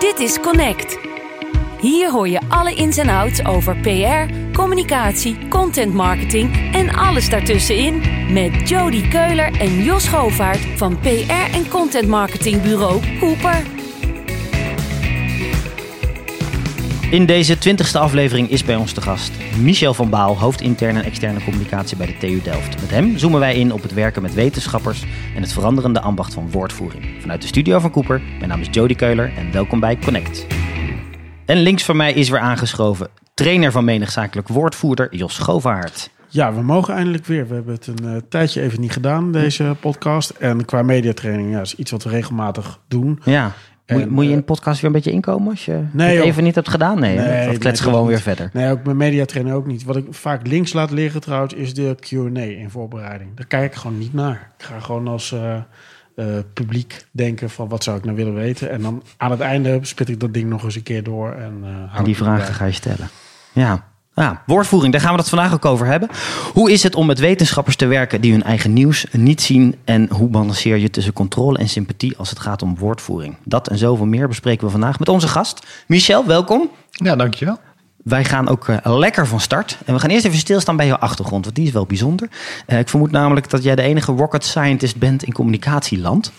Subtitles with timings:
[0.00, 0.98] Dit is Connect.
[1.80, 8.02] Hier hoor je alle ins en outs over PR, communicatie, content marketing en alles daartussenin.
[8.32, 13.79] Met Jody Keuler en Jos Govaert van PR en content marketing bureau Cooper.
[17.10, 21.04] In deze twintigste aflevering is bij ons te gast Michel van Baal, hoofd interne en
[21.04, 22.80] externe communicatie bij de TU Delft.
[22.80, 25.04] Met hem zoomen wij in op het werken met wetenschappers
[25.34, 27.04] en het veranderende ambacht van woordvoering.
[27.20, 30.46] Vanuit de studio van Cooper, mijn naam is Jody Keuler en welkom bij Connect.
[31.46, 36.10] En links van mij is weer aangeschoven trainer van menig zakelijk woordvoerder Jos Govaert.
[36.28, 37.48] Ja, we mogen eindelijk weer.
[37.48, 40.30] We hebben het een uh, tijdje even niet gedaan, deze podcast.
[40.30, 43.20] En qua mediatraining, ja, is iets wat we regelmatig doen.
[43.24, 43.52] Ja.
[43.90, 46.44] Moet, moet, je in de podcast weer een beetje inkomen als je nee, het even
[46.44, 47.00] niet hebt gedaan?
[47.00, 48.50] Nee, nee of klets gewoon weer verder?
[48.52, 49.84] Nee, ook mijn mediatrainer ook niet.
[49.84, 53.36] Wat ik vaak links laat liggen trouwens, is de Q&A in voorbereiding.
[53.36, 54.50] Daar kijk ik gewoon niet naar.
[54.58, 55.56] Ik ga gewoon als uh,
[56.16, 58.70] uh, publiek denken van wat zou ik nou willen weten.
[58.70, 61.32] En dan aan het einde spit ik dat ding nog eens een keer door.
[61.32, 61.64] En,
[61.94, 63.08] en die vragen ga je stellen.
[63.52, 63.89] Ja.
[64.20, 66.08] Ja, woordvoering, daar gaan we het vandaag ook over hebben.
[66.52, 69.76] Hoe is het om met wetenschappers te werken die hun eigen nieuws niet zien?
[69.84, 73.36] En hoe balanceer je tussen controle en sympathie als het gaat om woordvoering?
[73.44, 75.66] Dat en zoveel meer bespreken we vandaag met onze gast.
[75.86, 76.70] Michel, welkom.
[76.90, 77.58] Ja, dankjewel.
[78.04, 79.78] Wij gaan ook uh, lekker van start.
[79.84, 82.28] En we gaan eerst even stilstaan bij jouw achtergrond, want die is wel bijzonder.
[82.66, 86.32] Uh, ik vermoed namelijk dat jij de enige rocket scientist bent in communicatieland.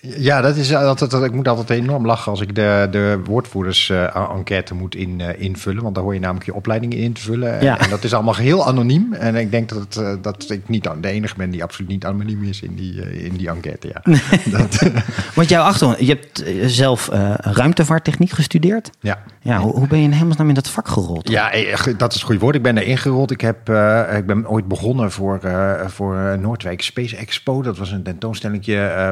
[0.00, 4.94] Ja, dat is altijd, ik moet altijd enorm lachen als ik de, de woordvoerders-enquête moet
[4.94, 5.82] in, uh, invullen.
[5.82, 7.62] Want daar hoor je namelijk je opleiding in te vullen.
[7.62, 7.78] Ja.
[7.78, 9.12] En dat is allemaal heel anoniem.
[9.12, 12.44] En ik denk dat, het, dat ik niet de enige ben die absoluut niet anoniem
[12.44, 13.88] is in die, in die enquête.
[13.88, 14.02] Ja.
[14.58, 14.90] dat,
[15.34, 18.90] want jouw achtergrond, je hebt zelf ruimtevaarttechniek gestudeerd.
[19.00, 19.18] Ja.
[19.40, 21.28] ja hoe, hoe ben je in hemelsnaam in dat vak gerold?
[21.28, 21.50] Ja,
[21.96, 22.54] dat is het goede woord.
[22.54, 23.30] Ik ben erin gerold.
[23.30, 27.62] Ik, heb, uh, ik ben ooit begonnen voor, uh, voor Noordwijk Space Expo.
[27.62, 28.66] Dat was een tentoonstelling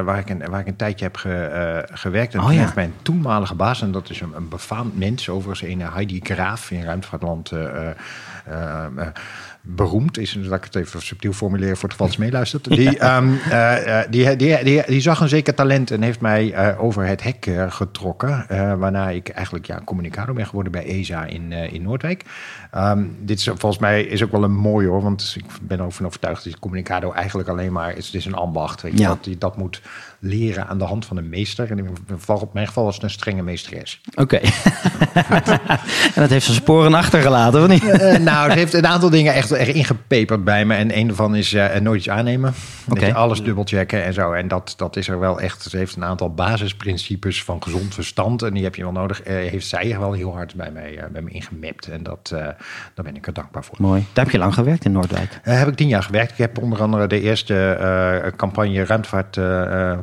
[0.05, 2.33] waar, ik een, waar ik een tijdje heb ge, gewerkt.
[2.33, 2.61] En oh, toen ja.
[2.61, 6.71] heeft mijn toenmalige baas, en dat is een, een befaamd mens, overigens een Heidi Graaf
[6.71, 7.51] in ruimtevaartland
[9.61, 12.63] beroemd is, dat ik het even subtiel formuleer voor het geval ze meeluistert.
[12.77, 17.23] Die, uh, die, die, die, die, zag een zeker talent en heeft mij over het
[17.23, 18.45] hek getrokken.
[18.79, 22.23] waarna ik eigenlijk ja, communicator ben geworden bij ESA in, in Noordwijk.
[22.75, 25.93] Um, dit is volgens mij is ook wel een mooie hoor, want ik ben ook
[25.93, 28.81] van overtuigd dat communicator eigenlijk alleen maar is, het is een ambacht.
[28.81, 29.07] Weet je, Ja.
[29.07, 29.81] dat, dat moet
[30.19, 31.71] leren aan de hand van een meester.
[31.71, 31.89] En in
[32.53, 34.01] mijn geval was het een strenge meesteres.
[34.15, 34.21] Oké.
[34.21, 34.41] Okay.
[36.15, 37.83] en dat heeft zijn sporen achtergelaten, of niet?
[37.83, 40.75] Uh, nou, het heeft een aantal dingen echt, echt ingepeperd bij me.
[40.75, 42.53] En een daarvan is uh, nooit iets aannemen.
[42.89, 43.11] Okay.
[43.11, 44.31] Alles dubbelchecken en zo.
[44.31, 45.61] En dat, dat is er wel echt.
[45.61, 48.41] Ze heeft een aantal basisprincipes van gezond verstand.
[48.41, 49.27] En die heb je wel nodig.
[49.27, 51.87] Uh, heeft zij wel heel hard bij mij, bij me ingemapt.
[51.87, 52.27] En dat,
[52.93, 53.75] daar ben ik er dankbaar voor.
[53.79, 54.05] Mooi.
[54.13, 55.39] Daar heb je lang gewerkt in Noordwijk?
[55.41, 56.31] heb ik tien jaar gewerkt.
[56.31, 59.37] Ik heb onder andere de eerste campagne ruimtevaart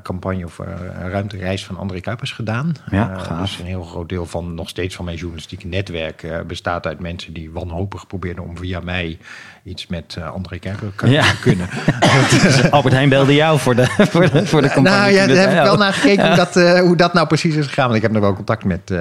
[0.04, 0.66] campagne of uh,
[1.10, 2.74] ruimtereis van André Kuipers gedaan.
[2.90, 6.40] Ja, uh, dus een heel groot deel van nog steeds van mijn journalistieke netwerk uh,
[6.40, 9.18] bestaat uit mensen die wanhopig probeerden om via mij
[9.64, 11.32] iets met André Kuipers ja.
[11.40, 11.68] kunnen.
[12.42, 14.98] dus Albert Heijn belde jou voor de, voor de, voor de campagne.
[14.98, 17.66] Nou ja, daar heb ik wel naar gekeken hoe, dat, hoe dat nou precies is
[17.66, 17.84] gegaan.
[17.84, 18.92] Want ik heb nog wel contact met,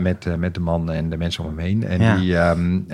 [0.00, 1.86] met, met de man en de mensen om hem heen.
[1.86, 2.16] En ja.
[2.16, 2.86] die, um,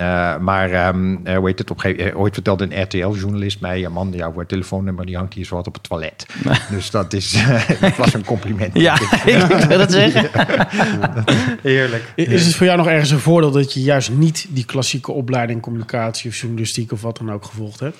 [0.43, 1.83] maar um, hoe heet het op
[2.15, 5.73] ooit vertelde een RTL-journalist mij, ja man, jouw telefoonnummer die hangt hier zo wat op
[5.73, 6.25] het toilet.
[6.69, 7.43] dus dat is
[7.81, 8.79] dat was een compliment.
[8.79, 8.93] Ja,
[9.25, 10.29] ik wil dat zeggen.
[11.61, 12.11] Heerlijk.
[12.15, 15.61] Is het voor jou nog ergens een voordeel dat je juist niet die klassieke opleiding
[15.61, 17.97] communicatie of journalistiek of wat dan ook gevolgd hebt?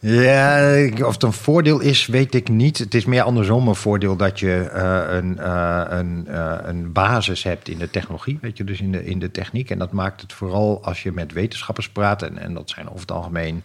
[0.00, 2.78] Ja, of het een voordeel is, weet ik niet.
[2.78, 7.42] Het is meer andersom een voordeel dat je uh, een, uh, een, uh, een basis
[7.42, 9.70] hebt in de technologie, weet je, dus in de, in de techniek.
[9.70, 13.00] En dat maakt het vooral als je met wetenschappers praat, en, en dat zijn over
[13.00, 13.62] het algemeen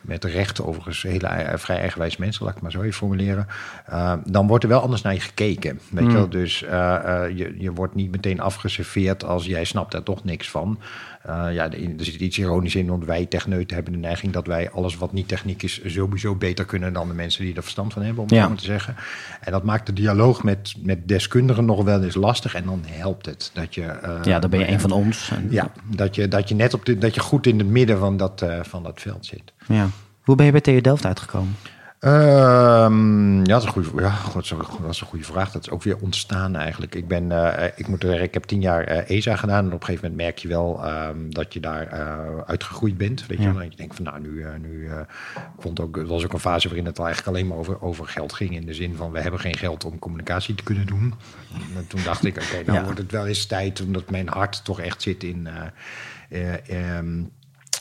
[0.00, 3.46] met recht overigens hele vrij eigenwijs mensen, laat ik maar zo even formuleren.
[4.24, 5.80] Dan wordt er wel anders naar je gekeken.
[5.90, 6.10] Weet Mm.
[6.10, 6.28] je wel?
[6.28, 10.78] Dus je, je wordt niet meteen afgeserveerd als jij snapt daar toch niks van.
[11.28, 14.70] Uh, ja, er zit iets ironisch in, want wij techneuten hebben de neiging dat wij
[14.70, 18.02] alles wat niet techniek is sowieso beter kunnen dan de mensen die er verstand van
[18.02, 18.42] hebben, om het Ja.
[18.42, 18.96] zo maar te zeggen.
[19.40, 23.26] En dat maakt de dialoog met, met deskundigen nog wel eens lastig en dan helpt
[23.26, 23.80] het dat je...
[24.04, 25.30] uh, Ja, dan ben je een van ons.
[25.30, 27.98] En- Ja, dat je, dat je net op de, dat je goed in het midden
[27.98, 29.52] van dat, uh, van dat veld zit.
[29.68, 29.88] Ja.
[30.22, 31.56] Hoe ben je bij TU Delft uitgekomen?
[32.06, 35.50] Um, ja, dat is, een goede, ja dat, is een, dat is een goede vraag.
[35.50, 36.94] Dat is ook weer ontstaan eigenlijk.
[36.94, 39.58] Ik, ben, uh, ik moet zeggen, ik heb tien jaar uh, ESA gedaan.
[39.58, 43.26] En op een gegeven moment merk je wel um, dat je daar uh, uitgegroeid bent.
[43.26, 43.48] Weet je?
[43.48, 44.44] En je denkt van nou, nu...
[44.60, 44.90] nu
[45.34, 48.06] ik vond ook, het was ook een fase waarin het eigenlijk alleen maar over, over
[48.06, 48.54] geld ging.
[48.54, 51.14] In de zin van, we hebben geen geld om communicatie te kunnen doen.
[51.76, 52.84] En toen dacht ik, oké, okay, nou Ja.
[52.84, 53.80] wordt het wel eens tijd...
[53.80, 55.48] omdat mijn hart toch echt zit in...
[56.98, 57.30] Um,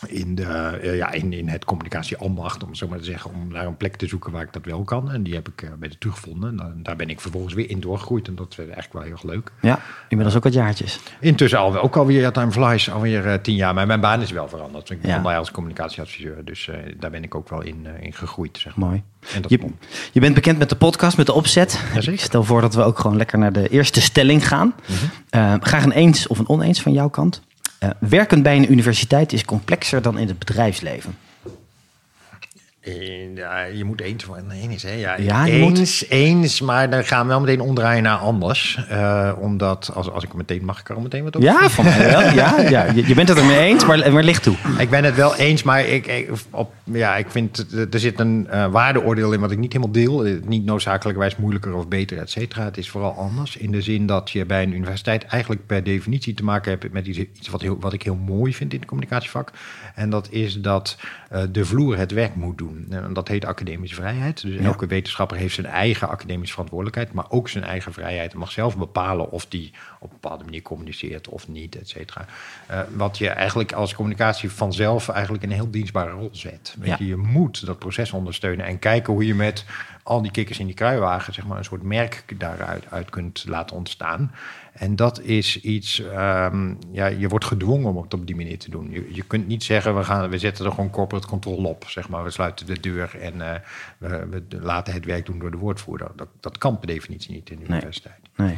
[0.07, 0.43] in, de,
[0.81, 3.95] eh, ja, in, in het communicatieambacht, om zo maar te zeggen, om naar een plek
[3.95, 5.11] te zoeken waar ik dat wel kan.
[5.11, 6.59] En die heb ik eh, bij de teruggevonden.
[6.59, 8.27] En daar ben ik vervolgens weer in doorgegroeid.
[8.27, 9.51] En dat werd eigenlijk wel heel erg leuk.
[9.61, 9.79] Ja,
[10.09, 10.99] inmiddels ook wat jaartjes.
[11.19, 13.73] Intussen al, ook alweer ja, Time Flies, alweer eh, tien jaar.
[13.73, 14.89] Maar mijn baan is wel veranderd.
[14.89, 15.07] Ik Ja.
[15.07, 16.45] begon bij als communicatieadviseur.
[16.45, 16.69] Dus
[16.99, 18.57] daar ben ik ook wel in, in gegroeid.
[18.57, 18.87] Zeg maar.
[18.89, 19.03] Mooi.
[19.33, 19.59] En dat Je,
[20.11, 21.81] je bent bekend met de podcast, met de opzet.
[22.01, 24.73] Ik stel voor dat we ook gewoon lekker naar de eerste stelling gaan.
[25.31, 25.59] Mhm.
[25.59, 27.41] Graag een eens of een oneens van jouw kant.
[27.83, 31.17] Eh, werken bij een universiteit is complexer dan in het bedrijfsleven.
[32.83, 34.91] Eh, ja, je moet eens van een eens, hè?
[34.91, 38.79] Ja, Ja, je moet- eens, eens, maar dan gaan we wel meteen omdraaien naar anders.
[38.89, 41.97] Eh, omdat, als, als ik meteen mag, ik er meteen wat over Ja, van mij
[42.11, 42.21] wel.
[42.21, 42.91] Ja, ja.
[42.91, 44.55] Je, je bent het ermee eens, maar, maar ligt toe.
[44.77, 48.47] Ik ben het wel eens, maar ik, ik, op, ja, ik vind er zit een
[48.49, 50.39] eh, waardeoordeel in wat ik niet helemaal deel.
[50.45, 52.63] Niet noodzakelijkerwijs moeilijker of beter, et cetera.
[52.63, 53.57] Het is vooral anders.
[53.57, 57.07] In de zin dat je bij een universiteit eigenlijk per definitie te maken hebt met
[57.07, 59.51] iets, iets wat, heel, wat ik heel mooi vind in het communicatievak.
[59.93, 60.97] En dat is dat
[61.29, 62.87] eh, de vloer het werk moet doen.
[62.89, 64.41] En dat heet academische vrijheid.
[64.41, 68.33] Dus elke wetenschapper heeft zijn eigen academische verantwoordelijkheid, maar ook zijn eigen vrijheid.
[68.33, 72.25] En mag zelf bepalen of die op een bepaalde manier communiceert of niet, et cetera.
[72.67, 76.75] Eh, wat je eigenlijk als communicatie vanzelf eigenlijk een heel dienstbare rol zet.
[76.79, 76.95] Weet Ja.
[76.99, 79.65] je, je moet dat proces ondersteunen en kijken hoe je met
[80.03, 83.75] al die kikkers in die kruiwagen, zeg maar, een soort merk daaruit uit kunt laten
[83.75, 84.31] ontstaan.
[84.73, 88.69] En dat is iets, ehm, ja, je wordt gedwongen om het op die manier te
[88.69, 88.91] doen.
[88.91, 92.09] Je, je kunt niet zeggen, we, gaan, we zetten er gewoon corporate control op, zeg
[92.09, 92.23] maar.
[92.23, 93.59] We sluiten de deur en eh,
[93.97, 96.07] we, we laten het werk doen door de woordvoerder.
[96.15, 97.71] Dat, dat kan per definitie niet in de Nee.
[97.77, 98.19] universiteit.
[98.35, 98.57] Nee.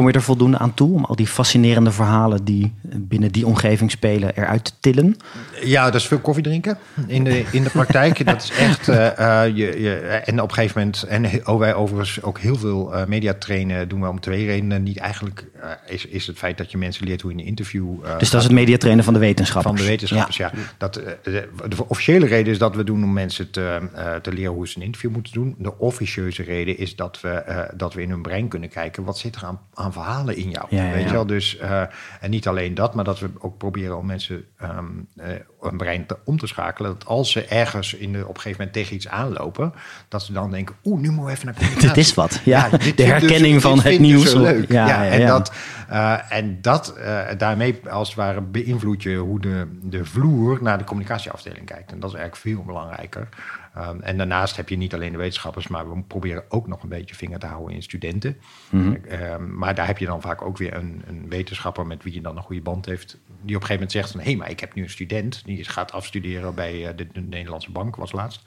[0.00, 3.90] Kom je er voldoende aan toe om al die fascinerende verhalen die binnen die omgeving
[3.90, 5.16] spelen eruit te tillen?
[5.62, 8.24] Ja, dat is veel koffie drinken in de, in de praktijk.
[8.26, 8.88] dat is echt.
[8.88, 9.94] eh, eh, je, je,
[10.24, 11.02] en op een gegeven moment.
[11.02, 13.88] En oh, wij overigens ook heel veel media trainen.
[13.88, 14.82] doen we om twee redenen.
[14.82, 15.44] Niet eigenlijk
[15.86, 17.86] is, is het feit dat je mensen leert hoe je een interview.
[18.18, 19.74] Dus dat is het mediatrainen van de wetenschappers.
[19.76, 20.52] van de wetenschappers, ja.
[20.78, 23.88] Dat, de, de officiële reden is dat we doen om mensen te,
[24.22, 25.54] te leren hoe ze een interview moeten doen.
[25.58, 29.04] De officieuze reden is dat we, dat we in hun brein kunnen kijken...
[29.04, 30.66] wat zit er aan, aan verhalen in jou?
[30.68, 31.26] Ja, Weet je wel?
[31.26, 31.82] Dus, eh,
[32.20, 34.84] en niet alleen dat, maar dat we ook proberen om mensen ehm,
[35.16, 35.28] eh,
[35.60, 36.90] een brein te, om te schakelen.
[36.98, 39.72] Dat als ze ergens in de, op een gegeven moment tegen iets aanlopen...
[40.08, 41.88] dat ze dan denken, oeh, nu moeten we even naar communicatie.
[41.94, 42.40] Dit is wat.
[42.44, 44.30] Ja, dit de dus- herkenning van dit het dus nieuws.
[44.30, 44.72] zo leuk.
[44.72, 45.52] Ja, Ja, ja, en dat,
[45.88, 50.78] eh, en dat eh, daarmee als het ware beïnvloed je hoe de, de vloer naar
[50.78, 51.92] de communicatieafdeling kijkt.
[51.92, 53.28] En dat is eigenlijk veel belangrijker.
[53.78, 56.88] Um, en daarnaast heb je niet alleen de wetenschappers, maar we proberen ook nog een
[56.88, 58.36] beetje vinger te houden in studenten.
[58.70, 58.96] Mhm.
[59.32, 62.20] Um, maar daar heb je dan vaak ook weer een, een wetenschapper met wie je
[62.20, 63.18] dan een goede band heeft.
[63.26, 65.42] Die op een gegeven moment zegt van, hé, hey, maar ik heb nu een student.
[65.44, 68.42] Die gaat afstuderen bij eh, de, de Nederlandse Bank, was laatst.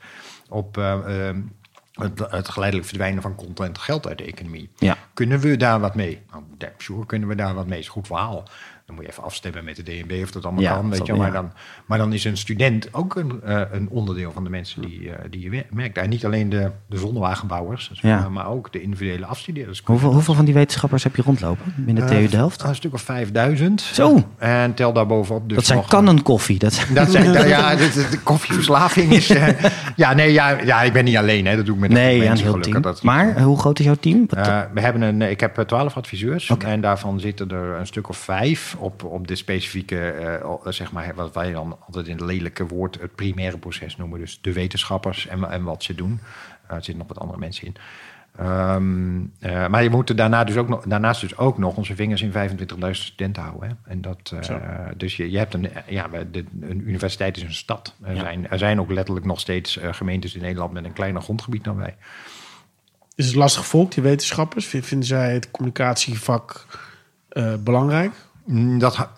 [0.48, 1.52] Op eh, um,
[1.92, 4.70] het, het geleidelijk verdwijnen van content geld uit de economie.
[4.78, 4.96] Ja.
[5.14, 6.22] Kunnen we daar wat mee?
[6.30, 7.78] Nou, sure kunnen we daar wat mee.
[7.78, 8.48] Is een goed verhaal.
[8.86, 10.90] Dan moet je even afstemmen met de DNB of dat allemaal Ja, kan.
[10.90, 11.52] Weet je, maar, dan,
[11.86, 15.24] maar dan is een student ook een, eh, een onderdeel van de mensen die, eh,
[15.30, 15.98] die je merkt.
[15.98, 18.28] En niet alleen de, de zonnewagenbouwers, Ja.
[18.28, 19.82] maar, ook de individuele afstudeerders.
[19.84, 22.62] Hoeveel, hoeveel van die wetenschappers heb je rondlopen binnen TU Delft?
[22.62, 23.80] Eh, Een stuk of 5000.
[23.80, 24.22] Zo.
[24.38, 26.58] En tel daar bovenop dus dat zijn kannen koffie.
[26.58, 29.30] Dat, Dat zijn, dat- ja, de, de- de koffieverslaving is...
[29.30, 29.48] eh,
[29.96, 31.46] ja, nee, ja, ja, ik ben niet alleen.
[31.46, 32.80] Hè, dat doe ik met een nee, mensen, heel gelukkig.
[32.82, 34.26] Dat Maar eh, hoe groot is jouw team?
[34.30, 38.16] Eh, we hebben een, ik heb twaalf adviseurs en daarvan zitten er een stuk of
[38.16, 42.66] vijf op, op de specifieke, eh, zeg maar, wat wij dan altijd in het lelijke
[42.66, 44.18] woord het primaire proces noemen.
[44.18, 46.20] Dus de wetenschappers en, en wat ze doen.
[46.66, 47.76] Eh, er zitten nog wat andere mensen in.
[48.38, 51.94] Ehm, eh, maar je moet er daarna dus ook nog, daarnaast dus ook nog onze
[51.94, 53.68] vingers in 25.000 studenten houden.
[53.68, 53.90] Hè?
[53.90, 57.94] En dat, eh, dus je, je hebt een, ja, de, een universiteit is een stad.
[58.02, 58.20] Er, Ja.
[58.20, 61.64] zijn, er zijn ook letterlijk nog steeds eh, gemeentes in Nederland met een kleiner grondgebied
[61.64, 61.96] dan wij.
[63.14, 64.66] Is het lastig volk, die wetenschappers?
[64.66, 66.66] Vinden zij het communicatievak
[67.28, 68.12] eh, belangrijk?
[68.78, 69.08] Dat,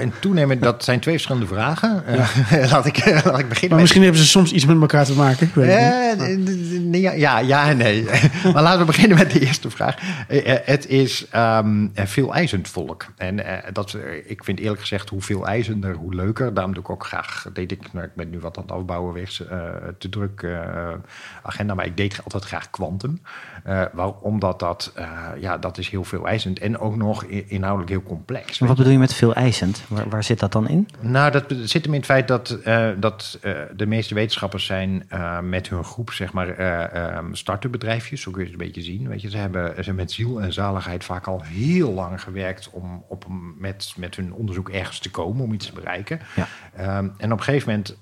[0.00, 2.06] in toenemen, dat zijn twee verschillende vragen.
[2.06, 3.78] Eh, laat, ik, laat ik beginnen Maar met...
[3.78, 5.46] misschien hebben ze soms iets met elkaar te maken.
[5.46, 6.94] Ik weet niet.
[6.94, 8.04] Eh, ja, ja, ja en nee.
[8.52, 9.96] maar laten we beginnen met de eerste vraag.
[10.28, 13.06] Eh, eh, het is ehm, veel eisend volk.
[13.16, 16.54] En eh, dat, eh, ik vind eerlijk gezegd, hoe veel eisender, hoe leuker.
[16.54, 19.14] Daarom doe ik ook graag, deed ik, nou, ik ben nu wat aan het afbouwen,
[19.14, 19.58] wegens eh,
[19.98, 20.88] te druk eh,
[21.42, 21.74] agenda.
[21.74, 23.20] Maar ik deed altijd graag kwantum.
[23.64, 24.16] Eh, waarom?
[24.20, 26.58] Omdat dat, eh, ja, dat is heel veel eisend.
[26.58, 28.58] En ook nog inhoudelijk heel complex.
[28.70, 29.82] Wat bedoel je met veel eisend?
[29.88, 30.88] Waar, waar zit dat dan in?
[31.00, 35.04] Nou, dat zit hem in het feit dat, eh, dat eh, de meeste wetenschappers zijn
[35.08, 38.20] eh, met hun groep, zeg maar, eh ehm, start-up bedrijfjes.
[38.20, 39.08] Zo kun je het een beetje zien.
[39.08, 42.68] Weet je, ze hebben ze hebben met ziel en zaligheid vaak al heel lang gewerkt
[42.72, 43.24] om op,
[43.58, 46.20] met, met hun onderzoek ergens te komen, om iets te bereiken.
[46.36, 46.46] Ja.
[46.76, 47.96] Ehm, en op een gegeven moment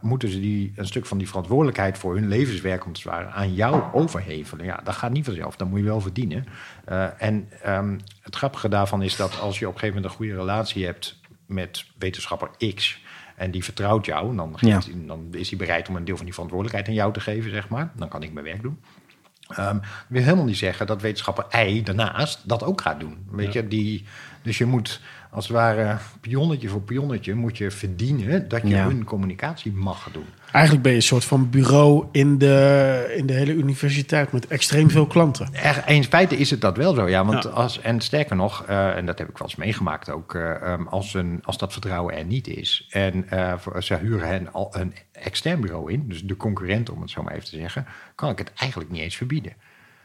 [0.00, 3.54] moeten ze die, een stuk van die verantwoordelijkheid voor hun levenswerk, om het ware, aan
[3.54, 4.64] jou overhevelen.
[4.64, 5.56] Ja, dat gaat niet vanzelf.
[5.56, 6.46] Dat moet je wel verdienen.
[6.90, 10.18] Eh, en ehm, het grappige daarvan is dat als je op een gegeven moment een
[10.18, 13.02] goede relatie hebt met wetenschapper X.
[13.36, 14.30] En die vertrouwt jou.
[14.30, 17.12] En dan, geeft dan is hij bereid om een deel van die verantwoordelijkheid aan jou
[17.12, 17.92] te geven, zeg maar.
[17.96, 18.80] Dan kan ik mijn werk doen.
[19.48, 23.26] Ehm, dat wil helemaal niet zeggen dat wetenschapper I daarnaast dat ook gaat doen.
[23.30, 24.04] Weet je, die,
[24.42, 28.86] dus je moet als het ware pionnetje voor pionnetje moet je verdienen dat je Ja.
[28.86, 30.24] hun communicatie mag doen.
[30.52, 34.90] Eigenlijk ben je een soort van bureau in de, in de hele universiteit met extreem
[34.90, 35.48] veel klanten.
[35.54, 37.24] Er, in feite is het dat wel zo, ja.
[37.24, 37.50] Want Ja.
[37.50, 40.86] Als, en sterker nog, eh, en dat heb ik wel eens meegemaakt ook, eh, ehm,
[40.86, 44.74] als, een, als dat vertrouwen er niet is en eh, voor- ze huren hen al
[44.78, 48.30] een extern bureau in, dus de concurrent om het zo maar even te zeggen, kan
[48.30, 49.52] ik het eigenlijk niet eens verbieden.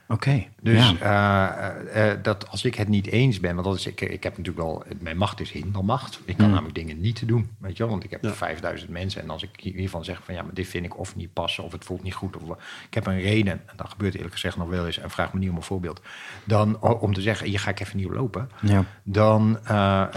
[0.08, 0.46] Oké.
[0.62, 1.52] Dus ja.
[1.52, 1.68] eh,
[2.04, 4.38] eh, eh, dat als ik het niet eens ben, want dat is, ik, ik heb
[4.38, 6.20] natuurlijk wel, mijn macht is hindermacht.
[6.26, 6.54] Ik kan Hmm.
[6.54, 7.92] namelijk dingen niet doen, weet je wel.
[7.92, 8.34] Want ik heb Ja.
[8.34, 11.34] 5000 mensen en als ik hiervan zeg van ja, maar dit vind ik of niet
[11.34, 12.36] passen of het voelt niet goed.
[12.38, 12.58] Of
[12.88, 15.40] ik heb een reden, en dat gebeurt eerlijk gezegd nog wel eens en vraag me
[15.40, 16.02] niet om een voorbeeld.
[16.44, 18.50] Dan om te zeggen, hier ga ik even niet op lopen.
[18.62, 18.84] ja.
[19.04, 19.60] Dan,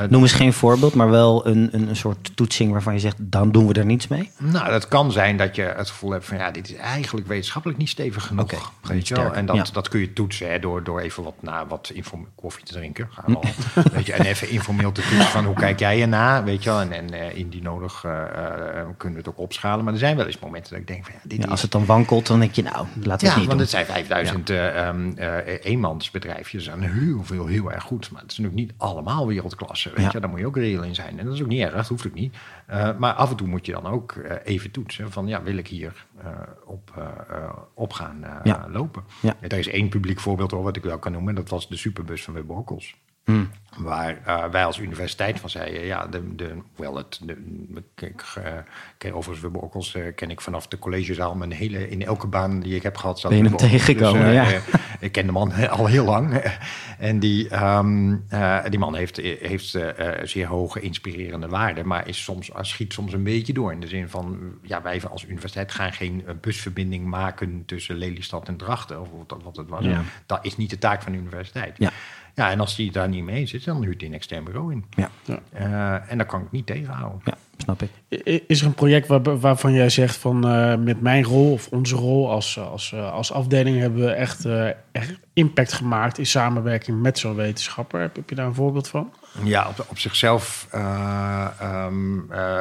[0.08, 3.52] Noem eens geen voorbeeld, maar wel een, een, een soort toetsing waarvan je zegt, dan
[3.52, 4.30] doen we er niets mee.
[4.38, 7.78] Nou, dat kan zijn dat je het gevoel hebt van ja, dit is eigenlijk wetenschappelijk
[7.78, 8.44] niet stevig genoeg.
[8.44, 9.34] Oké, weet je wel?
[9.34, 9.64] En dat, ja.
[9.78, 11.92] Dat kun je toetsen hè, door, door even wat, na, wat
[12.34, 13.08] koffie te drinken.
[13.10, 13.44] Gaan we al,
[13.92, 16.80] weet je, en even informeel te toetsen van hoe kijk jij erna, weet je wel.
[16.80, 19.84] En, en eh, indien nodig eh, eh, kunnen we het ook opschalen.
[19.84, 21.50] Maar er zijn wel eens momenten dat ik denk van ja, dit Ja, is...
[21.50, 23.58] als het dan wankelt, dan denk je, nou, laten we ja, het niet want doen.
[23.58, 28.10] het zijn 5000 eh, ehm, eh, eenmansbedrijfjes aan heel veel heel erg goed.
[28.10, 29.90] Maar het is natuurlijk niet allemaal wereldklasse.
[29.94, 30.20] Weet je?
[30.20, 31.18] Daar moet je ook reëel in zijn.
[31.18, 32.36] En dat is ook niet erg, dat hoeft ook niet.
[32.68, 35.56] Eh, maar af en toe moet je dan ook eh, even toetsen van ja, wil
[35.56, 36.30] ik hier eh,
[36.64, 37.08] op,
[37.74, 38.68] op gaan Ja.
[38.70, 39.04] lopen.
[39.22, 39.36] Ja.
[39.40, 41.34] Er is één publiek voorbeeld hoor, wat ik wel kan noemen.
[41.34, 42.96] Dat was de superbus van Web Orkels.
[43.28, 43.50] Hmm.
[43.76, 47.36] Waar eh, wij als universiteit van zeiden, ja, de, de, wel het, de,
[47.96, 48.52] ik, eh,
[48.98, 51.34] ken overigens Web Orkels eh, ken ik vanaf de collegezaal.
[51.34, 54.46] Mijn hele, in elke baan die ik heb gehad, zat Ben je hem tegengekomen, ja.
[55.00, 56.34] ik ken de man al heel lang.
[56.98, 59.78] en die, ehm, eh, die man heeft, heeft
[60.22, 63.72] zeer hoge inspirerende waarden, maar is soms, schiet soms een beetje door.
[63.72, 68.56] In de zin van, ja, wij als universiteit gaan geen busverbinding maken tussen Lelystad en
[68.56, 69.84] Drachten, of wat, wat het was.
[69.84, 70.02] Ja.
[70.26, 71.74] Dat is niet de taak van de universiteit.
[71.78, 71.90] Ja.
[72.38, 74.84] Ja, en als die daar niet mee is, dan huurt hij een extern bureau in.
[74.90, 75.10] Ja.
[75.52, 77.20] Eh, en dat kan ik niet tegenhouden.
[77.24, 77.90] ja, snap ik.
[78.46, 81.96] Is er een project waar, waarvan jij zegt van eh, met mijn rol of onze
[81.96, 87.00] rol als, als, eh, als afdeling hebben we echt, eh, echt impact gemaakt in samenwerking
[87.00, 88.00] met zo'n wetenschapper?
[88.00, 89.12] Heb, heb je daar een voorbeeld van?
[89.44, 92.60] Ja, op, op zichzelf eh, ehm, eh,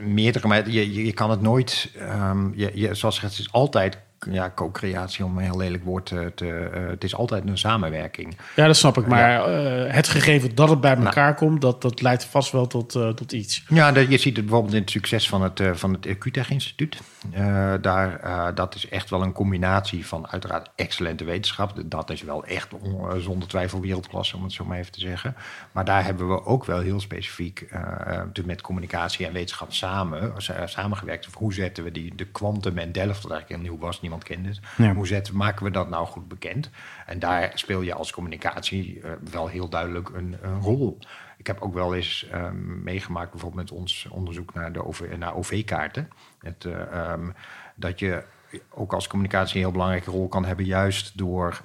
[0.00, 3.52] meerdere, maar je, je, je kan het nooit, ehm, je, je, zoals gezegd, het is
[3.52, 3.98] altijd
[4.30, 8.36] ja, co-creatie om een heel lelijk woord te, te eh, het is altijd een samenwerking.
[8.56, 9.06] Ja, dat snap ik.
[9.06, 11.04] Maar eh, het gegeven dat het bij Nou.
[11.06, 13.64] elkaar komt, dat, dat leidt vast wel tot, eh, tot iets.
[13.68, 17.00] Ja, dat- je ziet het bijvoorbeeld in het succes van het, eh, van het QTech-instituut.
[17.30, 21.72] Eh, daar, eh, dat is echt wel een combinatie van uiteraard excellente wetenschap.
[21.84, 25.00] Dat is wel echt on- eh, zonder twijfel wereldklasse, om het zo maar even te
[25.00, 25.34] zeggen.
[25.72, 30.32] Maar daar hebben we ook wel heel specifiek eh, eh, met communicatie en wetenschap samen,
[30.36, 31.26] sa- samengewerkt.
[31.26, 34.24] Of hoe zetten we die, de Quantum en Delft, dat eigenlijk heel nieuw was, niemand
[34.24, 34.60] kende het.
[34.76, 34.94] Ja.
[34.94, 36.70] Hoe zetten, maken we dat nou goed bekend?
[37.06, 40.98] En daar speel je als communicatie eh, wel heel duidelijk een, een rol.
[41.36, 45.34] Ik heb ook wel eens ehm, meegemaakt, bijvoorbeeld met ons onderzoek naar, de OV, naar
[45.34, 46.08] OV-kaarten.
[46.38, 47.30] Het, eh, ehm,
[47.74, 48.22] dat je
[48.68, 51.60] ook als communicatie een heel belangrijke rol kan hebben, juist door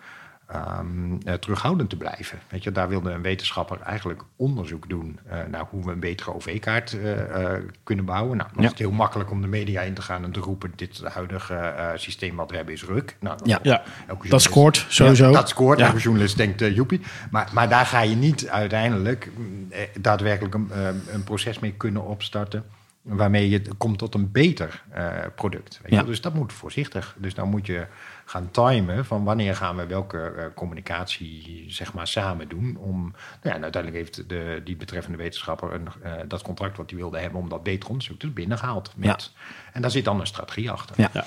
[0.47, 2.39] ehm, eh, terughoudend te blijven.
[2.49, 6.33] Weet je, daar wilde een wetenschapper eigenlijk onderzoek doen eh, naar hoe we een betere
[6.33, 8.37] OV-kaart eh, eh, kunnen bouwen.
[8.37, 8.63] Nou, dan Ja.
[8.63, 11.53] is het heel makkelijk om de media in te gaan en te roepen: dit huidige
[11.55, 13.17] eh, systeem wat we hebben is ruk.
[13.19, 13.59] Nou, Ja.
[13.61, 13.83] Ja,
[14.29, 15.25] dat scoort sowieso.
[15.25, 15.79] ja, dat scoort.
[15.79, 15.85] Ja.
[15.87, 17.01] Elke journalist denkt, uh, joepie.
[17.31, 19.67] Maar, maar daar ga je niet uiteindelijk mm,
[20.01, 20.69] daadwerkelijk een,
[21.11, 22.63] een proces mee kunnen opstarten...
[23.07, 25.79] waarmee je komt tot een beter eh, product.
[25.81, 26.01] Weet je Ja.
[26.01, 26.05] wel?
[26.09, 27.15] Dus dat moet voorzichtig.
[27.17, 27.87] Dus dan moet je
[28.25, 32.75] gaan timen van wanneer gaan we welke eh, communicatie zeg maar, samen doen...
[32.77, 36.89] om, nou ja, en uiteindelijk heeft de, die betreffende wetenschapper een, eh, dat contract wat
[36.89, 37.39] hij wilde hebben...
[37.39, 38.93] om dat beter onderzoek te binnengehaald.
[38.95, 39.31] Met,
[39.73, 40.95] En daar zit dan een strategie achter.
[41.01, 41.09] Ja.
[41.13, 41.25] Ja.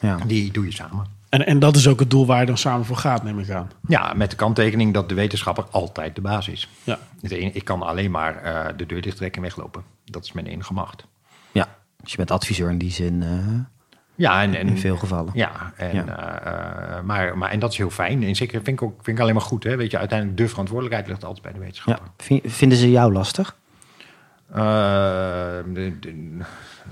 [0.00, 0.16] Ja.
[0.26, 1.06] Die doe je samen.
[1.28, 3.50] En, en dat is ook het doel waar je dan samen voor gaat, neem ik
[3.50, 3.70] aan.
[3.88, 6.68] Ja, met de kanttekening dat de wetenschapper altijd de baas is.
[6.84, 6.98] Ja.
[7.20, 9.82] Het enige- Ik kan alleen maar eh, de deur dichttrekken en weglopen.
[10.04, 11.06] Dat is mijn enige macht.
[11.52, 11.68] ja,
[12.02, 13.28] dus je bent adviseur in die zin eh,
[14.14, 15.30] Ja, en, en in veel gevallen.
[15.34, 16.06] Ja, en, Ja.
[16.42, 18.22] eh, eh, maar, maar, en dat is heel fijn.
[18.22, 19.64] En zeker vind ik, ook, vind ik alleen maar goed.
[19.64, 19.76] Hè?
[19.76, 21.64] Weet je, uiteindelijk de verantwoordelijkheid ligt altijd bij de Ja.
[21.64, 22.08] wetenschapper.
[22.16, 23.56] Vin- Vinden ze jou lastig?
[24.52, 24.56] Eh,
[25.72, 26.38] de- de-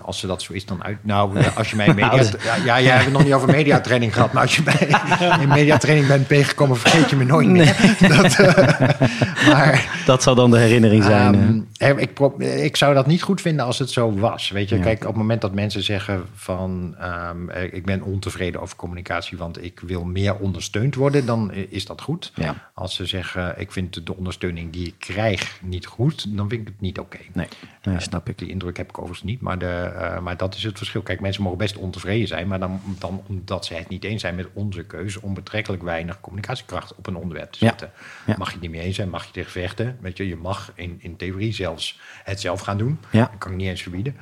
[0.02, 0.98] als ze dat zo is, dan uit.
[1.02, 2.14] Nou, eh, als je mij in media.
[2.14, 4.32] Nou, dat- ja, ja, jij hebt het nog niet over mediatraining gehad.
[4.32, 4.88] Maar als je mij
[5.42, 7.76] in mediatraining bent tegengekomen, vergeet je me nooit meer.
[8.16, 9.00] Dat, eh,
[9.46, 11.34] maar Dat zal dan de herinnering zijn.
[11.34, 11.40] eh.
[11.88, 14.50] Ehm, eh, ik, pro- ik zou dat niet goed vinden als het zo was.
[14.50, 14.82] Weet je, Ja.
[14.82, 19.38] kijk, op het moment dat mensen zeggen van ehm, eh, ik ben ontevreden over communicatie,
[19.38, 22.32] want ik wil meer ondersteund worden, dan is dat goed.
[22.34, 22.54] Ja.
[22.74, 26.66] Als ze zeggen ik vind de ondersteuning die ik krijg niet goed, dan vind ik
[26.66, 27.16] het niet oké.
[27.32, 27.46] Nee.
[27.82, 28.38] Nee, nee snap ik.
[28.38, 31.02] Die indruk heb ik overigens niet, maar, de, eh, maar dat is het verschil.
[31.02, 34.34] Kijk, mensen mogen best ontevreden zijn, maar dan, dan omdat ze het niet eens zijn
[34.34, 37.90] met onze keuze om betrekkelijk weinig communicatiekracht op een onderwerp te zetten.
[38.26, 38.34] Ja.
[38.38, 39.98] Mag je het niet mee eens zijn, mag je tegen vechten.
[40.00, 43.00] Weet je, je mag in, in theorie zelfs het zelf gaan doen.
[43.10, 43.20] Ja.
[43.20, 44.16] Dat kan ik niet eens verbieden.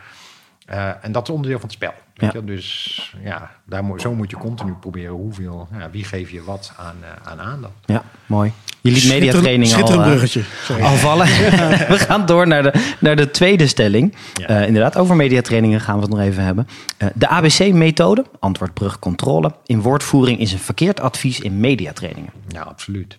[0.64, 1.92] Eh, en dat is onderdeel van het spel.
[2.14, 2.38] Weet Ja.
[2.40, 2.46] je?
[2.46, 6.72] Dus ja, daar moet, zo moet je continu proberen hoeveel, ja, wie geef je wat
[6.76, 7.72] aan, eh, aan aandacht.
[7.84, 8.52] Ja, mooi.
[8.80, 10.42] Je liet mediatraining al, Schitterend eh, bruggetje.
[10.82, 11.26] Al vallen.
[11.94, 14.14] we gaan door naar de, naar de tweede stelling.
[14.34, 14.46] Ja.
[14.46, 16.68] Eh, inderdaad, over mediatrainingen gaan we het nog even hebben.
[16.96, 22.30] Eh, de ABC-methode, antwoord, brug, controle, in woordvoering is een verkeerd advies in mediatrainingen.
[22.48, 23.18] Ja, absoluut.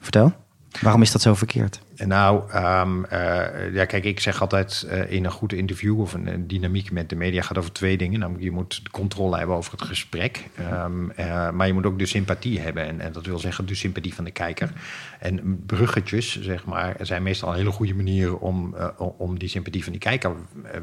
[0.00, 0.32] Vertel,
[0.80, 1.80] waarom is dat zo verkeerd?
[1.96, 6.46] Nou, ehm, eh, ja, kijk, ik zeg altijd eh, in een goed interview of een,
[6.46, 8.20] dynamiek met de media gaat over twee dingen.
[8.20, 12.06] Namelijk, je moet controle hebben over het gesprek, Ehm, eh, maar je moet ook de
[12.06, 12.86] sympathie hebben.
[12.86, 14.72] En, en dat wil zeggen de sympathie van de kijker.
[15.18, 19.92] En bruggetjes, zeg maar, zijn meestal een hele goede manier om, om die sympathie van
[19.92, 20.32] die kijker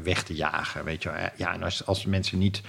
[0.02, 0.84] weg te jagen.
[0.84, 2.62] Weet je, ja, en als, als mensen niet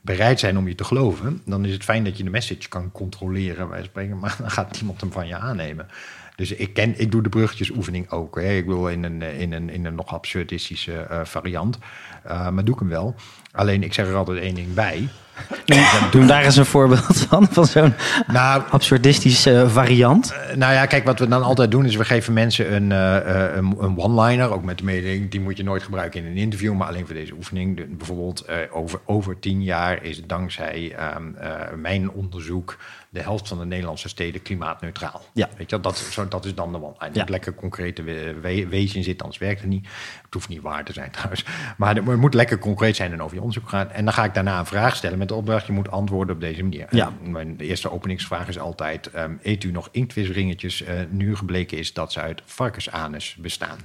[0.00, 2.92] bereid zijn om je te geloven, dan is het fijn dat je de message kan
[2.92, 5.88] controleren, wij spreken, maar dan gaat niemand hem van je aannemen.
[6.36, 8.40] Dus ik, ken, ik doe de bruggetjesoefening ook.
[8.40, 8.56] Hè.
[8.56, 11.78] Ik wil in een, in een, in een nog absurdistische eh, variant.
[12.22, 13.14] Eh, maar doe ik hem wel.
[13.56, 15.08] Alleen ik zeg er altijd één ding bij.
[16.10, 17.94] Doe daar eens een voorbeeld van, van zo'n
[18.26, 20.32] Nou, absurdistische variant.
[20.32, 23.16] Eh, Nou ja, kijk, wat we dan altijd doen is we geven mensen een, eh,
[23.46, 26.36] eh, een, een one-liner, ook met de mededeling, die moet je nooit gebruiken in een
[26.36, 27.76] interview, maar alleen voor deze oefening.
[27.76, 32.76] De- bijvoorbeeld eh, over, over tien jaar is dankzij ehm, eh, mijn onderzoek
[33.08, 35.22] de helft van de Nederlandse steden klimaatneutraal.
[35.32, 35.48] Ja.
[35.56, 37.14] Weet je, dat, zo, dat is dan de one-liner.
[37.14, 37.24] Ja.
[37.28, 39.86] Lekker concrete we, we- wezen in zit, anders werkt het niet.
[40.24, 41.44] Het hoeft niet waar te zijn trouwens.
[41.76, 43.90] Maar het moet lekker concreet zijn en over je onderzoek gaan.
[43.90, 46.40] En dan ga ik daarna een vraag stellen met de opdracht, je moet antwoorden op
[46.40, 46.86] deze manier.
[46.90, 47.12] Ja.
[47.24, 50.82] En mijn eerste openingsvraag is altijd: ehm, eet u nog inktvisringetjes?
[50.82, 53.78] eh, nu gebleken is dat ze uit varkensanus bestaan.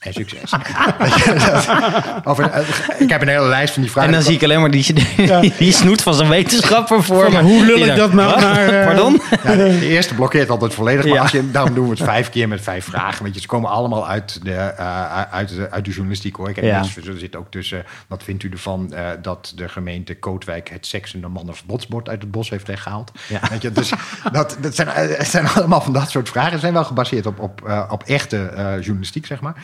[0.00, 0.52] En succes.
[2.24, 2.66] Over, eh,
[2.98, 4.10] ik heb een hele lijst van die vragen.
[4.10, 7.32] En dan zie ik alleen maar die, die, die snoet van zo'n wetenschapper voor Van,
[7.32, 7.40] me.
[7.50, 8.40] hoe lul ik dat nou "Wat?
[8.40, 9.20] naar, eh, Pardon?
[9.44, 11.04] Ja, de, de eerste blokkeert altijd volledig.
[11.04, 11.20] Maar Ja.
[11.20, 13.24] als je, daarom doen we het vijf keer met vijf vragen.
[13.24, 16.48] Weet je, ze komen allemaal uit de, eh, uit de, uit de journalistiek hoor.
[16.48, 16.80] Ik heb Ja.
[16.80, 17.84] mensen, er zit ook tussen.
[18.08, 22.66] Wat vindt u ervan dat de gemeente Kootwijk het seksende mannenverbodsbord uit het bos heeft
[22.66, 23.12] weggehaald?
[23.28, 23.40] Ja.
[23.50, 23.92] Weet je, dus
[24.32, 26.52] dat, dat zijn, het zijn allemaal van dat soort vragen.
[26.52, 29.54] Ze zijn wel gebaseerd op, op, op echte journalistiek, zeg maar.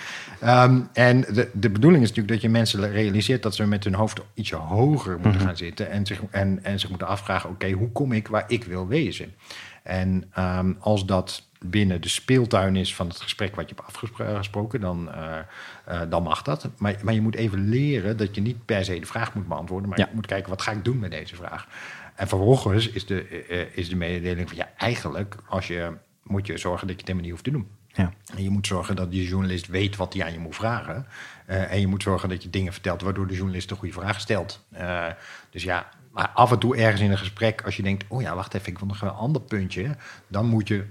[0.40, 3.94] Ehm, en de, de bedoeling is natuurlijk dat je mensen realiseert dat ze met hun
[3.94, 5.44] hoofd ietsje hoger moeten Mhm.
[5.44, 5.90] gaan zitten.
[5.90, 9.34] En zich, en, en zich moeten afvragen: oké, hoe kom ik waar ik wil wezen?
[9.82, 14.80] En ehm, als dat binnen de speeltuin is van het gesprek wat je hebt afgesproken,
[14.80, 15.38] dan, eh,
[15.84, 16.68] eh, dan mag dat.
[16.78, 19.88] Maar, maar je moet even leren dat je niet per se de vraag moet beantwoorden,
[19.88, 20.06] maar Ja.
[20.08, 21.66] je moet kijken wat ga ik doen met deze vraag.
[22.14, 26.58] En vervolgens is de, eh, is de mededeling van ja, eigenlijk als je, moet je
[26.58, 27.68] zorgen dat je het helemaal niet hoeft te doen.
[27.96, 28.12] Ja.
[28.36, 31.06] En je moet zorgen dat die journalist weet wat hij aan je moet vragen.
[31.46, 34.20] Eh, en je moet zorgen dat je dingen vertelt waardoor de journalist de goede vraag
[34.20, 34.64] stelt.
[34.72, 35.04] Eh,
[35.50, 38.34] dus ja, maar af en toe ergens in een gesprek, als je denkt: oh ja,
[38.34, 39.96] wacht even, ik wil nog een ander puntje.
[40.28, 40.84] Dan moet je,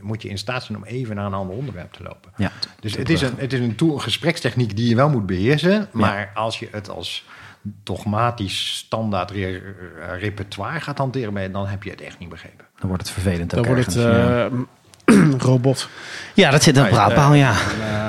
[0.00, 2.32] moet je in staat zijn om even naar een ander onderwerp te lopen.
[2.36, 5.26] Ja, Dus het is, een, het is een tool, een gesprekstechniek die je wel moet
[5.26, 5.88] beheersen.
[5.92, 7.24] Maar als je het als
[7.82, 9.74] dogmatisch standaard re-
[10.18, 12.64] repertoire gaat hanteren, dan heb je het echt niet begrepen.
[12.78, 14.46] Dan wordt het vervelend Dan ook wordt het eh,
[15.38, 15.88] robot.
[16.34, 17.54] Ja, dat zit een praatpaal, ja.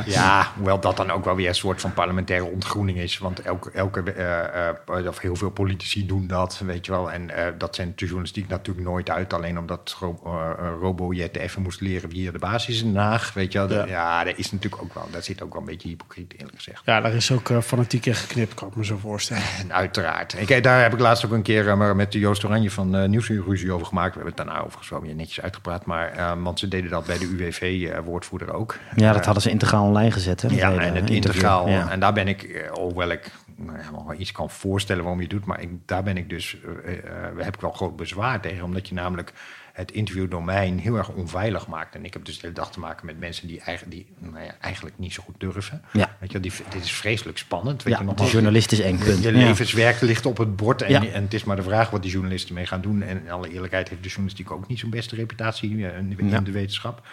[0.06, 3.18] Ja, hoewel dat dan ook wel weer een soort van parlementaire ontgroening is.
[3.18, 7.12] Want elke, elke eh, eh, of heel veel politici doen dat, weet je wel.
[7.12, 9.34] En eh, dat zendt de journalistiek natuurlijk nooit uit.
[9.34, 13.02] Alleen omdat ro uh, Robojet even moest leren wie hier de basis is in Den
[13.02, 13.70] Haag, weet je wel.
[13.74, 13.86] Ja.
[13.86, 16.56] Ja, ja dat is natuurlijk ook wel, daar zit ook wel een beetje hypocriet eerlijk
[16.56, 16.82] gezegd.
[16.86, 19.44] Ja, daar is ook eh, fanatiek in geknipt, kan ik me zo voorstellen.
[19.60, 20.36] En uiteraard.
[20.38, 22.96] Ik, eh, daar heb ik laatst ook een keer eh, met de Joost Oranje van
[22.96, 24.16] uh, Nieuwsuur ruzie over gemaakt.
[24.16, 25.86] We hebben het daarna overigens wel weer netjes uitgepraat.
[25.86, 28.78] Maar, uh, want ze deden dat bij de UWV-woordvoerder ook.
[28.96, 30.42] Ja, dat hadden ze integraal online gezet.
[30.42, 31.70] Hè, Ja, hele en het integraal.
[31.70, 31.90] Ja.
[31.90, 35.28] En daar ben ik, eh, hoewel ik nou ja, wel iets kan voorstellen waarom je
[35.28, 37.04] het doet, maar ik, daar ben ik dus, eh, eh,
[37.38, 39.34] heb ik wel groot bezwaar tegen, omdat je namelijk
[39.80, 41.96] het interviewdomein heel erg onveilig maakt.
[41.96, 44.44] En ik heb dus de hele dag te maken met mensen die, eigenlijk, die nou
[44.46, 45.82] ja, eigenlijk niet zo goed durven.
[45.94, 46.16] Ja.
[46.20, 47.84] Weet je, wel, die, dit is vreselijk spannend.
[47.84, 49.24] Weet Ja, je, de nogmaals, journalist is één je, punt.
[49.24, 49.38] je Ja.
[49.48, 50.82] levenswerk ligt op het bord.
[50.82, 51.06] En, Ja.
[51.06, 53.02] en het is maar de vraag wat die journalisten mee gaan doen.
[53.02, 56.52] En in alle eerlijkheid heeft de journalistiek ook niet zo'n beste reputatie eh, in, de
[56.52, 57.08] wetenschap.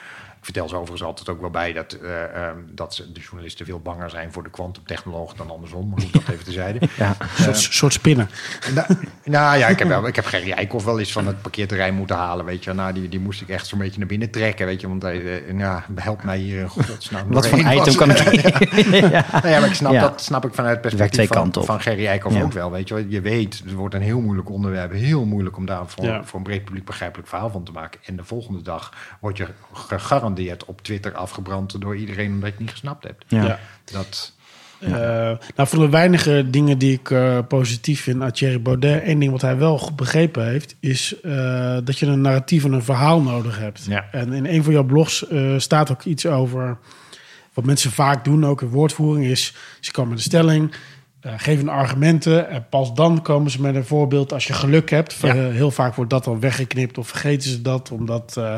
[0.46, 3.80] Vertel ze overigens altijd ook wel bij dat, eh, ehm, dat ze- de journalisten veel
[3.80, 5.88] banger zijn voor de kwantumtechnoloog dan andersom.
[5.88, 6.78] Maar goed, dat even tezijde.
[6.96, 7.16] Ja.
[7.20, 8.30] Een soort, soort spinnen.
[8.74, 8.86] Nou,
[9.24, 12.16] nou ja, ik heb, wel, ik heb Gerry Eikhoff wel eens van het parkeerterrein moeten
[12.16, 12.44] halen.
[12.44, 12.72] Weet je.
[12.72, 14.66] Nou, die, die moest ik echt zo'n beetje naar binnen trekken.
[14.66, 17.32] Weet je, want hij eh, ja, help mij hier in godsnaam.
[17.32, 18.18] Wat voor item kan ik...
[19.12, 19.24] ja.
[19.32, 20.00] Nou ja, maar ik snap, Ja.
[20.00, 22.42] dat snap ik vanuit het perspectief van, van Gerry Eikhoff Ja.
[22.42, 22.70] ook wel.
[22.70, 24.92] Weet je, je weet, het wordt een heel moeilijk onderwerp.
[24.92, 26.24] Heel moeilijk om daar voor, Ja.
[26.24, 28.00] voor een breed publiek begrijpelijk verhaal van te maken.
[28.04, 32.32] En de volgende dag word je gegarandeerd beland je het op Twitter afgebrand door iedereen
[32.32, 33.24] omdat je het niet gesnapt hebt.
[33.28, 33.44] Ja.
[33.44, 33.58] Ja.
[33.84, 34.34] Dat,
[34.80, 34.90] Eh,
[35.56, 39.02] nou, van de weinige dingen die ik eh, positief vind aan Thierry Baudet...
[39.02, 40.76] één ding wat hij wel goed begrepen heeft...
[40.80, 43.84] is eh, dat je een narratief en een verhaal nodig hebt.
[43.88, 44.08] Ja.
[44.12, 46.78] En in een van jouw blogs eh, staat ook iets over...
[47.54, 49.54] wat mensen vaak doen, ook in woordvoering, is...
[49.80, 50.74] ze komen met een stelling,
[51.36, 52.50] geven argumenten...
[52.50, 55.16] en pas dan komen ze met een voorbeeld als je geluk hebt.
[55.22, 55.28] Ja.
[55.28, 57.90] Eh, heel vaak wordt dat dan weggeknipt of vergeten ze dat...
[57.90, 58.54] omdat eh,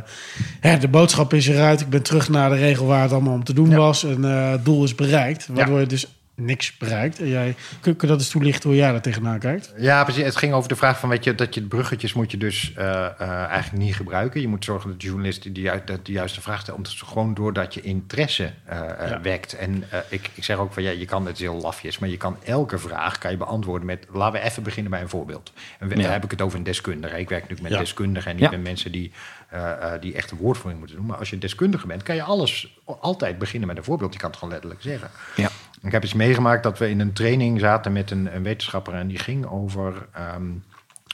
[0.61, 1.81] hè, de boodschap is eruit.
[1.81, 3.77] Ik ben terug naar de regel waar het allemaal om te doen Ja.
[3.77, 4.05] was...
[4.05, 5.49] en het doel is bereikt.
[5.53, 7.19] Waardoor je dus niks bereikt.
[7.21, 9.73] En jij, kun, dat eens toelichten hoe jij daar tegenaan kijkt?
[9.79, 10.23] Ja, precies.
[10.25, 13.05] Het ging over de vraag van, weet je, dat je bruggetjes moet je dus eh,
[13.05, 14.41] eh, eigenlijk niet gebruiken.
[14.41, 17.35] Je moet zorgen dat de journalist die, ju- dat de juiste vraag stelt, omdat gewoon
[17.35, 19.21] doordat je interesse eh, eh, Ja.
[19.21, 19.53] wekt.
[19.53, 22.09] En eh, ik, ik zeg ook van, ja, je kan, het is heel lafjes, maar
[22.09, 25.53] je kan elke vraag kan je beantwoorden met, laten we even beginnen bij een voorbeeld.
[25.79, 26.03] En we- Ja.
[26.03, 27.19] dan heb ik het over een deskundige.
[27.19, 27.85] Ik werk natuurlijk met Ja.
[27.85, 28.51] deskundigen en niet Ja.
[28.51, 29.13] met mensen die,
[29.49, 31.07] eh, eh, die echt een woordvoering moeten doen.
[31.07, 34.13] Maar als je deskundige bent, kan je alles altijd beginnen met een voorbeeld.
[34.13, 35.11] Je kan het gewoon letterlijk zeggen.
[35.37, 35.49] Ja.
[35.83, 39.09] Ik heb eens meegemaakt dat we in een training zaten met een, een wetenschapper en
[39.09, 40.51] die ging over ehm,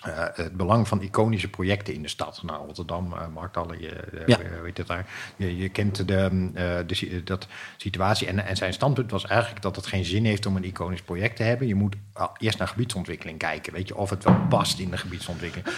[0.05, 2.43] eh, het belang van iconische projecten in de stad.
[2.43, 4.39] Nou, Rotterdam, eh Marktallen, je, eh, Ja.
[4.63, 5.07] weet het daar.
[5.37, 6.51] Je, je kent de,
[6.87, 8.27] de, si- dat situatie.
[8.27, 11.37] En, en zijn standpunt was eigenlijk dat het geen zin heeft om een iconisch project
[11.37, 11.67] te hebben.
[11.67, 11.97] Je moet
[12.39, 13.73] eerst naar gebiedsontwikkeling kijken.
[13.73, 15.69] Weet je, of het wel past in de gebiedsontwikkeling.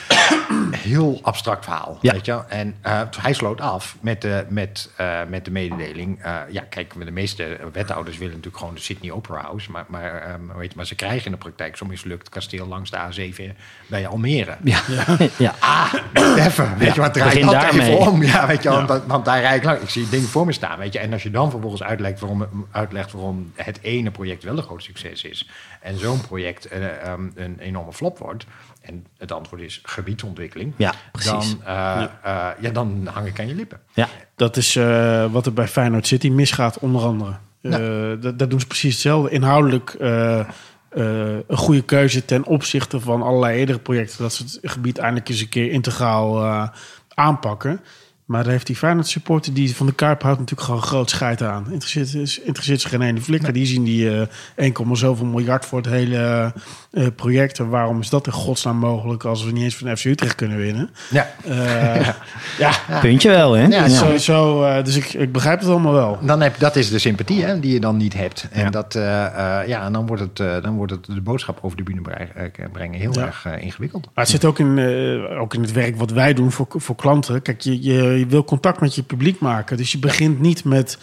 [0.76, 1.98] Heel abstract verhaal.
[2.00, 2.12] Ja.
[2.12, 2.44] Weet je?
[2.48, 2.76] En
[3.20, 4.90] hij sloot af met de, met,
[5.28, 6.22] met de mededeling.
[6.50, 9.70] ja, kijk, de meeste wethouders willen natuurlijk gewoon de Sydney Opera House.
[9.70, 12.96] Maar, maar, heet het, maar ze krijgen in de praktijk zo'n mislukt kasteel langs de
[12.96, 14.56] A7 bij Almere.
[14.62, 14.80] Ja.
[15.36, 15.54] ja.
[15.66, 16.78] Ah, even.
[16.78, 17.96] Weet je wat, draai dat daarmee.
[17.96, 18.22] even om.
[18.22, 19.80] Ja, weet je, want, want daar rijd ik lang.
[19.80, 20.98] Ik zie het ding voor me staan, weet je.
[20.98, 24.82] En als je dan vervolgens uitlegt waarom, uitlegt waarom het ene project wel een groot
[24.82, 25.48] succes is...
[25.80, 28.46] en zo'n project eh, ehm, een enorme flop wordt...
[28.80, 30.72] en het antwoord is gebiedsontwikkeling...
[30.76, 31.30] Ja, precies.
[31.30, 33.80] Dan, eh, eh, ja, dan hang ik aan je lippen.
[33.94, 34.08] Ja.
[34.36, 37.36] Dat is eh, wat er bij Feyenoord City misgaat, onder andere.
[37.60, 39.30] Eh, dat, dat doen ze precies hetzelfde.
[39.30, 39.96] Inhoudelijk
[41.02, 44.22] een goede keuze ten opzichte van allerlei eerdere projecten.
[44.22, 46.68] Dat ze het gebied eindelijk eens een keer integraal eh,
[47.14, 47.80] aanpakken.
[48.26, 51.42] Maar daar heeft die Feyenoord supporter die van de Kuip houdt natuurlijk gewoon groot scheid
[51.42, 51.66] aan.
[51.70, 53.52] Interesseert, is- interesseert zich geen ene flikker.
[53.52, 56.52] Die zien die eh 1, zoveel miljard voor het hele
[56.90, 57.58] eh, project.
[57.58, 60.56] En waarom is dat in godsnaam mogelijk als we niet eens van FC Utrecht kunnen
[60.58, 60.90] winnen?
[61.10, 61.30] Ja.
[61.44, 62.08] Eh,
[62.58, 63.66] ja, Puntje wel, hè?
[63.66, 66.18] Ja, zo- Sowieso, eh, dus ik, ik begrijp het allemaal wel.
[66.22, 68.48] Dan heb, dat is de sympathie hè, die je dan niet hebt.
[68.50, 68.70] En, Ja.
[68.70, 69.26] dat, eh,
[69.60, 72.00] eh, ja, en dan, wordt het, eh, dan wordt het de boodschap over de bühne
[72.72, 73.26] brengen heel Ja.
[73.26, 74.02] erg ingewikkeld.
[74.14, 76.96] Maar het zit ook in, eh, ook in het werk wat wij doen voor, voor
[76.96, 77.42] klanten.
[77.42, 79.76] Kijk, je, je, je wil contact met je publiek maken.
[79.76, 80.98] Dus je begint niet met...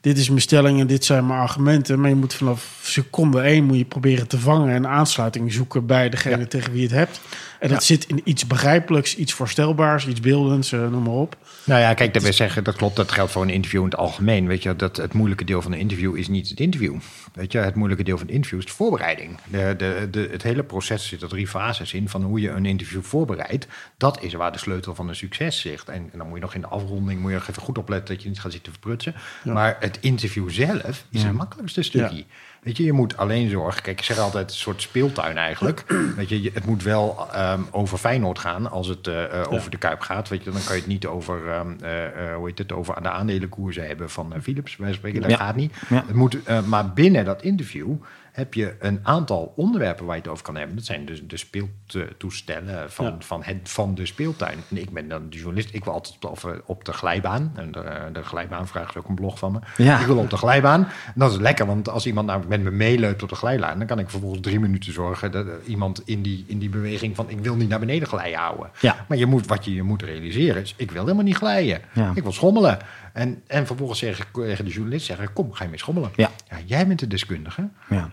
[0.00, 2.00] Dit is mijn stelling en dit zijn mijn argumenten.
[2.00, 4.74] Maar je moet vanaf seconde één moet je proberen te vangen...
[4.74, 6.46] en aansluiting zoeken bij degene Ja.
[6.46, 7.20] tegen wie je het hebt.
[7.60, 7.84] En dat Ja.
[7.86, 11.36] zit in iets begrijpelijks, iets voorstelbaars, iets beeldends, eh, noem maar op.
[11.66, 14.46] Nou ja, kijk, dat zeggen, dat klopt, dat geldt voor een interview in het algemeen.
[14.46, 16.94] Weet je, dat het moeilijke deel van een interview is niet het interview.
[17.34, 19.38] Weet je, het moeilijke deel van het interview is de voorbereiding.
[19.50, 22.66] De, de, de, het hele proces zit er drie fases in van hoe je een
[22.66, 23.66] interview voorbereidt.
[23.96, 25.84] Dat is waar de sleutel van een succes zit.
[25.84, 28.22] En, en dan moet je nog in de afronding moet je even goed opletten dat
[28.22, 29.14] je niet gaat zitten verprutsen.
[29.44, 32.24] Maar het interview zelf is het makkelijkste stukje.
[32.66, 33.82] Weet je, je moet alleen zorgen.
[33.82, 35.84] Kijk, ik zeg altijd een soort speeltuin eigenlijk.
[36.16, 39.76] Weet je, het moet wel ehm, over Feyenoord gaan als het eh, eh, over de
[39.76, 40.28] Kuip gaat.
[40.28, 43.10] Weet je, dan kan je het niet over, ehm, eh, hoe heet het, over de
[43.10, 44.76] aandelenkoersen hebben van Philips.
[44.76, 45.36] Wij spreken, dat Ja.
[45.36, 45.74] gaat niet.
[45.88, 46.04] Ja.
[46.06, 47.94] Het moet, maar binnen dat interview
[48.36, 50.76] heb je een aantal onderwerpen waar je het over kan hebben.
[50.76, 53.16] Dat zijn dus de speeltoestellen van, Ja.
[53.18, 54.58] van, het, van de speeltuin.
[54.70, 55.74] En ik ben dan de journalist.
[55.74, 57.52] Ik wil altijd op, op de glijbaan.
[57.54, 59.58] En de, de glijbaanvraag is ook een blog van me.
[59.84, 60.00] Ja.
[60.00, 60.84] Ik wil op de glijbaan.
[60.84, 63.78] En dat is lekker, want als iemand namelijk met me meeleupt op de glijbaan...
[63.78, 67.30] dan kan ik vervolgens drie minuten zorgen dat iemand in die, in die beweging van...
[67.30, 68.70] ik wil niet naar beneden glijden houden.
[68.80, 69.04] Ja.
[69.08, 70.74] Maar je moet, wat je je moet realiseren is...
[70.76, 71.80] ik wil helemaal niet glijden.
[71.92, 72.12] Ja.
[72.14, 72.78] Ik wil schommelen.
[73.12, 75.32] En, en vervolgens zeggen, tegen de journalist zeggen...
[75.32, 76.10] kom, ga je mee schommelen.
[76.16, 76.30] Ja.
[76.64, 77.68] jij bent de deskundige.
[77.88, 78.10] Ja.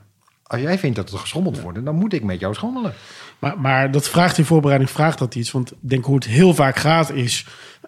[0.53, 1.85] Als jij vindt dat er geschommeld wordt...
[1.85, 2.93] dan moet ik met jou schommelen.
[3.39, 5.51] Maar, maar dat vraagt in voorbereiding vraagt dat iets.
[5.51, 7.45] Want ik denk hoe het heel vaak gaat is...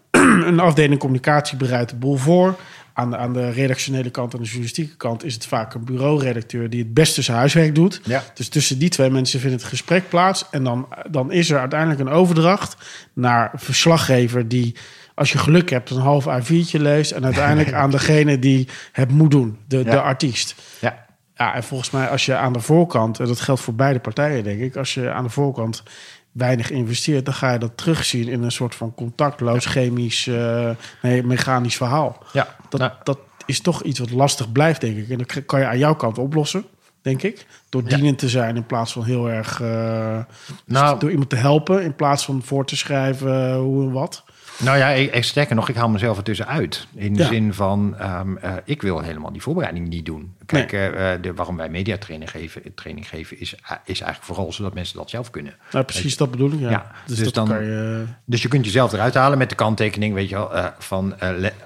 [0.49, 2.55] een afdeling communicatie bereidt de boel voor.
[2.93, 5.23] Aan de, aan de redactionele kant en de journalistieke kant...
[5.23, 8.01] is het vaak een bureauredacteur die het beste zijn huiswerk doet.
[8.03, 8.23] Ja.
[8.33, 10.45] Dus tussen die twee mensen vindt het gesprek plaats.
[10.51, 12.75] En dan, dan is er uiteindelijk een overdracht
[13.13, 14.47] naar een verslaggever...
[14.47, 14.75] die
[15.15, 17.11] als je geluk hebt een half A4'tje leest...
[17.11, 20.55] en uiteindelijk aan degene die het moet doen, de, de artiest.
[20.79, 21.04] Ja.
[21.37, 24.43] Ja, en volgens mij als je aan de voorkant, en dat geldt voor beide partijen
[24.43, 25.83] denk ik, als je aan de voorkant
[26.31, 30.69] weinig investeert, dan ga je dat terugzien in een soort van contactloos, chemisch, eh,
[31.01, 32.23] nee, mechanisch verhaal.
[32.33, 32.55] Ja.
[32.69, 35.09] Dat, Nou, dat is toch iets wat lastig blijft, denk ik.
[35.09, 36.65] En dat kan je aan jouw kant oplossen,
[37.01, 37.45] denk ik.
[37.69, 37.95] Door Ja.
[37.95, 39.61] dienend te zijn in plaats van heel erg...
[39.61, 40.17] eh,
[40.65, 44.23] Nou- door iemand te helpen in plaats van voor te schrijven hoe en wat.
[44.59, 46.87] Nou ja, ik, sterker nog, ik haal mezelf er tussenuit.
[46.95, 47.27] In de Ja.
[47.27, 50.34] zin van, ehm, eh, ik wil helemaal die voorbereiding niet doen.
[50.45, 50.89] Kijk, Nee.
[50.89, 54.73] eh, eh, de, waarom wij mediatraining geven, training geven is, eh, is eigenlijk vooral zodat
[54.73, 55.55] mensen dat zelf kunnen.
[55.71, 56.59] Nou, precies dat bedoel ik.
[56.59, 56.69] Ja.
[56.69, 58.05] Ja, dus, dus dan- je...
[58.25, 61.15] Dus je kunt jezelf eruit halen met de kanttekening, weet je wel, van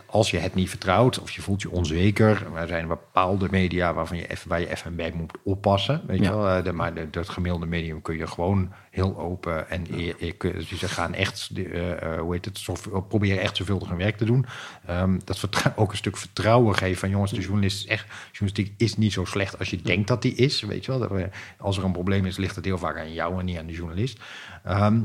[0.05, 2.45] als je het niet vertrouwt of je voelt je onzeker.
[2.55, 6.01] Er zijn bepaalde media waarvan je even, waar je even bij moet oppassen.
[6.07, 6.23] Weet Ja.
[6.31, 10.31] je wel, de, maar dat gemiddelde medium kun je gewoon heel open en je, je,
[10.31, 11.49] kun- ze gaan echt,
[12.19, 14.45] hoe heet het, zoveel- proberen echt zoveel hun werk te doen.
[14.85, 15.39] Ehm, dat
[15.75, 19.25] ook een stuk vertrouwen geven van jongens, de journalist is echt, journalistiek is niet zo
[19.25, 20.61] slecht als je denkt dat die is.
[20.61, 23.45] Weet je wel, als er een probleem is, ligt het heel vaak aan jou en
[23.45, 24.19] niet aan de journalist.
[24.63, 25.01] Ehm,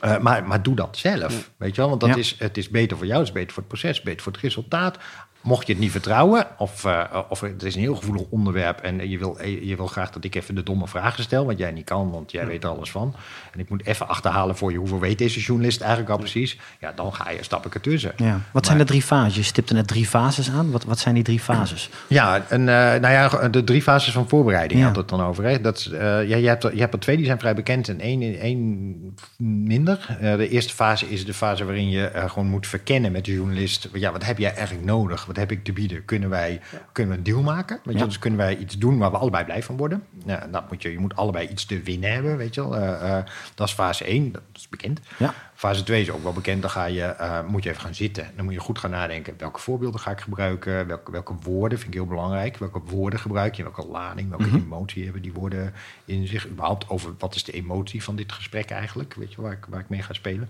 [0.00, 1.88] eh, maar, maar doe dat zelf, weet je wel?
[1.88, 2.16] Want dat Ja.
[2.16, 4.40] is, het is beter voor jou, het is beter voor het proces, beter voor het
[4.40, 4.98] resultaat.
[5.42, 8.80] Mocht je het niet vertrouwen, of, eh, of het is een heel gevoelig onderwerp...
[8.80, 11.46] en je wil, je wil graag dat ik even de domme vragen stel...
[11.46, 13.14] wat jij niet kan, want jij weet er alles van...
[13.52, 16.58] en ik moet even achterhalen voor je hoeveel weet deze journalist eigenlijk al precies...
[16.80, 18.12] ja, dan ga je, stap ik ertussen.
[18.16, 18.40] Ja.
[18.52, 19.36] Wat zijn de drie fases?
[19.36, 20.70] Je stipte net drie fases aan.
[20.70, 21.90] Wat, wat zijn die drie fases?
[22.06, 24.86] Ja, en, eh, nou ja, de drie fases van voorbereiding Ja.
[24.86, 25.44] had het dan over.
[25.44, 25.60] Hè?
[25.60, 28.00] Dat, eh, ja, je, hebt er, je hebt er twee, die zijn vrij bekend en
[28.00, 28.98] één, één
[29.36, 30.16] minder.
[30.20, 33.32] Eh, de eerste fase is de fase waarin je eh, gewoon moet verkennen met de
[33.32, 33.88] journalist.
[33.92, 35.26] Ja, wat heb jij eigenlijk nodig?
[35.30, 36.04] Wat heb ik te bieden?
[36.04, 36.60] Kunnen wij
[36.92, 37.80] kunnen we een deal maken?
[37.84, 38.04] Weet je?
[38.04, 40.04] Dus kunnen wij iets doen waar we allebei blij van worden?
[40.24, 42.76] Nou, dat moet je, je moet allebei iets te winnen hebben, weet je wel.
[42.76, 45.00] Eh, eh, dat is fase één, dat is bekend.
[45.16, 45.34] Ja.
[45.54, 46.60] Fase 2 is ook wel bekend.
[46.60, 48.30] Dan ga je, eh, moet je even gaan zitten.
[48.36, 49.34] Dan moet je goed gaan nadenken.
[49.38, 50.86] Welke voorbeelden ga ik gebruiken?
[50.86, 52.56] Welke, welke woorden vind ik heel belangrijk?
[52.56, 53.62] Welke woorden gebruik je?
[53.62, 54.28] Welke lading?
[54.28, 56.48] Welke emotie hebben die woorden in zich?
[56.48, 59.14] Überhaupt over wat is de emotie van dit gesprek eigenlijk?
[59.14, 60.48] Weet je waar ik, waar ik mee ga spelen?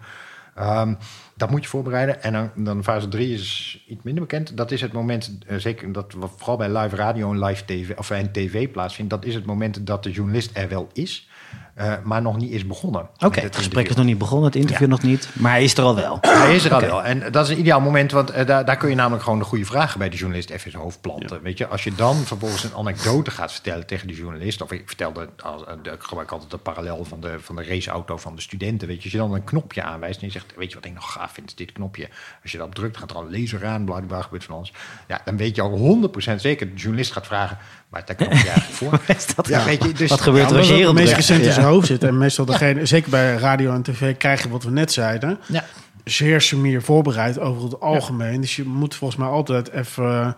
[0.55, 0.95] Ehm,
[1.37, 2.23] dat moet je voorbereiden.
[2.23, 4.57] En dan, dan fase 3 is iets minder bekend.
[4.57, 7.97] Dat is het moment, eh, zeker dat wat vooral bij live radio en live tv
[7.97, 9.11] of en tv plaatsvindt.
[9.11, 11.29] Dat is het moment dat de journalist er wel is,
[11.81, 13.09] eh, maar nog niet is begonnen.
[13.19, 14.93] Oké, het gesprek is nog niet begonnen, het interview Ja.
[14.93, 15.29] nog niet.
[15.33, 16.19] Maar hij is er al wel.
[16.41, 17.03] Hij is er al wel.
[17.05, 19.45] En dat is een ideaal moment, want eh, daar, daar kun je namelijk gewoon de
[19.45, 21.43] goede vragen bij de journalist even in zijn hoofd planten.
[21.43, 24.83] Weet je, als je dan vervolgens een anekdote gaat vertellen tegen de journalist, of ik
[24.87, 28.41] vertelde, als, eh, ik gebruik altijd de parallel van de, van de raceauto van de
[28.43, 28.89] studenten.
[28.89, 30.95] Weet je, als je dan een knopje aanwijst en je zegt, weet je wat ik
[30.95, 32.09] nog gaaf vind, is dit knopje.
[32.43, 34.73] Als je dat drukt, gaat er al een laser aan, bla bla, gebeurt van alles.
[35.09, 37.59] Ja, dan weet je al 100% zeker, de journalist gaat vragen,
[37.93, 39.01] is dat knopje eigenlijk voor?
[39.17, 40.95] Is dat Ja, weet je, dus- wat gebeurt er als je hier op
[41.71, 42.05] hoofd zit.
[42.05, 45.39] En meestal degene, zeker bij radio en tv, krijg je wat we net zeiden.
[45.47, 45.65] Ja.
[46.05, 48.41] Zeer sumier voorbereid over het algemeen.
[48.41, 50.37] Dus je moet volgens mij altijd even,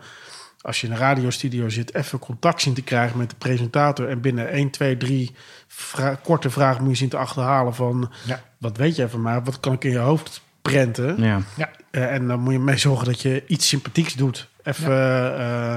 [0.61, 4.07] als je in een radiostudio zit, even contact zien te krijgen met de presentator.
[4.09, 5.35] En binnen 1, 2, 3
[5.67, 8.41] vra- korte vragen moet je zien te achterhalen van, Ja.
[8.57, 9.41] wat weet jij van mij?
[9.41, 11.23] Wat kan ik in je hoofd prenten?
[11.23, 11.39] Ja.
[11.57, 11.69] Ja.
[11.91, 14.47] Eh, en dan moet je mee zorgen dat je iets sympathieks doet.
[14.63, 15.39] Even...
[15.39, 15.75] eh,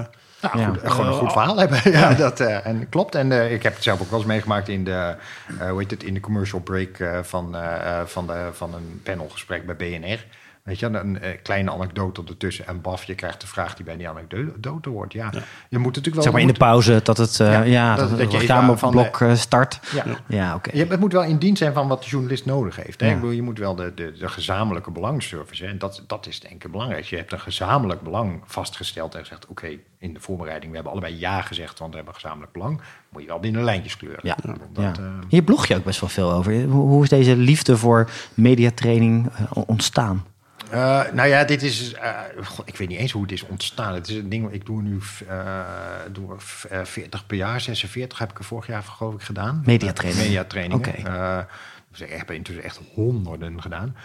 [0.54, 0.68] Nou, Ja.
[0.80, 1.80] goed, gewoon een goed Eh, verhaal hebben.
[2.00, 3.14] Ja, dat eh, en klopt.
[3.14, 5.14] En eh, ik heb het zelf ook wel eens meegemaakt in de,
[5.60, 8.74] eh, hoe heet het, in de commercial break eh, van, eh, eh, van, de, van
[8.74, 10.24] een panelgesprek bij BNR.
[10.66, 12.66] Weet je, een eh, kleine anekdote ertussen.
[12.66, 15.12] En baf, je krijgt de vraag die bij die anekdote hoort.
[15.12, 15.30] Ja,
[15.68, 16.22] je moet natuurlijk wel...
[16.22, 19.16] Zeg maar in de pauze dat het, eh, Ja, ja, dat- dat, dat je reclameblok
[19.16, 19.80] van eh, start.
[19.94, 20.04] Ja.
[20.26, 20.70] Ja, oké.
[20.76, 23.00] Je, het moet wel in dienst zijn van wat de journalist nodig heeft.
[23.00, 23.08] Hè?
[23.08, 25.64] Ik bedoel, je moet wel de, de, de gezamenlijke belangservice.
[25.64, 25.70] Hè?
[25.70, 27.04] En dat, dat is denk ik belangrijk.
[27.04, 29.46] Je hebt een gezamenlijk belang vastgesteld en gezegd...
[29.46, 31.78] oké, in de voorbereiding, we hebben allebei ja gezegd...
[31.78, 32.80] want we hebben gezamenlijk belang.
[33.08, 34.20] Moet je wel binnen lijntjes kleuren.
[34.22, 34.92] Ja, Dat, ja.
[35.28, 36.62] Hier blog je ook best wel veel over.
[36.64, 40.24] Hoe, hoe is deze liefde voor mediatraining ontstaan?
[40.70, 41.92] Eh, nou ja, dit is.
[41.92, 43.94] eh, god, ik weet niet eens hoe het is ontstaan.
[43.94, 44.52] Het is een ding.
[44.52, 45.66] Ik doe nu eh,
[46.12, 49.62] doe er, eh, 40 per jaar, 46 heb ik er vorig jaar geloof ik gedaan.
[49.64, 50.24] Mediatraining.
[50.24, 50.86] Mediatraining.
[50.86, 51.46] Oké.
[51.90, 53.96] dus ik heb intussen echt honderden gedaan.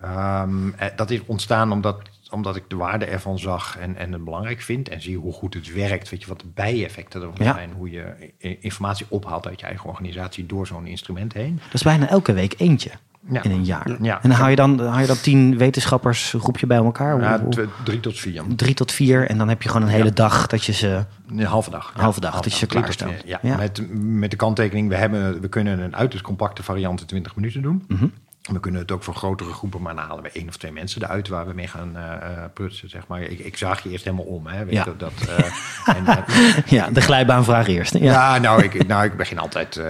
[0.00, 4.24] Ehm, eh, dat is ontstaan omdat, omdat ik de waarde ervan zag en, en het
[4.24, 4.88] belangrijk vind.
[4.88, 6.08] En zie hoe goed het werkt.
[6.10, 7.52] Weet je wat de bijeffecten ervan Ja.
[7.52, 7.72] zijn.
[7.72, 11.60] Hoe je informatie ophaalt uit je eigen organisatie door zo'n instrument heen.
[11.64, 12.90] Dat is bijna elke week eentje
[13.30, 13.42] Ja.
[13.42, 13.96] in een jaar.
[14.02, 14.22] Ja.
[14.22, 17.20] En dan hou je dan, hou je dan tien wetenschappers, groep je bij elkaar?
[17.20, 18.42] Ja, hoe- tw- drie tot vier.
[18.56, 19.28] drie tot vier.
[19.28, 21.04] En dan heb je gewoon een hele dag dat je ze...
[21.28, 21.92] Een halve dag.
[21.96, 23.22] Halve dag, dat je ze klaarstelt.
[23.24, 23.56] Ja, Ja.
[23.56, 27.62] Met, met de kanttekening, we, hebben, we kunnen een uiterst compacte variant in 20 minuten
[27.62, 27.84] doen.
[27.88, 28.06] Mhm.
[28.48, 31.02] We kunnen het ook voor grotere groepen, maar dan halen we één of twee mensen
[31.02, 32.88] eruit waar we mee gaan eh, prutsen.
[32.90, 33.20] Zeg maar.
[33.20, 34.46] ik, ik zaag je eerst helemaal om.
[34.46, 34.84] Hè, weet Ja.
[34.84, 36.24] je, dat, eh, en,
[36.76, 37.92] Ja, de glijbaanvraag eerst.
[37.94, 38.00] Ja.
[38.34, 39.80] ja, nou ik, nou, ik begin altijd,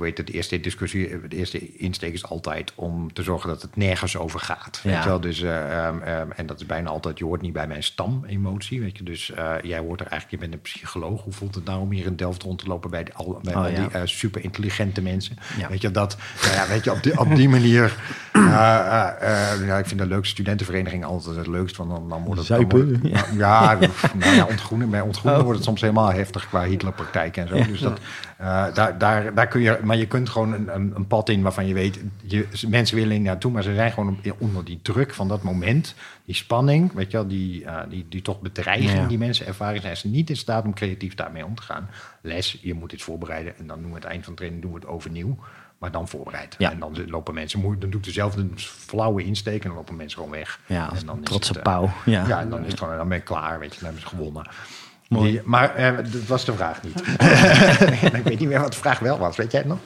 [0.00, 3.76] heet het, de eerste discussie, de eerste insteek is altijd om te zorgen dat het
[3.76, 4.80] nergens over gaat.
[4.82, 5.02] Weet Ja.
[5.02, 5.20] je wel?
[5.20, 8.80] Dus, eh, ehm, ehm, en dat is bijna altijd, je hoort niet bij mijn stam-emotie,
[8.80, 9.04] weet je.
[9.04, 11.22] Dus jij hoort er eigenlijk, je bent een psycholoog.
[11.22, 13.54] Hoe voelt het nou om hier in Delft rond te lopen bij, de, al, bij
[13.54, 15.36] Oh, al die super intelligente mensen?
[15.68, 17.96] Weet je, dat, nou ja, weet je, op die, op die manier
[18.32, 21.76] Uh, uh, ja, ik vind de leukste studentenvereniging altijd het leukst.
[21.76, 22.48] Want dan, dan wordt het...
[22.48, 23.78] Zuipen, dan wordt- ja,
[24.14, 24.90] nou ja, ontgroenen.
[24.90, 27.54] Bij ontgroenen wordt het soms helemaal heftig qua Hitlerpraktijk en zo.
[27.54, 28.00] Dus dat,
[28.36, 29.78] eh, daar, daar, daar kun je...
[29.82, 32.00] Maar je kunt gewoon een, een, een pad in waarvan je weet...
[32.22, 35.94] Je, mensen willen er naartoe, maar ze zijn gewoon onder die druk van dat moment.
[36.24, 39.06] Die spanning, weet je wel, die, eh, die, die toch bedreiging Ja.
[39.06, 39.80] die mensen ervaren...
[39.80, 41.88] zijn ze niet in staat om creatief daarmee om te gaan.
[42.20, 44.72] Les, je moet dit voorbereiden en dan doen we het eind van de training doen
[44.72, 45.38] we het overnieuw.
[45.82, 46.54] Maar dan voorbereid.
[46.58, 46.70] Ja.
[46.70, 50.34] En dan lopen mensen, dan doe ik dezelfde flauwe insteek en dan lopen mensen gewoon
[50.34, 50.60] weg.
[50.66, 51.90] Ja, en dan is trotse het, eh, pauw.
[52.04, 52.26] Ja.
[52.26, 52.40] Ja.
[52.40, 54.46] en dan is het gewoon, dan ben ik klaar, weet je, dan hebben ze gewonnen.
[55.20, 57.00] Die- maar eh, dat was de vraag niet.
[58.18, 59.78] ik weet niet meer wat de vraag wel was, weet jij het nog?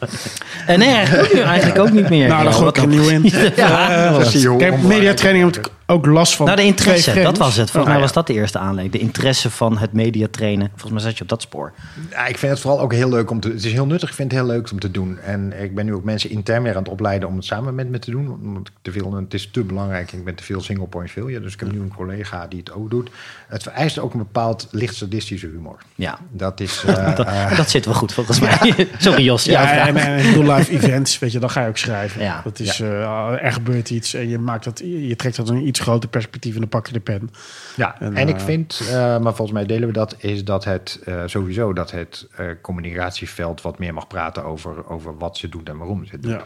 [0.66, 2.28] En nee, eigenlijk ook, niet- eigenlijk ook niet meer.
[2.28, 3.22] Nou, dan gooi ik er nieuw in.
[3.56, 6.46] Ja, Eh, zo zie je hoe Kijk, onbelangrijk mediatraining heb ik ook last van.
[6.46, 7.70] Nou, de interesse, twee dat was het.
[7.70, 8.00] Volgens Oh, mij ja.
[8.00, 8.92] was dat de eerste aanleiding.
[8.92, 10.68] De interesse van het mediatrainen.
[10.70, 11.72] Volgens mij zat je op dat spoor.
[12.10, 13.48] Ja, ik vind het vooral ook heel leuk om te...
[13.48, 15.18] Het is heel nuttig, ik vind het heel leuk om te doen.
[15.18, 17.88] En ik ben nu ook mensen intern weer aan het opleiden om het samen met
[17.88, 18.38] me te doen.
[18.54, 20.12] Want ik te veel, het is te belangrijk.
[20.12, 21.40] Ik ben te veel single point failure.
[21.40, 23.10] Dus ik heb nu een collega die het ook doet.
[23.48, 25.78] Het vereist ook een bepaald licht humor.
[25.94, 26.82] Ja, Dat is...
[26.86, 28.88] eh, dat, eh, dat zit wel goed volgens mij.
[28.98, 29.44] Sorry Jos.
[29.44, 32.22] Ja, en, en real life events, weet je, dan ga je ook schrijven.
[32.22, 32.40] Ja.
[32.44, 35.80] Dat is, eh, er gebeurt iets en je, maakt dat, je trekt dat een iets
[35.80, 37.30] groter perspectief en dan pak je de pen.
[37.76, 40.64] Ja, En, en, ik eh, vind, eh, maar volgens mij delen we dat, is dat
[40.64, 45.48] het eh, sowieso dat het eh, communicatieveld wat meer mag praten over, over wat ze
[45.48, 46.26] doen en waarom ze het.
[46.26, 46.42] Ja.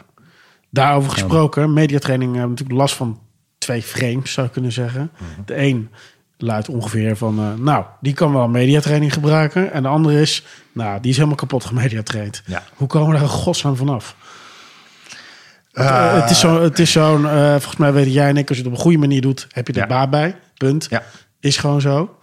[0.71, 3.21] Daarover gesproken, mediatraining hebben natuurlijk last van
[3.59, 5.11] twee frames, zou je kunnen zeggen.
[5.15, 5.25] Mhm.
[5.45, 5.91] De een
[6.43, 9.73] luidt ongeveer van, eh, nou, die kan wel mediatraining gebruiken.
[9.73, 12.43] En de andere is, nou, die is helemaal kapot gemediatraind.
[12.47, 12.63] Ja.
[12.75, 14.17] Hoe komen we daar godsnaam vanaf?
[15.73, 18.57] Eh, Eh, het is zo- het is zo'n, volgens mij weten jij en ik, als
[18.59, 19.87] je het op een goede manier doet, heb je er Ja.
[19.87, 20.37] baat bij.
[20.57, 20.87] Punt.
[20.91, 21.03] Ja.
[21.41, 22.17] Is gewoon zo.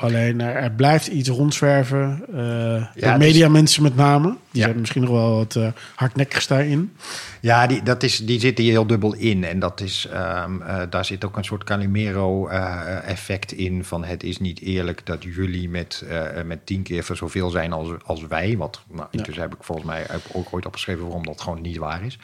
[0.00, 2.20] Alleen er, er blijft iets rondzwerven.
[2.32, 4.26] eh Ja, de het is- mediamensen met name.
[4.50, 4.66] Die Ja.
[4.66, 6.92] zijn misschien nog wel wat eh hardnekkigers daarin.
[7.40, 9.44] Ja, die, dat is, die zitten hier heel dubbel in.
[9.44, 13.84] En dat is, ehm, eh, daar zit ook een soort Calimero-effect in.
[13.84, 17.88] Van het is niet eerlijk dat jullie met, eh, met tien keer zoveel zijn als,
[18.04, 18.56] als wij.
[18.56, 19.22] Wat, nou, Ja.
[19.22, 22.18] Dus heb ik volgens mij ook ooit opgeschreven waarom dat gewoon niet waar is.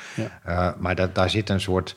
[0.45, 1.97] Eh, maar dat, daar zit een soort.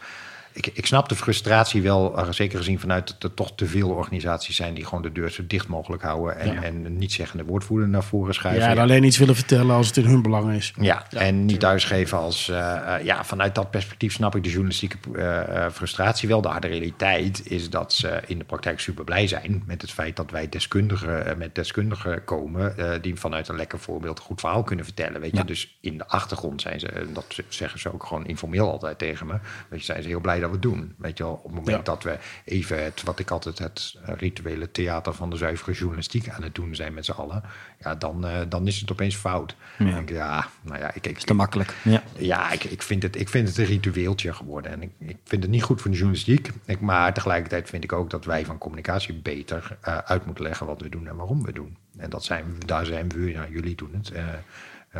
[0.57, 3.89] Ik, ik snap de frustratie wel, eh, zeker gezien vanuit dat er toch te veel
[3.89, 6.37] organisaties zijn die gewoon de deur zo dicht mogelijk houden.
[6.39, 6.61] En, Ja.
[6.63, 8.63] en een niet-zeggende woordvoerder naar voren schuiven.
[8.63, 10.73] Ja, en alleen iets willen vertellen als het in hun belang is.
[10.79, 12.49] Ja, en niet thuisgeven als...
[12.49, 16.41] eh, eh, ja, vanuit dat perspectief snap ik de journalistieke eh, eh, frustratie wel.
[16.41, 19.63] De harde realiteit is dat ze in de praktijk super blij zijn...
[19.65, 22.77] met het feit dat wij deskundigen, met deskundigen komen...
[22.77, 25.21] eh, die vanuit een lekker voorbeeld een goed verhaal kunnen vertellen.
[25.21, 25.37] Weet je?
[25.37, 25.43] Ja.
[25.43, 26.87] Dus in de achtergrond zijn ze...
[26.87, 29.33] en dat zeggen ze ook gewoon informeel altijd tegen me...
[29.69, 30.95] Weet je, zijn ze heel blij dat we doen.
[30.97, 31.83] Weet je wel, op het moment Ja.
[31.83, 33.03] dat we even het...
[33.03, 36.93] wat ik altijd het eh, rituele theater van de zuivere journalistiek aan het doen zijn
[36.93, 37.43] met z'n allen...
[37.79, 39.55] ja, dan, eh, dan is het opeens fout.
[39.77, 39.97] Ja.
[39.97, 41.75] Ik, ja, nou ja, ik, ik, is te makkelijk.
[41.83, 42.03] Ja.
[42.17, 44.71] ja, ik, ik, vind het, ik vind het een ritueeltje geworden.
[44.71, 46.51] En ik, ik vind het niet goed voor de journalistiek.
[46.65, 50.65] Ik, maar tegelijkertijd vind ik ook dat wij van communicatie beter eh, uit moeten leggen
[50.65, 51.77] wat we doen en waarom we doen.
[51.97, 54.11] En dat zijn, daar zijn we, ja, jullie doen het.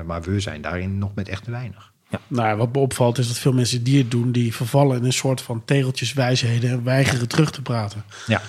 [0.06, 1.96] maar we zijn daarin nog met echt te weinig.
[2.28, 4.32] Nou, wat me opvalt is dat veel mensen die het doen...
[4.32, 6.70] die vervallen in een soort van tegeltjeswijsheden...
[6.70, 8.04] en weigeren terug te praten.
[8.28, 8.41] Ja,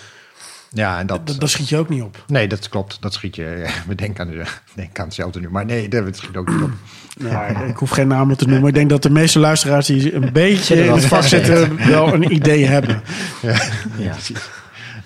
[0.70, 2.24] ja en dat, Dat, schiet je ook niet op.
[2.26, 2.96] Nee, dat klopt.
[3.00, 3.66] Dat schiet je.
[3.88, 4.44] We denken aan, de,
[4.74, 5.48] denken aan hetzelfde nu.
[5.50, 6.70] Maar nee, dat schiet ook niet op.
[7.18, 8.68] Nou, ik hoef geen namen te noemen.
[8.68, 11.86] Ik denk dat de meeste luisteraars die een beetje in wel het vak zitten...
[11.86, 13.02] wel een idee hebben.
[13.98, 14.16] Ja.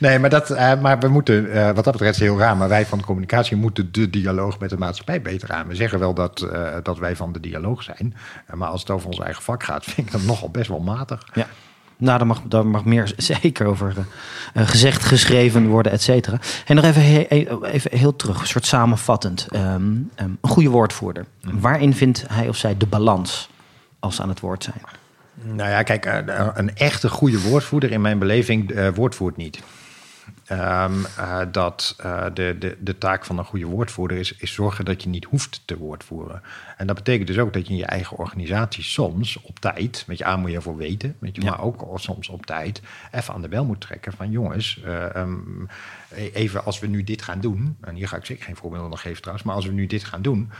[0.02, 2.68] Nee, maar, dat, eh, maar we moeten, eh, wat dat betreft is heel raar, maar
[2.68, 5.66] wij van de communicatie moeten de dialoog met de maatschappij beter aan.
[5.66, 8.14] We zeggen wel dat, eh, dat wij van de dialoog zijn,
[8.54, 11.28] maar als het over ons eigen vak gaat, vind ik dat nogal best wel matig.
[11.34, 11.46] Ja.
[11.96, 13.12] Nou, daar mag, daar mag meer
[13.42, 13.94] zeker over
[14.54, 16.38] gezegd, geschreven worden, et cetera.
[16.66, 19.46] En nog even, he- he- even heel terug, een soort samenvattend.
[19.50, 19.64] Ehm,
[20.14, 21.26] ehm, een goede woordvoerder.
[21.40, 23.50] Waarin vindt hij of zij de balans
[23.98, 24.80] als ze aan het woord zijn?
[25.42, 29.62] Nou ja, kijk, een echte goede woordvoerder in mijn beleving woordvoert niet.
[30.46, 34.84] Ehm, eh, dat eh, de, de, de taak van een goede woordvoerder is, is zorgen
[34.84, 36.42] dat je niet hoeft te woordvoeren.
[36.76, 40.18] En dat betekent dus ook dat je in je eigen organisatie soms op tijd, met
[40.18, 41.50] je aan moet je ervoor weten, weet je, Ja.
[41.50, 45.32] maar ook soms op tijd even aan de bel moet trekken van jongens, eh, ehm,
[46.32, 49.00] even als we nu dit gaan doen, en hier ga ik zeker geen voorbeelden nog
[49.00, 50.50] geven trouwens, maar als we nu dit gaan doen,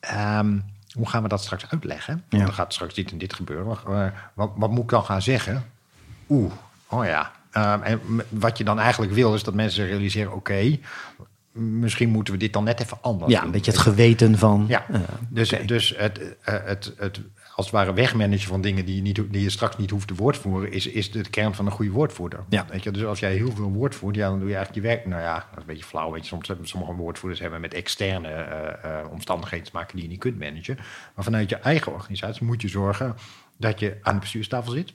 [0.00, 0.58] ehm,
[0.92, 2.24] hoe gaan we dat straks uitleggen?
[2.28, 2.48] Want Ja.
[2.48, 3.64] er gaat straks dit en dit gebeuren.
[3.66, 3.80] Wat,
[4.34, 5.64] wat, wat moet ik dan gaan zeggen?
[6.28, 6.52] Oeh,
[6.88, 7.32] oh ja.
[7.54, 10.78] Ehm, en wat je dan eigenlijk wil, is dat mensen realiseren: oké,
[11.52, 13.46] misschien moeten we dit dan net even anders Ja, doen.
[13.46, 14.64] een beetje het geweten van...
[14.68, 17.20] Ja, eh, dus, dus het, eh, het, het,
[17.54, 20.14] als het ware wegmanagen van dingen die je, niet, die je straks niet hoeft te
[20.14, 22.44] woordvoeren, is, is de kern van een goede woordvoerder.
[22.48, 22.66] Ja.
[22.70, 22.90] Weet je?
[22.90, 25.06] Dus als jij heel veel woord voert, ja, dan doe je eigenlijk je werk.
[25.06, 26.10] Nou ja, dat is een beetje flauw.
[26.12, 30.10] Weet je, soms hebben sommige woordvoerders hebben met externe eh, omstandigheden te maken die je
[30.10, 30.78] niet kunt managen.
[31.14, 33.14] Maar vanuit je eigen organisatie moet je zorgen
[33.56, 34.94] dat je aan de bestuurstafel zit.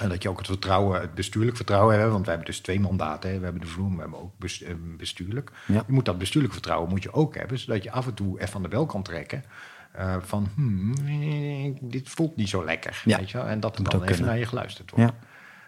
[0.00, 2.10] En dat je ook het vertrouwen, het bestuurlijk vertrouwen hebt.
[2.10, 3.30] Want we hebben dus twee mandaten.
[3.30, 3.38] Hè.
[3.38, 5.50] We hebben de vloer, we hebben ook eh, bestuurlijk.
[5.66, 5.82] Ja.
[5.86, 7.58] Je moet dat bestuurlijk vertrouwen moet je ook hebben.
[7.58, 9.44] Zodat je af en toe even van de bel kan trekken.
[9.92, 13.02] eh, van, hmm, dit voelt niet zo lekker.
[13.04, 13.18] Ja.
[13.18, 13.46] Weet je wel?
[13.46, 14.26] En dat er dan even kunnen.
[14.26, 15.12] naar je geluisterd wordt.
[15.12, 15.18] ja,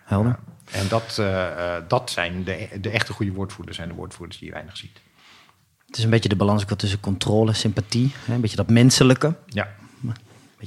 [0.04, 0.38] helder.
[0.70, 3.76] En dat, eh, dat zijn de, de echte goede woordvoerders.
[3.76, 5.00] zijn de woordvoerders die je weinig ziet.
[5.86, 8.12] Het is een beetje de balans tussen controle, sympathie.
[8.24, 8.34] Hè?
[8.34, 9.34] Een beetje dat menselijke.
[9.46, 9.68] Ja,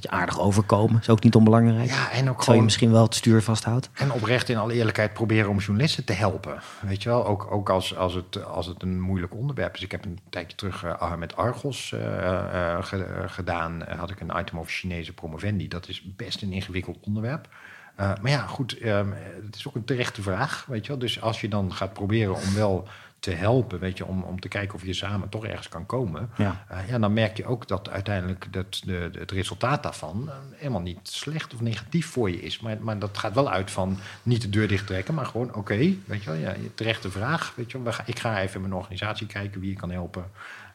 [0.01, 0.99] beetje aardig overkomen.
[1.01, 1.89] Is ook niet onbelangrijk.
[1.89, 2.63] ja en ook Terwijl je gewoon...
[2.63, 3.89] misschien wel het stuur vasthoudt.
[3.93, 6.59] En oprecht in alle eerlijkheid proberen om journalisten te helpen.
[6.81, 9.81] Weet je wel, ook, ook als, als, het, als het een moeilijk onderwerp is.
[9.81, 13.81] Ik heb een tijdje terug eh, met Argos eh, eh, ge- gedaan.
[13.97, 15.67] Had ik een item over Chinese promovendi.
[15.67, 17.47] Dat is best een ingewikkeld onderwerp.
[17.95, 19.11] Maar ja, goed, ehm,
[19.45, 20.65] het is ook een terechte vraag.
[20.67, 20.99] Weet je wel?
[20.99, 22.87] Dus als je dan gaat proberen om wel
[23.19, 26.29] te helpen, weet je, om, om te kijken of je samen toch ergens kan komen.
[26.37, 26.65] Ja.
[26.67, 30.81] Eh, ja, dan merk je ook dat uiteindelijk dat de, het resultaat daarvan eh, helemaal
[30.81, 32.59] niet slecht of negatief voor je is.
[32.59, 35.77] Maar, maar dat gaat wel uit van niet de deur dicht trekken, maar gewoon oké,
[36.05, 37.53] weet je wel, ja, terechte vraag.
[37.55, 40.25] Weet je wel, ik ga even in mijn organisatie kijken wie je kan helpen.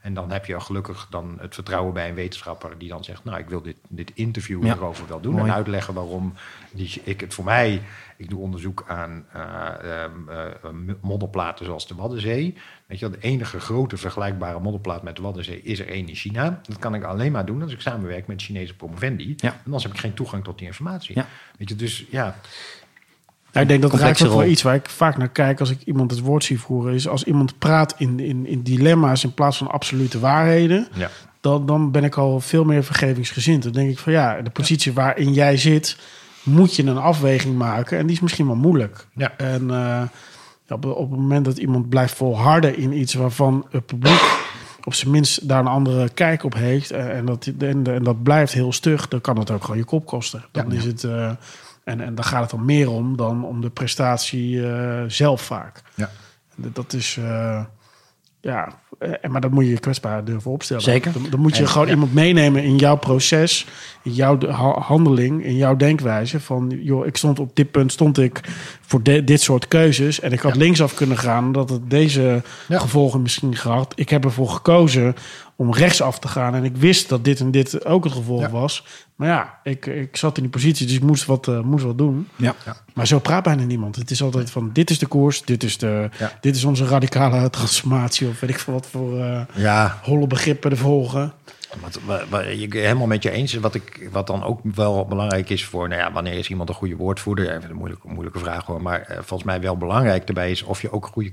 [0.00, 3.38] En dan heb je gelukkig dan het vertrouwen bij een wetenschapper die dan zegt, nou,
[3.38, 4.72] ik wil dit, dit interview Ja.
[4.72, 5.48] hierover wel doen Mooi.
[5.48, 6.34] en uitleggen waarom
[6.72, 7.82] die, ik het voor mij,
[8.22, 12.54] ik doe onderzoek aan eh, ehm, eh, modderplaten zoals de Waddenzee.
[12.86, 16.60] Weet je, de enige grote vergelijkbare modderplaat met de Waddenzee is er één in China.
[16.62, 19.34] Dat kan ik alleen maar doen als ik samenwerk met Chinese promovendi.
[19.36, 19.48] Ja.
[19.48, 21.14] En anders heb ik geen toegang tot die informatie.
[21.14, 21.26] Ja.
[21.58, 22.36] Weet je, dus ja,
[23.52, 25.70] Nou, ik denk dat raakt Complexe ook wel iets waar ik vaak naar kijk als
[25.70, 26.94] ik iemand het woord zie voeren.
[26.94, 30.88] Is als iemand praat in, in, in dilemma's in plaats van absolute waarheden.
[30.94, 31.10] ja.
[31.40, 33.62] Dan, dan ben ik al veel meer vergevingsgezind.
[33.62, 35.96] Dan denk ik van ja, de positie waarin jij zit,
[36.42, 37.98] moet je een afweging maken.
[37.98, 39.06] En die is misschien wel moeilijk.
[39.14, 39.36] Ja.
[39.36, 40.02] En eh,
[40.68, 44.40] op, op het moment dat iemand blijft volharden in iets waarvan het publiek
[44.84, 46.90] op zijn minst daar een andere kijk op heeft.
[46.90, 49.84] eh, en, dat, en, en dat blijft heel stug, dan kan het ook gewoon je
[49.84, 50.44] kop kosten.
[50.50, 50.76] Dan Ja.
[50.76, 51.04] is het.
[51.04, 51.30] eh,
[51.84, 54.62] en, en daar gaat het dan meer om dan om de prestatie
[55.06, 55.82] zelf vaak.
[55.94, 56.10] Ja.
[56.54, 57.18] Dat- is.
[58.42, 58.68] Ja,
[58.98, 60.82] eh, maar dat moet je kwetsbaar durven opstellen.
[60.82, 61.12] Zeker.
[61.12, 61.92] Dan, dan moet je En- gewoon ja.
[61.92, 63.66] iemand meenemen in jouw proces,
[64.02, 66.40] in jouw de- ha- handeling, in jouw denkwijze.
[66.40, 68.40] Van, joh, ik stond op dit punt stond ik
[68.80, 70.58] voor de- dit soort keuzes en ik had Ja.
[70.58, 72.78] linksaf kunnen gaan, dat het deze Ja.
[72.78, 73.92] gevolgen misschien gehad.
[73.96, 75.14] Ik heb ervoor gekozen
[75.62, 78.50] om rechtsaf te gaan en ik wist dat dit en dit ook het gevolg Ja.
[78.50, 78.84] was.
[79.16, 81.98] Maar ja, ik, ik zat in die positie, dus ik moest wat, eh, moest wat
[81.98, 82.28] doen.
[82.36, 82.54] Ja.
[82.94, 83.96] Maar zo praat bijna niemand.
[83.96, 86.32] Het is altijd van, dit is de koers, dit is, de, Ja.
[86.40, 88.28] dit is onze radicale transformatie...
[88.28, 91.32] of weet ik veel wat voor eh, ja, holle begrippen er volgen.
[91.80, 95.06] Wat, wat, wat ik helemaal met je eens is, wat, ik, wat dan ook wel
[95.06, 97.56] belangrijk is voor, nou ja, wanneer is iemand een goede woordvoerder?
[97.56, 100.82] Even een moeilijke, moeilijke vraag hoor, maar eh, volgens mij wel belangrijk daarbij is of
[100.82, 101.30] je ook goede,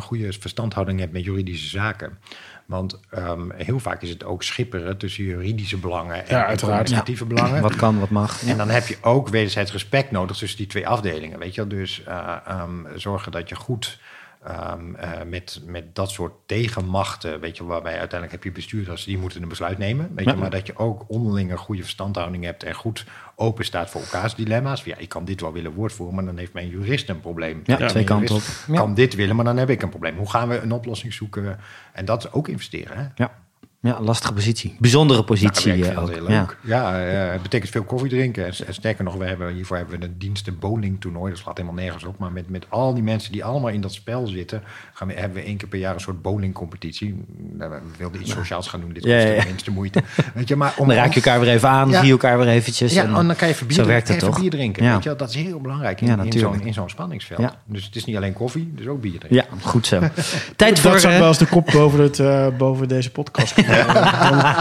[0.00, 2.18] goede verstandhouding hebt met juridische zaken.
[2.66, 7.62] Want ehm, heel vaak is het ook schipperen tussen juridische belangen en, Ja, communicatieve belangen.
[7.62, 8.46] Wat kan, wat mag.
[8.46, 11.38] En dan heb je ook wederzijds respect nodig tussen die twee afdelingen.
[11.38, 11.78] Weet je wel?
[11.78, 13.98] Dus eh, ehm, zorgen dat je goed
[14.46, 19.18] ehm, eh, met, met dat soort tegenmachten, weet je, waarbij uiteindelijk heb je bestuurders die
[19.18, 20.10] moeten een besluit nemen.
[20.14, 20.36] Weet je, Ja.
[20.36, 24.34] maar dat je ook onderling een goede verstandhouding hebt en goed open staat voor elkaars
[24.34, 24.84] dilemma's.
[24.84, 27.60] Ja, ik kan dit wel willen woordvoeren, maar dan heeft mijn jurist een probleem.
[27.64, 28.42] Ja, Mijn twee kanten op.
[28.66, 28.74] Ja.
[28.74, 30.16] Kan dit willen, maar dan heb ik een probleem.
[30.16, 31.58] Hoe gaan we een oplossing zoeken?
[31.92, 32.96] En dat ook investeren.
[32.96, 33.04] Hè?
[33.14, 33.44] Ja.
[33.86, 34.76] Ja, lastige positie.
[34.78, 36.10] Bijzondere positie Ja, eh, ik vind ook.
[36.14, 36.38] heel Ja.
[36.40, 36.56] leuk.
[36.62, 38.46] Ja, eh, het betekent veel koffie drinken.
[38.46, 41.30] En, en sterker nog, we hebben, hiervoor hebben we een dienst, een bowlingtoernooi.
[41.32, 42.18] Dat slaat helemaal nergens op.
[42.18, 44.62] Maar met, met al die mensen die allemaal in dat spel zitten...
[44.92, 47.24] Gaan we, hebben we één keer per jaar een soort bowlingcompetitie.
[47.52, 48.92] Nou, we wilden iets sociaals gaan doen.
[48.92, 49.40] Dit Ja, kost ja, ja.
[49.40, 50.02] de minste moeite.
[50.34, 51.96] Weet je, maar om, Dan raak je elkaar weer even aan, Ja.
[51.96, 52.92] zie je elkaar weer eventjes.
[52.94, 54.40] ja, en- en dan kan je even bier, zo drinken, werkt het even toch?
[54.40, 54.84] bier drinken.
[54.84, 54.94] Ja.
[54.94, 56.54] Weet je, dat is heel belangrijk in, Ja, in natuurlijk.
[56.54, 57.40] zo'n in zo'n spanningsveld.
[57.40, 57.54] Ja.
[57.66, 59.46] Dus het is niet alleen koffie, dus ook bier drinken.
[59.50, 60.00] ja, goed zo.
[60.56, 60.90] Tijd voor...
[60.90, 63.54] Dat zou eh, wel eens de kop boven, het, eh, boven deze podcast.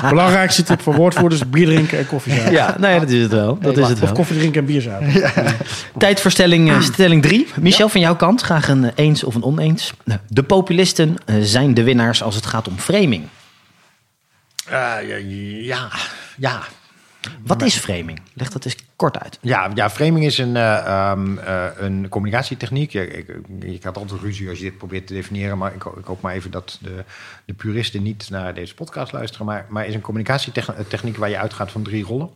[0.02, 2.54] De belangrijkste tip voor woordvoerders, bier drinken en koffie zuipen.
[2.54, 3.58] ja, nou ja, dat is het wel.
[3.60, 4.12] Dat is het Of wel.
[4.14, 5.34] koffie drinken en bier zuipen.
[5.98, 7.48] Tijd voor stelling, eh, stelling drie.
[7.60, 9.94] Michel, van jouw kant, graag een eh, eens of een oneens.
[10.04, 13.24] Nou, De populisten eh, zijn de winnaars als het gaat om framing.
[14.70, 15.88] Ja, ja,
[16.38, 16.60] ja.
[17.46, 18.22] Wat is framing?
[18.34, 19.38] Leg dat eens kort uit.
[19.42, 22.92] Ja, ja, framing is een, eh, ehm, eh, een communicatietechniek.
[22.92, 26.06] Je, ik, ik had altijd ruzie als je dit probeert te definiëren, maar ik, ik
[26.06, 27.04] hoop maar even dat de,
[27.46, 29.46] de puristen niet naar deze podcast luisteren.
[29.46, 32.30] Maar, maar is een communicatietechniek waar je uitgaat van drie rollen.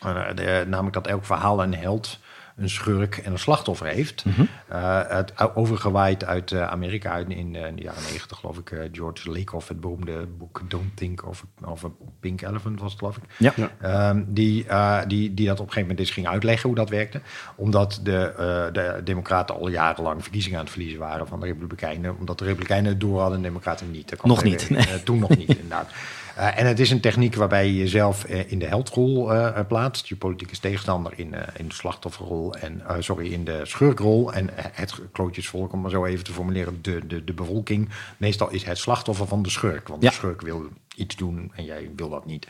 [0.00, 2.18] Eh, de- namelijk dat elk verhaal een held
[2.56, 4.24] een schurk en een slachtoffer heeft.
[4.24, 4.44] Mhm.
[4.68, 8.88] Eh, het overgewaaid uit eh, Amerika uit in, eh, in de jaren negentig, geloof ik.
[8.92, 11.88] George Lakoff, het beroemde boek Don't Think of, of a
[12.20, 13.22] Pink Elephant was het, geloof ik.
[13.38, 13.52] Ja.
[13.56, 13.70] Ja.
[13.80, 16.88] Ehm, die, eh, die, die dat op een gegeven moment eens ging uitleggen hoe dat
[16.88, 17.20] werkte.
[17.54, 22.18] Omdat de, eh, de Democraten al jarenlang verkiezingen aan het verliezen waren van de Republikeinen.
[22.18, 24.22] Omdat de Republikeinen het door hadden en de Democraten niet.
[24.22, 25.90] Nog niet, eh, toen nog niet, inderdaad.
[26.36, 30.06] Eh, en het is een techniek waarbij je jezelf eh, in de heldrol eh, plaatst.
[30.06, 32.54] Je politieke tegenstander in, in de slachtofferrol.
[32.54, 34.32] En, sorry, in de schurkrol.
[34.32, 37.88] En het klootjesvolk, om maar zo even te formuleren, de, de, de bevolking.
[38.16, 39.88] Meestal is het slachtoffer van de schurk.
[39.88, 40.08] Want Ja.
[40.08, 42.46] de schurk wil iets doen en jij wil dat niet.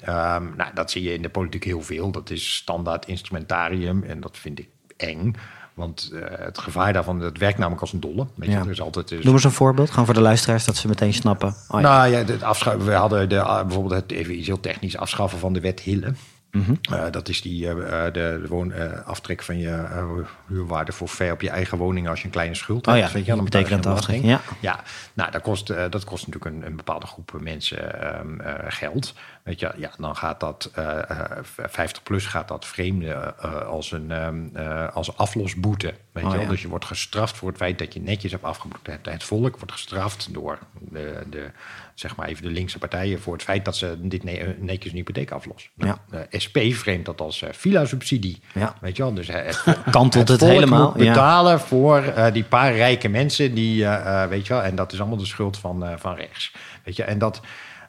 [0.00, 2.10] Ehm, nou, dat zie je in de politiek heel veel.
[2.10, 5.34] Dat is standaard instrumentarium en dat vind ik eng.
[5.74, 8.26] Want eh, het gevaar daarvan, dat werkt namelijk als een dolle.
[8.34, 8.64] Weet je, Ja.
[8.66, 11.48] er altijd, is- Noem eens een voorbeeld, gewoon voor de luisteraars, dat ze meteen snappen.
[11.48, 11.88] Oh, ja.
[11.88, 15.38] nou ja, het afscha- we hadden de, ah, bijvoorbeeld het even iets heel technisch afschaffen
[15.38, 16.12] van de wet Hille.
[16.52, 16.74] Mhm.
[16.90, 18.72] Eh, dat is die, eh, eh, de, de woon,
[19.04, 19.86] aftrek van je
[20.46, 23.06] huurwaarde voor ver op je eigen woning als je een kleine schuld Oh hebt.
[23.06, 24.60] ja, weet je, dan betaal je geen hypotheekrenteaftrek, belasting.
[24.60, 24.80] Ja,
[25.12, 29.14] nou, dat kost, dat kost natuurlijk een, een bepaalde groep mensen ehm, eh, geld.
[29.42, 33.34] Weet je, ja, dan gaat dat eh, eh, 50 plus gaat dat vreemde
[33.64, 35.94] als een ehm, eh, als aflosboete.
[36.12, 36.44] Weet Oh, je wel?
[36.44, 36.50] ja.
[36.50, 38.86] Dus je wordt gestraft voor het feit dat je netjes hebt afgeboekt.
[38.86, 41.50] Het, het volk wordt gestraft door de, de,
[41.94, 44.98] zeg maar even de linkse partijen voor het feit dat ze dit ne- netjes een
[44.98, 45.70] hypotheek aflossen.
[45.76, 45.98] Ja.
[46.10, 48.40] De SP vreemdt dat als eh, villa-subsidie.
[48.54, 48.74] Ja.
[48.80, 49.14] Weet je wel?
[49.14, 51.08] Dus eh, het, Kantelt het helemaal, ja.
[51.08, 54.92] betalen voor eh, die paar rijke mensen die, eh, eh, weet je wel, en dat
[54.92, 56.52] is allemaal de schuld van, eh, van rechts.
[56.84, 57.40] Weet je, en dat.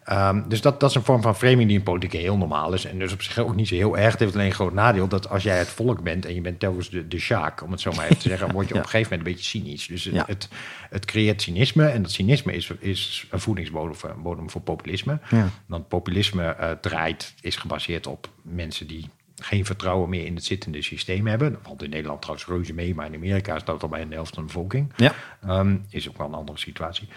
[0.05, 2.85] Ehm, dus dat, dat is een vorm van framing die in politiek heel normaal is.
[2.85, 4.11] En dus op zich ook niet zo heel erg.
[4.11, 6.59] Het heeft alleen een groot nadeel dat als jij het volk bent en je bent
[6.59, 8.79] telkens de, de sjaak, om het zo maar even te zeggen, word je Ja.
[8.79, 9.87] op een gegeven moment een beetje cynisch.
[9.87, 10.23] Dus het, Ja.
[10.27, 10.49] het,
[10.89, 11.85] het creëert cynisme.
[11.87, 15.19] En dat cynisme is, is een voedingsbodem voor, bodem voor populisme.
[15.29, 15.49] Ja.
[15.65, 20.81] Want populisme eh, draait, is gebaseerd op mensen die geen vertrouwen meer in het zittende
[20.81, 21.51] systeem hebben.
[21.51, 24.13] Dat valt in Nederland trouwens reuze mee, maar in Amerika is dat al bijna de
[24.13, 24.91] helft van de bevolking.
[24.95, 25.13] Ja.
[25.41, 27.07] Ehm, is ook wel een andere situatie.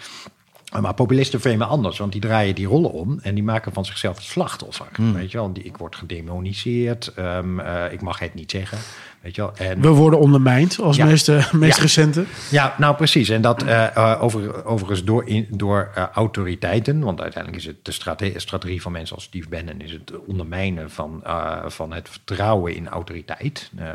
[0.77, 3.85] Uh, Maar populisten framen anders, want die draaien die rollen om en die maken van
[3.85, 4.85] zichzelf het slachtoffer.
[5.13, 8.77] Weet je wel, die, ik word gedemoniseerd, ehm, eh, ik mag het niet zeggen.
[9.21, 11.05] Weet je wel, en We worden ondermijnd als Ja.
[11.05, 11.81] meest, eh, meest Ja.
[11.81, 12.25] recente.
[12.51, 13.29] ja, nou precies.
[13.29, 16.99] En dat eh, eh, over, overigens door, in, door autoriteiten.
[16.99, 19.81] Want uiteindelijk is het de strate- strategie van mensen als Steve Bannon...
[19.81, 23.71] is het ondermijnen van, eh, van het vertrouwen in autoriteit.
[23.75, 23.85] Eh,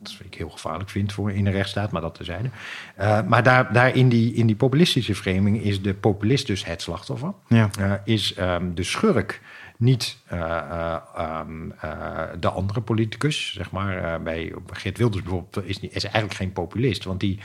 [0.00, 2.48] wat ik heel gevaarlijk vind voor in een rechtsstaat, maar dat terzijde.
[2.96, 5.94] Eh maar daar, daar in, die, in die populistische framing is de
[6.30, 7.32] populist dus het slachtoffer.
[7.48, 7.70] Ja.
[7.78, 9.40] Eh, is ehm, de schurk
[9.76, 14.22] niet eh, eh, ehm, eh, de andere politicus, zeg maar.
[14.22, 17.38] Bij Geert Wilders bijvoorbeeld is, niet- is eigenlijk geen populist, want die,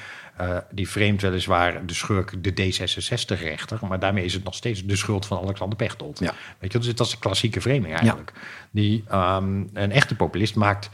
[0.71, 5.25] die vreemdt weliswaar de schurk de D66-rechter, maar daarmee is het nog steeds de schuld
[5.25, 6.19] van Alexander Pechtold.
[6.19, 6.33] Ja.
[6.59, 8.31] Weet je, dus dat is een klassieke framing eigenlijk.
[8.71, 10.89] Die, ehm, een echte populist maakt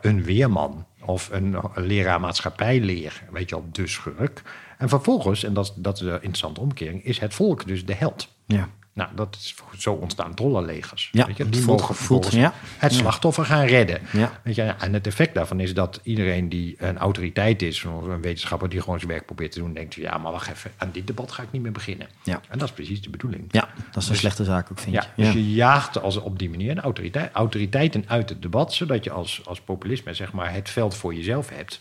[0.00, 4.42] een weerman of een, een leraar maatschappijleer, weet je wel, de schurk.
[4.78, 7.94] En vervolgens, en dat, is- dat is de interessante omkering, is het volk dus de
[7.94, 8.28] held.
[8.46, 8.68] Ja.
[8.92, 11.08] Nou, dat is zo ontstaan trollenlegers.
[11.12, 12.52] Ja, weet je, die voelt- mogen voelt- vervolgens ja.
[12.78, 14.00] het slachtoffer gaan redden.
[14.12, 14.40] Ja.
[14.42, 18.20] Weet je, en het effect daarvan is dat iedereen die een autoriteit is, of een
[18.20, 21.06] wetenschapper die gewoon zijn werk probeert te doen, denkt: ja, maar wacht even, aan dit
[21.06, 22.06] debat ga ik niet meer beginnen.
[22.24, 22.40] Ja.
[22.48, 23.44] En dat is precies de bedoeling.
[23.50, 23.60] ja,
[23.92, 25.24] dat is een Dus- slechte zaak ook, vind Ja, je.
[25.24, 29.40] dus je jaagt als, op die manier autoriteit, autoriteiten uit het debat, zodat je als,
[29.44, 31.80] als populisme zeg maar, het veld voor jezelf hebt.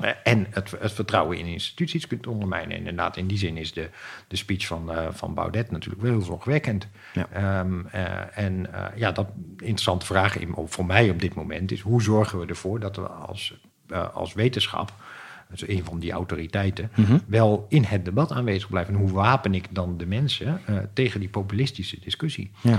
[0.00, 2.70] Eh, En het, het vertrouwen in instituties kunt ondermijnen.
[2.70, 3.88] En inderdaad, in die zin is de,
[4.28, 6.88] de speech van, eh, van Baudet natuurlijk wel heel zorgwekkend.
[7.12, 7.26] Ja.
[7.32, 8.66] Ehm, eh, en
[8.96, 12.80] ja, dat interessante vraag in, voor mij op dit moment is: hoe zorgen we ervoor
[12.80, 13.60] dat we als,
[14.12, 14.92] als wetenschap,
[15.50, 17.18] dus een van die autoriteiten, Mhm.
[17.26, 18.94] wel in het debat aanwezig blijven?
[18.94, 20.60] En hoe wapen ik dan de mensen
[20.92, 22.50] tegen die populistische discussie?
[22.60, 22.78] Ja.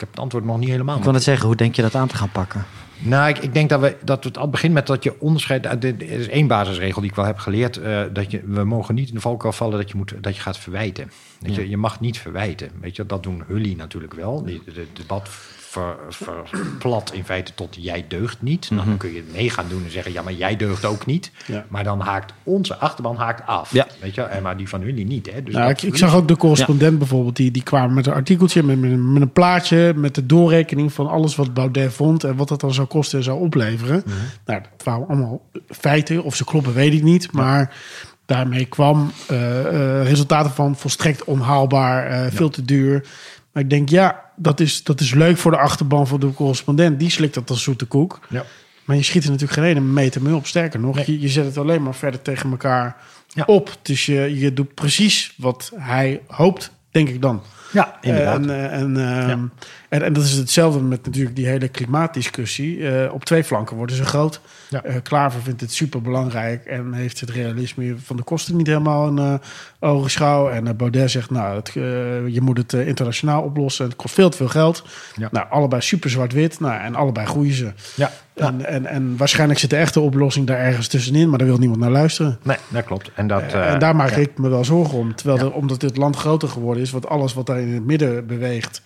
[0.00, 0.96] Ik heb het antwoord nog niet helemaal.
[0.96, 2.64] Ik wil net zeggen, hoe denk je dat aan te gaan pakken?
[2.98, 5.64] Nou, ik, ik denk dat, we, dat het al begint met dat je onderscheid.
[5.64, 7.76] Er is één basisregel die ik wel heb geleerd.
[7.76, 10.42] eh, dat je, we mogen niet in de valkuil vallen dat je, moet, dat je
[10.42, 11.10] gaat verwijten.
[11.40, 12.70] Je, je mag niet verwijten.
[12.80, 14.44] Weet je, dat doen Hully natuurlijk wel.
[14.64, 15.28] Het debat
[15.70, 15.96] ver,
[16.44, 18.68] verplat in feite tot jij deugt niet.
[18.74, 21.30] Dan kun je mee gaan doen en zeggen, ja, maar jij deugt ook niet.
[21.46, 21.64] Ja.
[21.68, 23.72] Maar dan haakt onze achterban haakt af.
[23.72, 23.86] Ja.
[24.00, 25.32] Weet je, en maar die van Hully niet.
[25.32, 25.42] Hè?
[25.42, 28.62] Dus Nou, ik, ik zag ook de correspondent bijvoorbeeld, die, die kwamen met een artikeltje,
[28.62, 32.36] met, met, een, met een plaatje, met de doorrekening van alles wat Baudet vond en
[32.36, 34.02] wat dat dan zou kosten en zou opleveren.
[34.44, 37.74] Nou, dat waren allemaal feiten, of ze kloppen, weet ik niet, maar
[38.26, 43.08] daarmee kwam eh, eh, resultaten van volstrekt onhaalbaar, eh, veel te duur.
[43.52, 46.98] Maar ik denk, ja, dat is, dat is leuk voor de achterban van de correspondent.
[46.98, 48.20] Die slikt dat als zoete koek.
[48.28, 48.44] Ja.
[48.84, 50.46] Maar je schiet er natuurlijk geen ene meter mee op.
[50.46, 52.96] Sterker nog, je, je zet het alleen maar verder tegen elkaar
[53.28, 53.44] Ja.
[53.46, 53.76] op.
[53.82, 57.42] Dus je, je doet precies wat hij hoopt Denk ik dan.
[57.72, 58.40] Ja, inderdaad.
[58.40, 59.46] En, eh, en, ehm,
[59.88, 62.88] en, en dat is hetzelfde met natuurlijk die hele klimaatdiscussie.
[62.88, 64.40] Eh, op twee flanken worden ze groot.
[64.68, 64.82] Ja.
[64.82, 69.18] Eh, Klaver vindt het super belangrijk en heeft het realisme van de kosten niet helemaal
[69.18, 69.34] uh,
[69.80, 70.48] ogenschouw.
[70.48, 71.84] En uh, Baudet zegt, nou, het, uh,
[72.28, 73.84] je moet het internationaal oplossen.
[73.84, 74.84] Het kost veel te veel geld.
[75.16, 75.28] Ja.
[75.30, 76.60] Nou, allebei super zwart-wit.
[76.60, 77.72] Nou, en allebei groeien ze.
[77.94, 78.10] ja.
[78.34, 81.80] En, en, en waarschijnlijk zit de echte oplossing daar ergens tussenin, maar daar wil niemand
[81.80, 82.38] naar luisteren.
[82.42, 83.10] Nee, dat klopt.
[83.14, 85.14] En, dat, en daar maak ik me wel zorgen om.
[85.14, 88.26] Terwijl er, omdat dit land groter geworden is, wat alles wat daar in het midden
[88.26, 88.82] beweegt.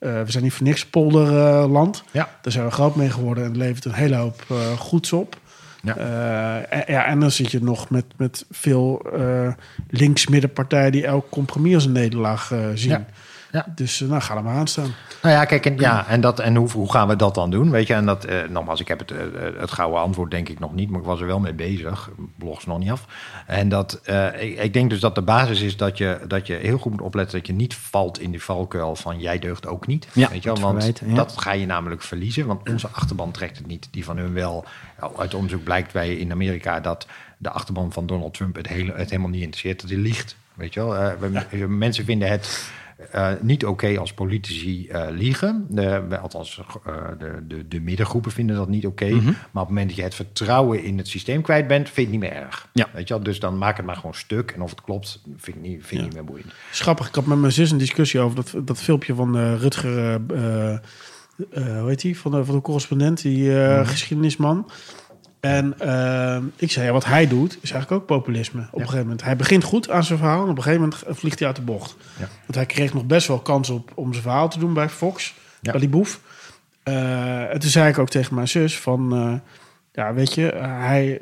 [0.00, 2.04] Uh, we zijn niet voor niks polderland.
[2.10, 2.28] Ja.
[2.42, 5.36] Daar zijn we groot mee geworden en het levert een hele hoop uh, goeds op.
[5.82, 5.98] Ja.
[5.98, 9.52] Uh, en, ja, en dan zit je nog met, met veel uh,
[9.90, 12.90] links-middenpartijen die elk compromis als een nederlaag uh, zien.
[12.90, 13.06] Ja.
[13.52, 13.66] Ja.
[13.74, 14.94] Dus nou, ga er maar aan staan.
[15.22, 17.70] Nou ja, kijk, en, ja, en, dat, en hoe, hoe gaan we dat dan doen?
[17.70, 19.18] Weet je, en dat, uh, nogmaals, ik heb het, uh,
[19.58, 22.10] het gouden antwoord denk ik nog niet, maar ik was er wel mee bezig.
[22.36, 23.06] Blogs nog niet af.
[23.46, 26.54] En dat, uh, ik, ik, denk dus dat de basis is dat je, dat je
[26.54, 29.86] heel goed moet opletten dat je niet valt in die valkuil van jij deugt ook
[29.86, 30.08] niet.
[30.12, 30.72] Ja, weet je wel?
[30.72, 31.14] Want ja.
[31.14, 33.88] dat ga je namelijk verliezen, want onze achterban trekt het niet.
[33.90, 34.64] Die van hun wel.
[35.00, 37.06] Nou, uit onderzoek blijkt wij in Amerika dat
[37.38, 40.36] de achterban van Donald Trump het, hele, het helemaal niet interesseert, dat hij liegt.
[40.54, 41.18] Weet je wel?
[41.18, 41.66] we, ja.
[41.66, 42.70] Mensen vinden het
[43.14, 45.66] uh, niet oké okay als politici uh, liegen.
[45.68, 49.04] De, althans, uh, de, de, de, middengroepen vinden dat niet oké.
[49.04, 49.16] Okay.
[49.16, 49.32] Mm -hmm.
[49.32, 52.20] Maar op het moment dat je het vertrouwen in het systeem kwijt bent, vind het
[52.20, 52.68] niet meer erg.
[52.72, 52.88] Ja.
[52.92, 53.22] Weet je wel?
[53.22, 54.50] Dus dan maak het maar gewoon stuk.
[54.50, 56.04] En of het klopt, vind ik niet, vind ik ja.
[56.04, 56.52] niet meer boeiend.
[56.70, 60.20] Schappig, ik had met mijn zus een discussie over dat, dat filmpje van Rutger...
[61.54, 62.18] hoe heet die?
[62.18, 63.84] Van de, van de correspondent, die mm -hmm.
[63.84, 64.70] geschiedenisman.
[65.40, 68.60] En uh, ik zei, ja, wat hij doet, is eigenlijk ook populisme.
[68.60, 68.72] Op ja.
[68.72, 69.22] een gegeven moment.
[69.22, 71.62] Hij begint goed aan zijn verhaal en op een gegeven moment vliegt hij uit de
[71.62, 71.96] bocht.
[72.18, 72.28] Ja.
[72.40, 75.34] Want hij kreeg nog best wel kans op om zijn verhaal te doen bij Fox,
[75.60, 76.20] bij die boef.
[76.84, 79.34] Uh, en toen zei ik ook tegen mijn zus van, uh,
[79.92, 81.20] ja, weet je, hij,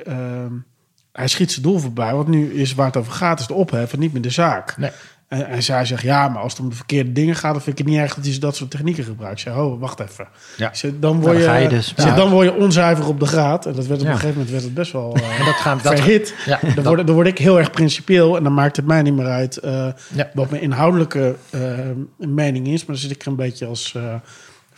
[1.13, 2.15] hij schiet zijn doel voorbij.
[2.15, 4.77] Want nu is waar het over gaat, is de ophef en niet meer de zaak.
[4.77, 4.91] Nee.
[5.29, 7.53] En, en zij zegt, ja, maar als het om de verkeerde dingen gaat...
[7.53, 9.39] dan vind ik het niet erg dat hij dat soort technieken gebruikt.
[9.41, 10.29] Ik zei, oh, wacht even.
[10.57, 10.73] Ja.
[11.01, 13.67] Dan, word Nou, je, dan ga je dus- dan word je onzuiver op de graad.
[13.67, 14.13] En dat werd op Ja.
[14.13, 16.35] een gegeven moment werd het best wel uh, En dat gaan dat, verhit.
[16.47, 18.37] Ja, Dan dat- word, dan word ik heel erg principieel.
[18.37, 19.89] En dan maakt het mij niet meer uit eh,
[20.35, 21.61] wat mijn inhoudelijke eh,
[22.19, 22.79] mening is.
[22.85, 23.95] Maar dan zit ik er een beetje als...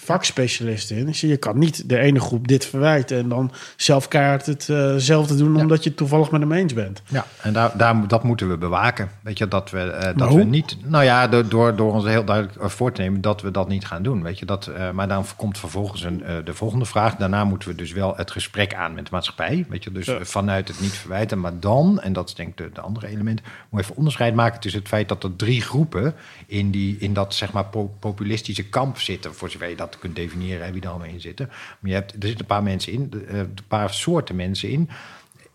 [0.09, 1.09] eh, vakspecialist in.
[1.13, 3.19] Je kan niet de ene groep dit verwijten...
[3.19, 5.55] en dan zelf keihard hetzelfde doen...
[5.55, 5.61] Ja.
[5.61, 7.03] omdat je het toevallig met hem eens bent.
[7.09, 9.11] Ja, en daar, daar, dat moeten we bewaken.
[9.23, 10.45] Weet je, dat we, eh, dat we hoe?
[10.45, 10.77] niet.
[10.85, 13.69] Nou ja, door, door, door ons heel duidelijk eh, voor te nemen dat we dat
[13.69, 14.23] niet gaan doen.
[14.23, 17.17] Weet je, dat, eh, maar dan komt vervolgens een, eh, de volgende vraag.
[17.17, 19.67] Daarna moeten we dus wel het gesprek aan met de maatschappij.
[19.69, 20.15] Weet je, dus Ja.
[20.19, 21.41] eh, vanuit het niet verwijten.
[21.41, 24.61] Maar dan, en dat is denk ik de, de andere element, moet even onderscheid maken
[24.61, 26.15] tussen het feit dat er drie groepen
[26.47, 29.35] in, die, in dat zeg maar po- populistische kamp zitten.
[29.35, 31.47] Voor zover je dat kunt definiëren, wie er allemaal in zitten.
[31.47, 34.89] Maar je hebt, er zitten een paar mensen in, eh, een paar soorten mensen in.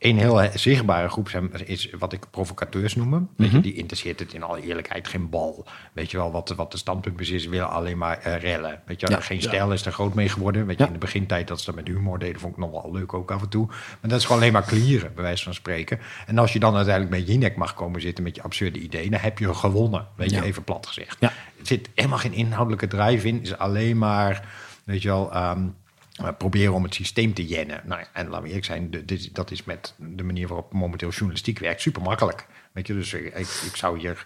[0.03, 3.29] Een heel zichtbare groep zijn, is wat ik provocateurs noem.
[3.37, 5.65] Je, die interesseert het in alle eerlijkheid geen bal.
[5.93, 8.81] Weet je wel, wat, wat de standpunt is, willen alleen maar eh, rellen.
[8.85, 9.19] Weet je Ja.
[9.19, 10.65] geen stijl is er groot mee geworden.
[10.65, 10.87] Weet je, Ja.
[10.87, 13.31] in de begintijd dat ze dat met humor deden, vond ik nog wel leuk ook
[13.31, 13.65] af en toe.
[13.67, 15.99] Maar dat is gewoon alleen maar klieren, bij wijze van spreken.
[16.25, 19.19] En als je dan uiteindelijk met Jinek mag komen zitten met je absurde ideeën, dan
[19.19, 20.07] heb je gewonnen.
[20.15, 21.17] Weet je, even plat gezegd.
[21.19, 21.27] Ja.
[21.59, 23.41] Er zit helemaal geen inhoudelijke drive in.
[23.41, 24.47] Is alleen maar,
[24.83, 25.33] weet je wel...
[25.33, 25.61] ehm,
[26.37, 27.81] proberen om het systeem te jennen.
[27.85, 31.09] Nou, ja, en laten we eerlijk zijn, de- dat is met de manier waarop momenteel
[31.09, 32.45] journalistiek werkt super makkelijk.
[32.71, 34.25] Weet je, dus ik, ik, zou hier,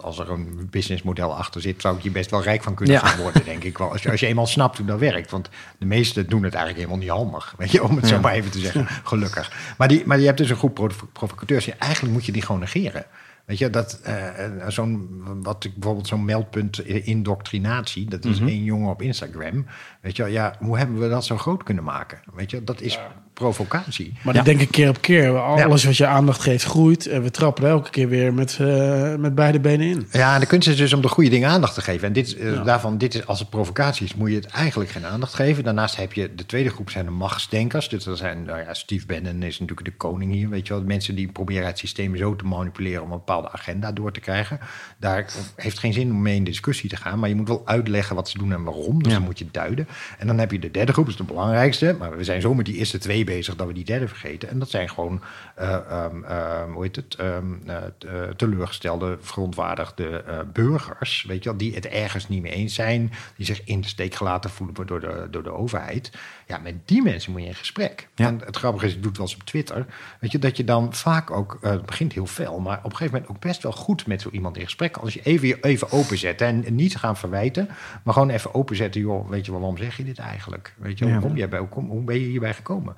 [0.00, 3.06] als er een businessmodel achter zit, zou ik hier best wel rijk van kunnen Ja.
[3.06, 3.90] gaan worden, denk ik wel.
[3.92, 5.30] Als je, als je eenmaal snapt hoe dat werkt.
[5.30, 8.32] Want de meesten doen het eigenlijk helemaal niet handig, weet je, om het zo maar
[8.32, 8.86] even te zeggen.
[9.04, 9.74] Gelukkig.
[9.78, 11.68] Maar, die, maar je hebt dus een groep provo- provocateurs.
[11.78, 13.06] Eigenlijk moet je die gewoon negeren.
[13.44, 15.08] Weet je, dat eh, eh, zo'n,
[15.42, 19.66] wat ik bijvoorbeeld zo'n meldpunt indoctrinatie, dat is één jongen op Instagram.
[20.00, 22.18] Weet je, wel, ja, hoe hebben we dat zo groot kunnen maken?
[22.34, 22.98] Weet je, dat is
[23.34, 24.12] provocatie.
[24.22, 24.42] Maar Ja.
[24.42, 25.38] dat denk ik keer op keer.
[25.38, 27.06] Alles wat je aandacht geeft groeit.
[27.06, 30.06] En we trappen elke keer weer met, eh, met beide benen in.
[30.12, 32.06] Ja, de kunst is dus om de goede dingen aandacht te geven.
[32.06, 32.62] En dit, Ja.
[32.62, 35.64] daarvan, dit is, als het provocatie is, moet je het eigenlijk geen aandacht geven.
[35.64, 37.88] Daarnaast heb je de tweede groep zijn de machtsdenkers.
[37.88, 40.48] Dus dat zijn, nou ja, Steve Bannon is natuurlijk de koning hier.
[40.48, 43.92] Weet je wel, mensen die proberen het systeem zo te manipuleren om een bepaalde agenda
[43.92, 44.60] door te krijgen.
[44.96, 45.26] Daar
[45.56, 47.18] heeft geen zin om mee in discussie te gaan.
[47.18, 49.02] Maar je moet wel uitleggen wat ze doen en waarom.
[49.02, 49.18] Dus Ja.
[49.18, 49.88] dan moet je duiden.
[50.18, 51.96] En dan heb je de derde groep, dat is de belangrijkste.
[51.98, 54.48] Maar we zijn zo met die eerste twee bezig dat we die derde vergeten.
[54.48, 55.20] En dat zijn gewoon,
[55.56, 61.24] ehm, hoe heet het, ehm, eh, eh, teleurgestelde, verontwaardigde burgers.
[61.28, 63.12] Weet je wel, die het ergens niet mee eens zijn.
[63.36, 66.10] Die zich in de steek gelaten voelen door de, door de overheid.
[66.46, 68.08] Ja, met die mensen moet je in gesprek.
[68.14, 68.26] Ja.
[68.26, 69.86] En het grappige is, ik doe het wel eens op Twitter.
[70.20, 73.12] Weet je, dat je dan vaak ook, het begint heel fel, maar op een gegeven
[73.12, 74.96] moment ook best wel goed met zo iemand in gesprek.
[74.96, 77.68] Als je even, even openzet en niet gaan verwijten,
[78.02, 79.00] maar gewoon even openzetten.
[79.00, 80.74] Joh, weet je wel, waarom zeg je dit eigenlijk?
[80.78, 82.96] Weet je, hoe, kom jij bij, hoe, kom- hoe ben je hierbij gekomen?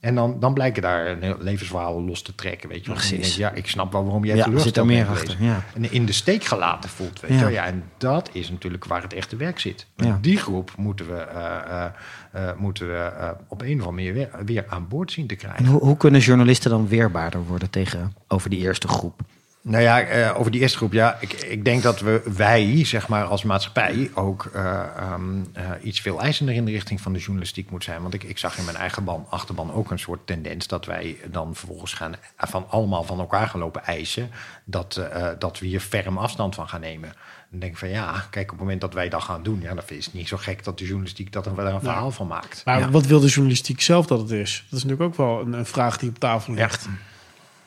[0.00, 3.36] En dan, dan blijken daar een heel levensverhaal los te trekken, weet je je Precies.
[3.36, 5.36] ja, ik snap wel waarom jij Ja, er zit teleurgesteld er meer achter.
[5.40, 5.64] Ja.
[5.74, 7.46] En in de steek gelaten voelt, weet je.
[7.46, 9.86] Ja, en dat is natuurlijk waar het echte werk zit.
[9.96, 10.18] Ja.
[10.20, 11.90] Die groep moeten we, eh, eh,
[12.32, 13.12] eh, moeten we
[13.48, 15.64] op een of andere manier weer, weer aan boord zien te krijgen.
[15.64, 19.20] En hoe, hoe kunnen journalisten dan weerbaarder worden tegenover die eerste groep?
[19.68, 20.92] Nou ja, eh, over die eerste groep.
[20.92, 25.70] Ja, ik, ik denk dat we, wij, zeg maar, als maatschappij ook eh, ehm, eh,
[25.82, 28.02] iets veel eisender in de richting van de journalistiek moet zijn.
[28.02, 31.16] Want ik, ik zag in mijn eigen ban, achterban ook een soort tendens dat wij
[31.30, 34.30] dan vervolgens gaan van allemaal van elkaar gaan lopen eisen.
[34.64, 35.00] Dat,
[35.38, 37.12] dat we hier ferm afstand van gaan nemen.
[37.50, 39.74] Dan denk ik van ja, kijk, op het moment dat wij dat gaan doen, ja,
[39.74, 42.26] dan is het niet zo gek dat de journalistiek dat er wel een verhaal van
[42.26, 42.62] maakt.
[42.64, 42.90] Maar Ja.
[42.90, 44.64] wat wil de journalistiek zelf dat het is?
[44.70, 46.88] Dat is natuurlijk ook wel een, een vraag die op tafel ligt.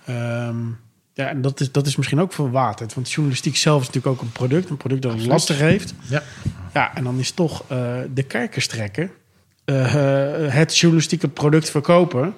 [0.06, 0.58] Ehm,
[1.14, 2.94] ja, en dat is, dat is misschien ook verwaterd.
[2.94, 4.70] Want journalistiek zelf is natuurlijk ook een product.
[4.70, 5.94] Een product dat het lastig heeft.
[6.10, 6.24] Ja.
[6.74, 9.12] Ja, en dan is toch eh, de kijkers trekken.
[9.66, 12.34] eh, het journalistieke product verkopen.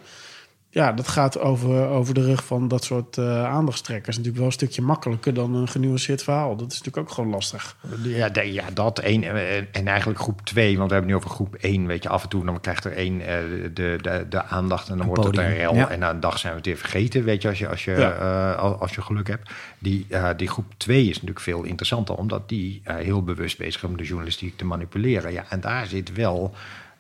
[0.76, 4.08] Ja, dat gaat over, over de rug van dat soort eh aandachtstrekkers.
[4.16, 6.56] Natuurlijk wel een stukje makkelijker dan een genuanceerd verhaal.
[6.56, 7.76] Dat is natuurlijk ook gewoon lastig.
[8.04, 9.24] Ja, de- ja dat één.
[9.24, 11.86] eh, En eigenlijk groep twee, want we hebben nu over groep één.
[11.88, 13.36] Weet je, af en toe dan krijgt er één eh,
[13.74, 15.76] de, de, de aandacht en dan Een wordt het een rel.
[15.76, 15.90] ja.
[15.90, 17.92] En na een dag zijn we het weer vergeten, weet je, als je, als je,
[17.92, 18.52] Ja.
[18.54, 19.50] als- je geluk hebt.
[19.80, 20.08] Die,
[20.38, 24.04] die groep twee is natuurlijk veel interessanter, omdat die heel bewust bezig is om de
[24.04, 25.32] journalistiek te manipuleren.
[25.32, 26.54] Ja, en daar zit wel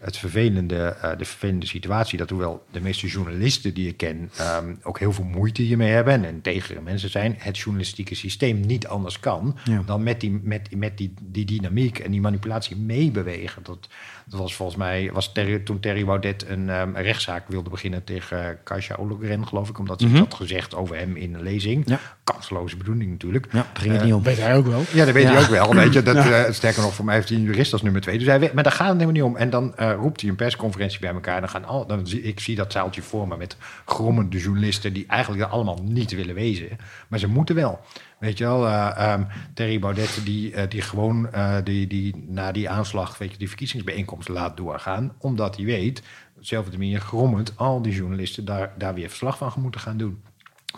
[0.03, 4.75] het vervelende, eh, de vervelende situatie dat hoewel de meeste journalisten die ik ken ehm,
[4.83, 9.19] ook heel veel moeite hiermee hebben en integere mensen zijn, het journalistieke systeem niet anders
[9.19, 9.83] kan Ja.
[9.85, 13.63] dan met, die, met, met die, die dynamiek en die manipulatie meebewegen.
[13.63, 13.87] Dat,
[14.25, 18.03] dat was volgens mij, was Terry, toen Terry Baudet een, ehm, een rechtszaak wilde beginnen
[18.03, 21.41] tegen uh, Kasia Ollogren, geloof ik, omdat ze iets had gezegd over hem in een
[21.41, 21.83] lezing.
[21.89, 21.99] Ja.
[22.23, 23.45] Kansloze bedoeling natuurlijk.
[23.45, 24.23] Ja, daar ging het Eh, niet om.
[24.23, 24.81] Weet hij ook wel.
[24.93, 25.31] ja, dat weet Ja.
[25.31, 25.73] hij ook wel.
[25.75, 28.17] Weet je, dat, eh, sterker nog, voor mij heeft hij een jurist als nummer twee.
[28.17, 29.37] Dus hij weet, maar daar gaat het helemaal niet om.
[29.37, 31.35] En dan eh, roept hij een persconferentie bij elkaar.
[31.35, 34.93] En dan gaan al, dan zie, ik zie dat zaaltje voor me met grommende journalisten...
[34.93, 36.67] die eigenlijk er allemaal niet willen wezen.
[37.07, 37.79] Maar ze moeten wel.
[38.23, 42.51] Weet je wel, eh, ehm, Terry Baudet die, eh, die gewoon eh, die, die, na
[42.51, 43.17] die aanslag...
[43.17, 45.15] Weet je, die verkiezingsbijeenkomst laat doorgaan.
[45.17, 45.99] Omdat hij weet,
[46.35, 47.57] op dezelfde manier grommend...
[47.57, 50.23] al die journalisten daar, daar weer verslag van moeten gaan doen.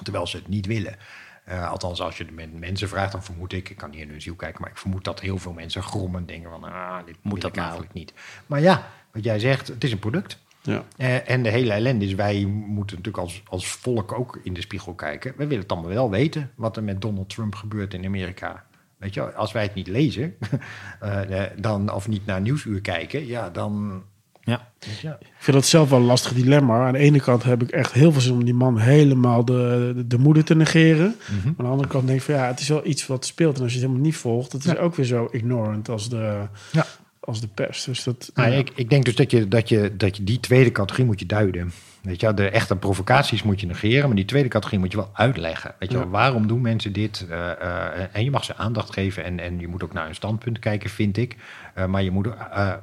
[0.03, 0.97] Terwijl ze het niet willen.
[1.45, 4.35] Althans, als je met mensen vraagt, dan vermoed ik, ik kan niet in hun ziel
[4.35, 7.41] kijken, maar ik vermoed dat heel veel mensen grommen denken van, ah, dit moet dat
[7.41, 7.65] dat nou?
[7.65, 8.13] eigenlijk niet.
[8.45, 10.39] Maar ja, wat jij zegt, het is een product.
[10.65, 10.83] Ja.
[10.97, 14.61] Eh, en de hele ellende is, wij moeten natuurlijk als, als volk ook in de
[14.61, 15.31] spiegel kijken.
[15.37, 18.63] We willen het allemaal wel weten, wat er met Donald Trump gebeurt in Amerika.
[18.97, 20.35] Weet je, als wij het niet lezen,
[20.99, 24.03] eh, eh, dan, of niet naar Nieuwsuur kijken, ja, dan...
[24.41, 24.71] Ja.
[25.01, 25.17] Ja.
[25.19, 26.85] Ik vind dat zelf wel een lastig dilemma.
[26.87, 29.91] Aan de ene kant heb ik echt heel veel zin om die man helemaal de,
[29.95, 31.15] de, de moeder te negeren.
[31.37, 31.47] Mhm.
[31.47, 33.55] Aan de andere kant denk ik van ja, het is wel iets wat speelt.
[33.57, 34.77] En als je het helemaal niet volgt, dat is Ja.
[34.77, 36.85] ook weer zo ignorant als de, Ja.
[37.25, 37.83] Als de pers.
[37.83, 38.57] Dus dat, Nou, ja.
[38.57, 41.25] ik, ik denk dus dat je, dat, je, dat je die tweede categorie moet je
[41.25, 41.71] duiden.
[42.01, 45.09] Weet je, de echte provocaties moet je negeren, maar die tweede categorie moet je wel
[45.13, 45.75] uitleggen.
[45.79, 46.07] Weet je, Ja.
[46.07, 47.25] waarom doen mensen dit?
[47.29, 50.15] Eh, eh, en je mag ze aandacht geven en, en je moet ook naar hun
[50.15, 51.35] standpunt kijken, vind ik.
[51.73, 52.27] Eh, maar, je moet,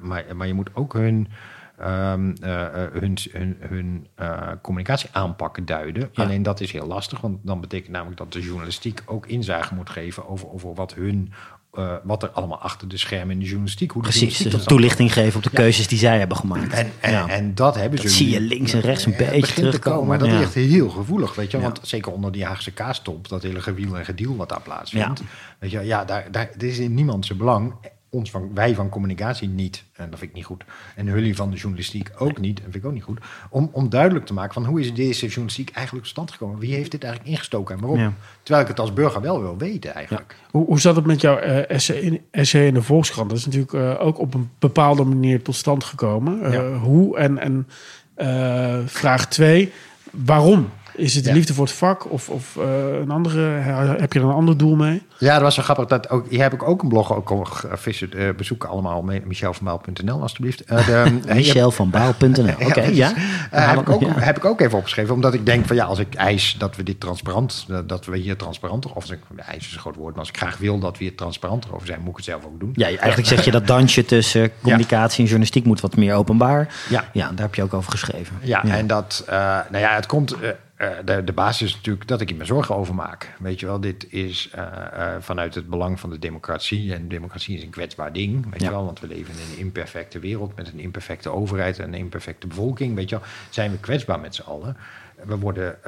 [0.01, 1.29] maar, maar je moet ook hun,
[1.79, 4.07] ehm, eh, eh, hun, hun, hun
[4.63, 6.09] communicatie aanpakken duiden.
[6.13, 6.23] Ja.
[6.25, 9.91] Alleen dat is heel lastig, want dan betekent namelijk dat de journalistiek ook inzage moet
[9.91, 11.33] geven over, over wat hun.
[11.73, 13.91] Eh, wat er allemaal achter de schermen in de journalistiek.
[13.91, 16.73] Hoe de Precies, journalistiek dus toelichting geven op de keuzes die zij hebben gemaakt.
[16.73, 17.29] en, en, Ja.
[17.29, 18.17] en dat hebben Dat ze.
[18.17, 20.35] zie nu- je links en rechts een beetje begint te komen, Maar dat ja.
[20.39, 21.61] is echt heel gevoelig, weet je.
[21.61, 25.23] Want zeker onder die Haagse kaastop, dat hele gewiel en gediel wat daar plaatsvindt.
[25.59, 27.75] Weet je, ja, daar, daar, dit is in niemand zijn belang.
[28.15, 30.65] Ons van, wij van communicatie niet, en dat vind ik niet goed.
[30.97, 33.21] En jullie van de journalistiek ook niet, en vind ik ook niet goed.
[33.51, 36.59] Om, om duidelijk te maken van hoe is deze journalistiek eigenlijk tot stand gekomen?
[36.59, 37.99] Wie heeft dit eigenlijk ingestoken en waarom?
[37.99, 38.13] Ja.
[38.43, 40.37] Terwijl ik het als burger wel wil weten eigenlijk.
[40.51, 43.29] Hoe, hoe zat het met jouw eh, essay, in, essay in de Volkskrant?
[43.29, 46.43] Dat is natuurlijk eh, ook op een bepaalde manier tot stand gekomen.
[46.43, 46.73] Eh, Ja.
[46.73, 47.17] Hoe?
[47.19, 47.69] En, en
[48.15, 49.73] eh, vraag twee,
[50.11, 50.69] waarom?
[50.97, 51.37] Is het de Ja.
[51.37, 52.65] liefde voor het vak of, of eh,
[53.01, 53.41] een andere,
[54.01, 55.03] heb je er een ander doel mee?
[55.19, 55.87] Ja, dat was zo grappig.
[55.87, 59.03] Dat ook, hier heb ik ook een blog ook visit, eh, bezoeken allemaal.
[59.03, 60.65] michelvanbaal.nl alsjeblieft.
[60.65, 62.55] Eh, de, Michelvanbaal.nl.
[62.69, 63.13] Oké, ja.
[63.51, 64.13] Eh, heb, ik ook, Ja.
[64.19, 66.83] heb ik ook even opgeschreven, omdat ik denk van ja, als ik eis dat we
[66.83, 70.21] dit transparant, dat we hier transparanter, of als ik, eis is een groot woord, maar
[70.21, 72.61] als ik graag wil dat we hier transparanter over zijn, moet ik het zelf ook
[72.61, 72.71] doen.
[72.75, 76.75] Ja, eigenlijk zeg je dat dansje tussen communicatie en journalistiek moet wat meer openbaar.
[76.89, 77.05] Ja.
[77.13, 78.37] Ja, daar heb je ook over geschreven.
[78.41, 79.35] Ja, en dat, eh,
[79.71, 80.37] nou ja, het komt.
[80.83, 83.35] Eh, de, de basis is natuurlijk dat ik hier me zorgen over maak.
[83.39, 86.95] Weet je wel, dit is eh, eh, vanuit het belang van de democratie.
[86.95, 88.67] En democratie is een kwetsbaar ding, weet Ja.
[88.67, 88.85] je wel.
[88.85, 92.95] Want we leven in een imperfecte wereld met een imperfecte overheid en een imperfecte bevolking.
[92.95, 94.77] Weet je wel, zijn we kwetsbaar met z'n allen.
[95.25, 95.79] We worden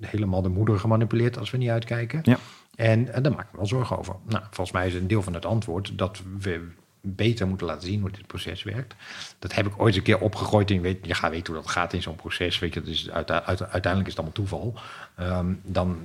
[0.00, 2.20] helemaal de moeder gemanipuleerd als we niet uitkijken.
[2.22, 2.38] Ja.
[2.76, 4.14] En, en daar maak ik me wel zorgen over.
[4.28, 6.68] Nou, volgens mij is een deel van het antwoord dat we
[7.00, 8.94] beter moeten laten zien hoe dit proces werkt.
[9.40, 10.68] Dat heb ik ooit een keer opgegooid.
[10.68, 12.58] En je, weet, je gaat weten hoe dat gaat in zo'n proces.
[12.58, 14.74] Weet je, dus uit, uit, uiteindelijk is het allemaal toeval.
[15.16, 15.96] Ehm, dan,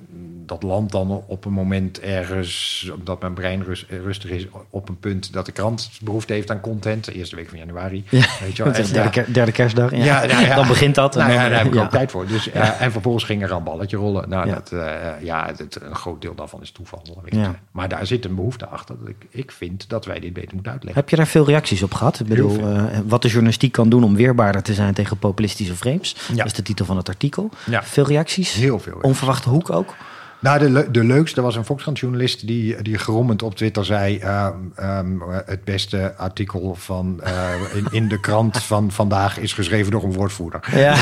[0.46, 5.00] dat land dan op een moment ergens, omdat mijn brein rust, rustig is, op een
[5.00, 7.06] punt dat de krant behoefte heeft aan content.
[7.06, 8.04] De eerste week van januari.
[8.10, 8.74] Ja, weet je wel.
[8.74, 9.92] En, derde, ker- derde kerstdag.
[9.92, 9.98] Ja.
[9.98, 10.56] Ja, nou ja.
[10.56, 11.16] Dan begint dat.
[11.16, 12.28] nou dan- daar heb ik ook tijd voor.
[12.28, 14.30] Dus, eh, en vervolgens ging er een balletje rollen.
[14.30, 14.54] Nou, Ja.
[14.54, 15.50] dat, eh, ja,
[15.82, 17.24] een groot deel daarvan is toeval.
[17.72, 18.96] Maar daar zit een behoefte achter.
[19.00, 21.02] Dat ik, ik vind dat wij dit beter moeten uitleggen.
[21.02, 22.20] Heb je daar veel reacties op gehad?
[22.20, 26.16] Ik bedoel, eh, wat de journalistiek kan doen om weerbaarder te zijn tegen populistische frames.
[26.30, 26.36] Ja.
[26.36, 27.50] Dat is de titel van het artikel.
[27.66, 27.84] Ja.
[27.84, 28.54] Veel reacties?
[28.54, 28.98] Heel veel.
[29.02, 29.96] Onverwachte hoek ook?
[30.40, 34.18] Nou, de, le- de leukste was een Volkskrant-journalist die, die gerommend op Twitter zei...
[34.18, 35.08] ehm, ehm,
[35.46, 37.34] het beste artikel van, eh,
[37.74, 40.60] in, in de krant van vandaag is geschreven door een woordvoerder.
[40.76, 40.96] Ja.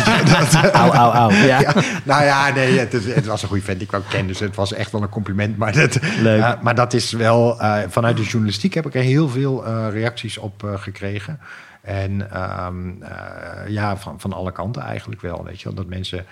[0.71, 1.29] Auw, auw, auw.
[1.31, 1.59] Ja.
[1.59, 4.55] Ja, nou ja, nee, het, was een goede vent die ik ook ken, dus het
[4.55, 5.57] was echt wel een compliment.
[5.57, 6.41] Maar dat, Leuk.
[6.41, 9.85] eh, maar dat is wel, eh, vanuit de journalistiek heb ik er heel veel eh,
[9.91, 11.39] reacties op eh, gekregen.
[11.83, 15.73] En ehm, eh, ja, van, van alle kanten eigenlijk wel, weet je wel.
[15.73, 16.25] Dat mensen,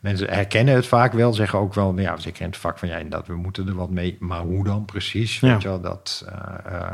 [0.00, 2.88] mensen herkennen het vaak wel, zeggen ook wel, nou ja, zeker in het vak van,
[2.88, 4.16] ja, dat we moeten er wat mee.
[4.20, 5.52] Maar hoe dan precies, Ja.
[5.52, 6.24] weet je wel, dat...
[6.28, 6.90] eh, eh,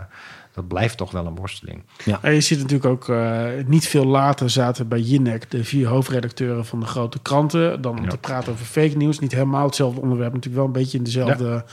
[0.53, 1.83] dat blijft toch wel een worsteling.
[2.23, 6.67] En je ziet natuurlijk ook, eh, niet veel later zaten bij Jinek de vier hoofdredacteuren
[6.67, 7.81] van de grote kranten.
[7.81, 8.11] Dan om Ja.
[8.11, 9.19] te praten over fake nieuws.
[9.19, 11.65] Niet helemaal hetzelfde onderwerp, natuurlijk wel een beetje in dezelfde,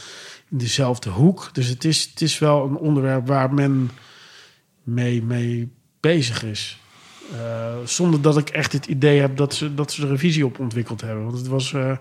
[0.50, 1.50] in dezelfde hoek.
[1.54, 3.92] Dus het is, het is wel een onderwerp waar men
[4.84, 5.72] mee, mee
[6.02, 6.81] bezig is.
[7.32, 10.46] Eh, zonder dat ik echt het idee heb dat ze, dat ze er een visie
[10.46, 11.24] op ontwikkeld hebben.
[11.24, 11.98] Want het was, eh, eh,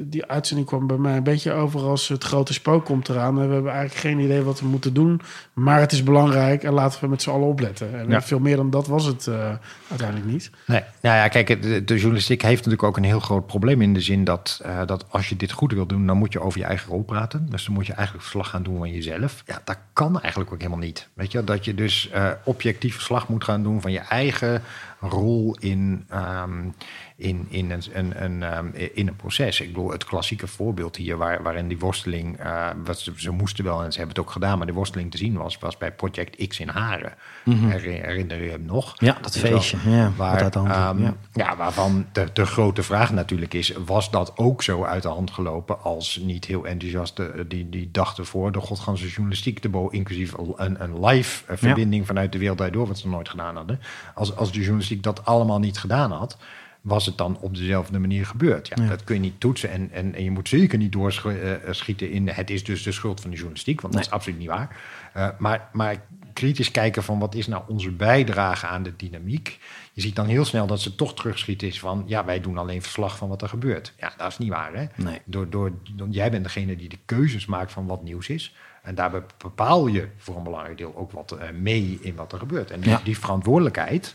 [0.00, 3.40] die uitzending kwam bij mij een beetje over als het grote spook komt eraan.
[3.40, 5.20] En we hebben eigenlijk geen idee wat we moeten doen.
[5.52, 7.98] Maar het is belangrijk en laten we met z'n allen opletten.
[7.98, 8.22] En Ja.
[8.22, 9.28] veel meer dan dat was het
[9.88, 10.50] uiteindelijk niet.
[10.66, 13.94] Nee, nou ja, kijk, de, de journalistiek heeft natuurlijk ook een heel groot probleem in
[13.94, 16.64] de zin dat, dat als je dit goed wil doen, dan moet je over je
[16.64, 17.46] eigen rol praten.
[17.50, 19.42] Dus dan moet je eigenlijk verslag gaan doen van jezelf.
[19.46, 21.08] Ja, dat kan eigenlijk ook helemaal niet.
[21.14, 22.10] Weet je, dat je dus
[22.44, 24.31] objectief verslag moet gaan doen van je eigen
[25.00, 26.74] rol in, ehm,
[27.22, 29.60] in, in, een, een, een, ehm, in een proces.
[29.60, 33.64] Ik bedoel, het klassieke voorbeeld hier, waar, waarin die worsteling, eh, wat ze, ze moesten
[33.64, 35.92] wel, en ze hebben het ook gedaan, maar de worsteling te zien was, was bij
[35.92, 37.14] Project X in Haren.
[37.44, 38.94] Herinner, herinner je hem nog?
[38.96, 39.52] Ja, dat wel?
[39.52, 39.76] feestje.
[39.90, 41.14] Ja, Waar, de ehm, ja.
[41.32, 45.30] ja, waarvan de, de grote vraag natuurlijk is: was dat ook zo uit de hand
[45.30, 50.34] gelopen als niet heel enthousiasten eh, die, die dachten voor de godganse journalistiek erbo, inclusief
[50.56, 53.80] een, een live eh, verbinding vanuit de wereld daardoor, wat ze nooit gedaan hadden.
[54.14, 56.36] Als, als de journalistiek dat allemaal niet gedaan had.
[56.82, 58.68] Was het dan op dezelfde manier gebeurd?
[58.68, 59.70] Ja, Dat kun je niet toetsen.
[59.70, 63.30] En, en, en je moet zeker niet doorschieten in het is dus de schuld van
[63.30, 63.80] de journalistiek.
[63.80, 64.76] Want dat is absoluut niet waar.
[65.12, 65.96] Eh, maar, maar
[66.32, 69.58] kritisch kijken van wat is nou onze bijdrage aan de dynamiek.
[69.92, 72.04] Je ziet dan heel snel dat ze toch terugschieten is van...
[72.06, 73.92] ja, wij doen alleen verslag van wat er gebeurt.
[73.98, 74.84] Ja, dat is niet waar, hè?
[74.96, 75.20] Nee.
[75.24, 78.54] Door, door, door- jij bent degene die de keuzes maakt van wat nieuws is.
[78.82, 82.38] En daarbij bepaal je voor een belangrijk deel ook wat eh, mee in wat er
[82.38, 82.70] gebeurt.
[82.70, 83.00] En Ja.
[83.04, 84.14] die verantwoordelijkheid,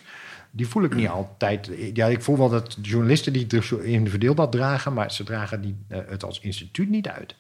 [0.57, 1.69] die voel ik niet altijd.
[1.93, 4.93] Ja, ik voel wel dat de journalisten die het individueel dat dragen...
[4.93, 7.35] maar ze dragen die, eh, het als instituut niet uit.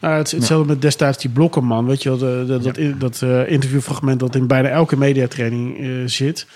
[0.00, 1.86] Nou, het hetzelfde met destijds die Blokkerman.
[1.86, 5.78] Weet je wel, de, de- dat, in- dat eh, interviewfragment dat in bijna elke mediatraining
[5.78, 6.46] eh, zit.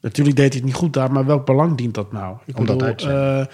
[0.00, 2.36] Natuurlijk deed hij het niet goed daar, maar welk belang dient dat nou?
[2.44, 3.46] Ik Om dat uit te eh,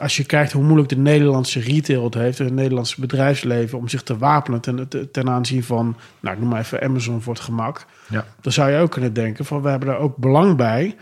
[0.00, 2.38] als je kijkt hoe moeilijk de Nederlandse retail het heeft...
[2.38, 5.96] en het Nederlandse bedrijfsleven om zich te wapenen ten, ten- ten aanzien van...
[6.20, 7.86] nou, ik noem maar even Amazon voor het gemak.
[8.08, 8.24] Ja.
[8.40, 10.96] Dan zou je ook kunnen denken van we hebben daar ook belang bij...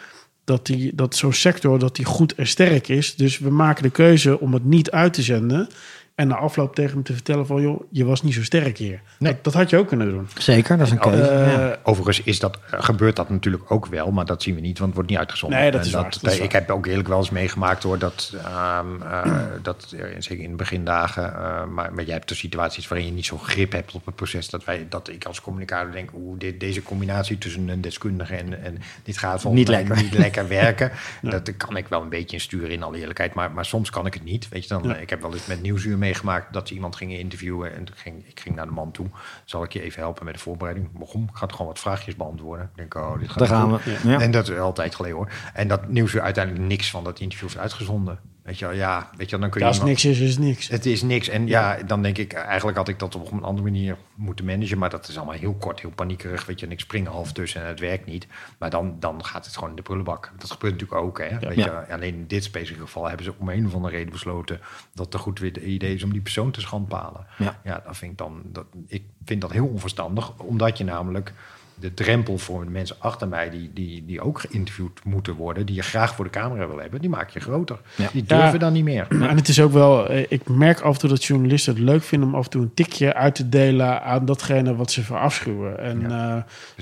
[0.45, 3.15] dat, die, dat zo'n sector dat die goed en sterk is.
[3.15, 5.69] Dus we maken de keuze om het niet uit te zenden...
[6.15, 7.63] en na afloop tegen hem te vertellen van...
[7.63, 9.01] joh, je was niet zo sterk hier.
[9.19, 9.33] Nee.
[9.33, 10.29] Dat, dat had je ook kunnen doen.
[10.39, 11.23] Zeker, dat is een keuze.
[11.31, 11.77] Eh, ja.
[11.83, 14.95] Overigens is dat, gebeurt dat natuurlijk ook wel, maar dat zien we niet, want het
[14.95, 15.59] wordt niet uitgezonden.
[15.59, 16.61] Nee, dat En is waar, dat is ik waar.
[16.61, 20.57] heb ook eerlijk wel eens meegemaakt hoor, dat, ehm, eh, dat eh, zeker in de
[20.57, 24.07] begindagen, eh, maar, maar jij hebt de situaties waarin je niet zo grip hebt op
[24.07, 27.81] het proces, dat, wij, dat ik als communicator denk, oeh, dit, deze combinatie tussen een
[27.81, 30.03] deskundige en, en dit gaat volgens Niet mij lekker.
[30.05, 30.91] niet lekker werken.
[31.23, 34.15] Dat kan ik wel een beetje insturen in alle eerlijkheid, maar, maar soms kan ik
[34.15, 34.49] het niet.
[34.49, 34.97] Weet je dan, Ja.
[34.97, 38.27] ik heb wel eens met Nieuwsuur meegemaakt dat ze iemand gingen interviewen en toen ging,
[38.27, 39.07] ik ging naar de man toe,
[39.45, 40.91] zal ik je even helpen met de voorbereiding?
[40.93, 41.23] Waarom?
[41.23, 42.65] Ik ga gewoon wat vraagjes beantwoorden.
[42.65, 43.99] Ik denk, oh, dit gaat Daar gaan we.
[44.05, 44.21] Ja.
[44.21, 45.31] En dat is altijd geleden hoor.
[45.55, 48.19] En dat nieuws weer uiteindelijk niks van dat interview is uitgezonden.
[48.45, 50.69] Weet je wel, ja, weet je wel, dan kun je als niks is, is niks.
[50.69, 51.29] Het is niks.
[51.29, 54.79] En ja, dan denk ik, eigenlijk had ik dat op een andere manier moeten managen.
[54.79, 56.47] Maar dat is allemaal heel kort, heel paniekerig.
[56.47, 58.27] Weet je, en ik spring er half tussen en het werkt niet.
[58.59, 60.33] Maar dan, dan gaat het gewoon in de prullenbak.
[60.39, 61.19] Dat gebeurt natuurlijk ook.
[61.19, 61.39] Hè?
[61.39, 61.85] Weet Ja.
[61.89, 64.61] je, alleen in dit specifieke geval hebben ze om een of andere reden besloten
[64.95, 67.27] dat het een goed idee is om die persoon te schandpalen.
[67.39, 67.61] Ja.
[67.65, 68.43] ja dat vind ik dan.
[68.45, 71.33] Dat, ik vind dat heel onverstandig, omdat je namelijk
[71.75, 73.51] de drempel voor de mensen achter mij...
[73.51, 75.67] Die, die, die ook geïnterviewd moeten worden...
[75.67, 77.01] die je graag voor de camera wil hebben...
[77.01, 77.79] die maak je groter.
[77.95, 78.09] Ja.
[78.13, 78.59] Die durven Ja.
[78.59, 79.07] dan niet meer.
[79.09, 82.03] En het is ook wel, eh, ik merk af en toe dat journalisten het leuk
[82.03, 85.79] vinden om af en toe een tikje uit te delen aan datgene wat ze verafschuwen.
[85.79, 86.37] En eh,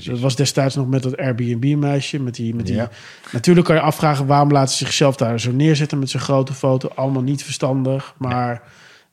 [0.05, 2.21] dat was destijds nog met dat Airbnb-meisje.
[2.21, 2.91] Met die, met die, Ja.
[3.33, 6.89] Natuurlijk kan je afvragen waarom laten ze zichzelf daar zo neerzetten met zo'n grote foto.
[6.95, 8.63] Allemaal niet verstandig, maar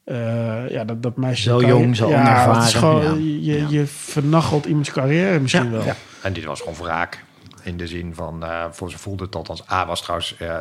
[0.09, 1.49] eh, ja, dat, dat meisje.
[1.49, 2.55] Zo jong, zo ja, onervaren.
[2.55, 3.13] het is gewoon, Ja.
[3.53, 3.65] Je, Ja.
[3.69, 5.83] je vernachelt iemands carrière misschien wel.
[5.83, 5.95] Ja.
[6.21, 7.23] En dit was gewoon wraak.
[7.63, 9.63] In de zin van, eh voor ze voelde het althans.
[9.71, 10.55] A was trouwens eh,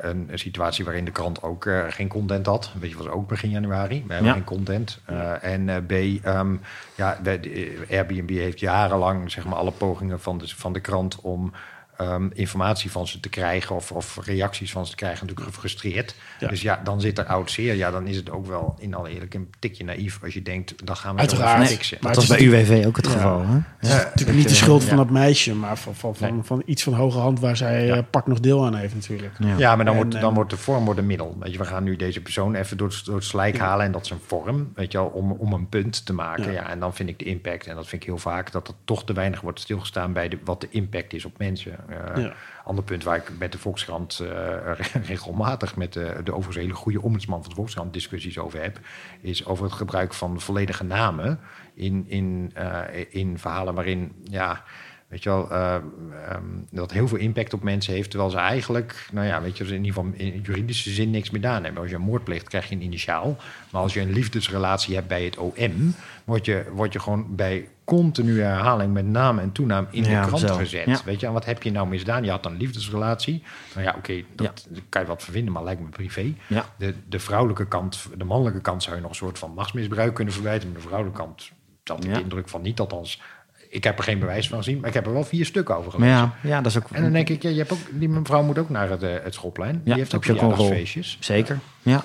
[0.00, 2.70] een, een situatie waarin de krant ook eh, geen content had.
[2.80, 4.04] Weet je, was ook begin januari.
[4.06, 4.36] We hebben Ja.
[4.36, 4.98] geen content.
[5.04, 5.92] Eh, en eh, B,
[6.24, 6.54] ehm,
[6.94, 11.20] ja, de, de- Airbnb heeft jarenlang zeg maar alle pogingen van de, van de krant
[11.20, 11.52] om
[11.98, 16.14] ehm, informatie van ze te krijgen of, of reacties van ze te krijgen natuurlijk gefrustreerd.
[16.40, 16.48] Ja.
[16.48, 17.74] Dus ja, dan zit er oud zeer.
[17.74, 20.86] Ja, dan is het ook wel in alle eerlijk een tikje naïef als je denkt,
[20.86, 21.68] dan gaan we Uiteraard.
[21.68, 21.98] fixen.
[22.00, 23.12] Maar Dat was is bij UWV ook het Ja.
[23.12, 23.40] geval.
[23.46, 23.54] Hè?
[23.54, 26.42] Het is natuurlijk niet de schuld van dat meisje, maar van, van, van, Nee.
[26.42, 27.96] van iets van hoge hand waar zij Ja.
[27.96, 29.32] eh, pak nog deel aan heeft natuurlijk.
[29.38, 29.54] Ja.
[29.58, 31.36] Ja, maar dan, En, wordt, dan eh, wordt de vorm wordt een middel.
[31.40, 33.92] Weet je, we gaan nu deze persoon even door het, door het slijk halen en
[33.92, 36.44] dat is een vorm, weet je wel, om, om een punt te maken.
[36.44, 36.50] Ja.
[36.52, 36.68] Ja.
[36.70, 39.04] en dan vind ik de impact, en dat vind ik heel vaak, dat er toch
[39.04, 41.72] te weinig wordt stilgestaan bij de, wat de impact is op mensen.
[41.88, 42.32] Eh, Ja.
[42.64, 44.72] Ander punt waar ik met de Volkskrant eh,
[45.06, 48.78] regelmatig met de, de overigens hele goede ombudsman van de Volkskrant discussies over heb,
[49.20, 51.40] is over het gebruik van volledige namen
[51.74, 54.64] in, in, eh, in verhalen waarin, ja,
[55.08, 59.08] weet je wel, eh, ehm, dat heel veel impact op mensen heeft, terwijl ze eigenlijk,
[59.12, 61.82] nou ja, weet je, in ieder geval in juridische zin niks gedaan hebben.
[61.82, 63.36] Als je een moord pleegt, krijg je een initiaal.
[63.70, 65.94] Maar als je een liefdesrelatie hebt bij het OM,
[66.24, 70.26] word je, word je gewoon bij continue herhaling met naam en toenaam in Ja, de
[70.26, 70.54] krant zo.
[70.56, 70.86] gezet.
[70.86, 71.00] Ja.
[71.04, 72.24] Weet je, en wat heb je nou misdaan?
[72.24, 73.42] Je had een liefdesrelatie.
[73.74, 76.34] Nou ja, oké, dat kan je wat van vinden, maar lijkt me privé.
[76.76, 80.34] De, de vrouwelijke kant, de mannelijke kant zou je nog een soort van machtsmisbruik kunnen
[80.34, 80.68] verwijten.
[80.68, 81.50] Maar de vrouwelijke kant
[81.84, 81.96] Ja.
[82.14, 82.80] de indruk van niet.
[82.80, 83.20] Althans,
[83.68, 85.90] ik heb er geen bewijs van gezien, maar ik heb er wel vier stukken over
[85.90, 86.14] gelezen.
[86.14, 86.88] ja, ja, dat is ook...
[86.90, 89.10] En dan denk ik, ja, je hebt ook, die mevrouw moet ook naar het, eh,
[89.22, 89.80] het schoolplein.
[89.84, 91.16] Die heeft ook verjaardagsfeestjes.
[91.20, 91.58] Zeker.
[91.82, 92.02] Ja.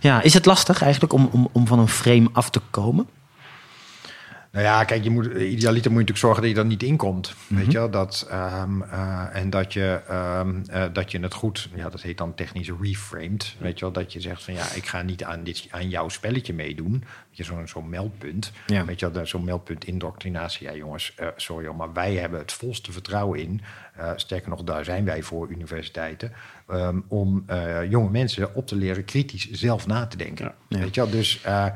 [0.00, 3.06] ja, is het lastig eigenlijk om, om, om van een frame af te komen?
[4.52, 6.96] Nou ja, kijk, je moet, idealiter moet je natuurlijk zorgen dat je er niet in
[6.96, 7.34] komt.
[7.46, 7.60] Mhm.
[7.60, 7.90] Weet je wel?
[7.90, 12.18] Dat, ehm, eh, en dat je, ehm, eh, dat je het goed, ja, dat heet
[12.18, 13.54] dan technisch reframed.
[13.58, 13.92] Weet je wel?
[13.94, 16.90] Dat je zegt van ja, ik ga niet aan, dit, aan jouw spelletje meedoen.
[16.92, 18.52] Weet je, zo'n zo'n meldpunt.
[18.66, 18.84] Ja.
[18.84, 20.66] Weet je wel, zo'n meldpunt indoctrinatie.
[20.66, 23.60] Ja, jongens, eh, sorry hoor, maar wij hebben het volste vertrouwen in.
[23.96, 26.32] eh, sterker nog, daar zijn wij voor universiteiten.
[26.68, 30.54] ehm, om eh, jonge mensen op te leren kritisch zelf na te denken.
[30.68, 30.78] Ja.
[30.78, 31.10] Weet je wel?
[31.10, 31.66] Dus eh,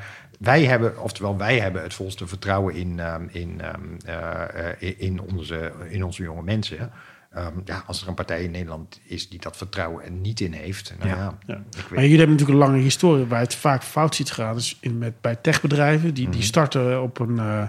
[0.43, 5.20] wij hebben, oftewel wij hebben het volste vertrouwen in, ehm, in, ehm, eh, eh, in,
[5.20, 6.90] onze, in onze jonge mensen.
[7.32, 10.53] Ehm, ja, als er een partij in Nederland is die dat vertrouwen er niet in
[10.53, 10.95] heeft.
[10.99, 11.38] Nou Ja.
[11.47, 14.55] ja, Maar jullie hebben natuurlijk een lange historie waar het vaak fout ziet gaan.
[14.55, 16.32] Dus in, met, bij techbedrijven, die, Mhm.
[16.32, 17.62] die starten op een eh,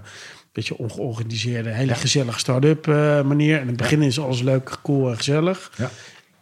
[0.52, 3.56] beetje ongeorganiseerde, hele gezellige start-up eh, manier.
[3.56, 5.72] En in het begin is alles leuk, cool en gezellig.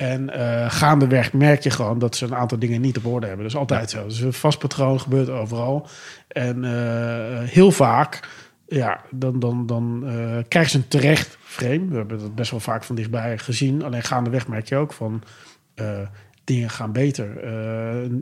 [0.02, 3.44] En eh, gaandeweg merk je gewoon dat ze een aantal dingen niet op orde hebben.
[3.44, 4.04] Dat is altijd zo.
[4.04, 5.88] Dus een vast patroon gebeurt overal.
[6.28, 8.30] En eh, heel vaak,
[8.68, 10.04] ja, dan, dan, dan
[10.48, 11.88] krijgen ze een terecht frame.
[11.88, 13.84] We hebben dat best wel vaak van dichtbij gezien.
[13.84, 15.24] Alleen gaandeweg merk je ook van...
[16.44, 17.30] dingen gaan beter.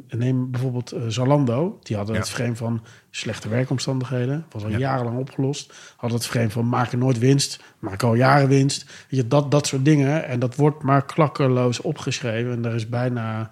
[0.10, 1.80] Neem bijvoorbeeld Zalando.
[1.82, 2.22] Die hadden Ja.
[2.22, 2.82] het frame van
[3.12, 4.46] slechte werkomstandigheden.
[4.52, 4.78] Was al Ja.
[4.78, 5.74] jarenlang opgelost.
[5.96, 7.60] Hadden het frame van maken nooit winst.
[7.80, 8.86] Maken al jaren winst.
[8.86, 10.26] Weet je, dat, dat soort dingen.
[10.26, 12.52] En dat wordt maar klakkeloos opgeschreven.
[12.52, 13.50] En daar is bijna...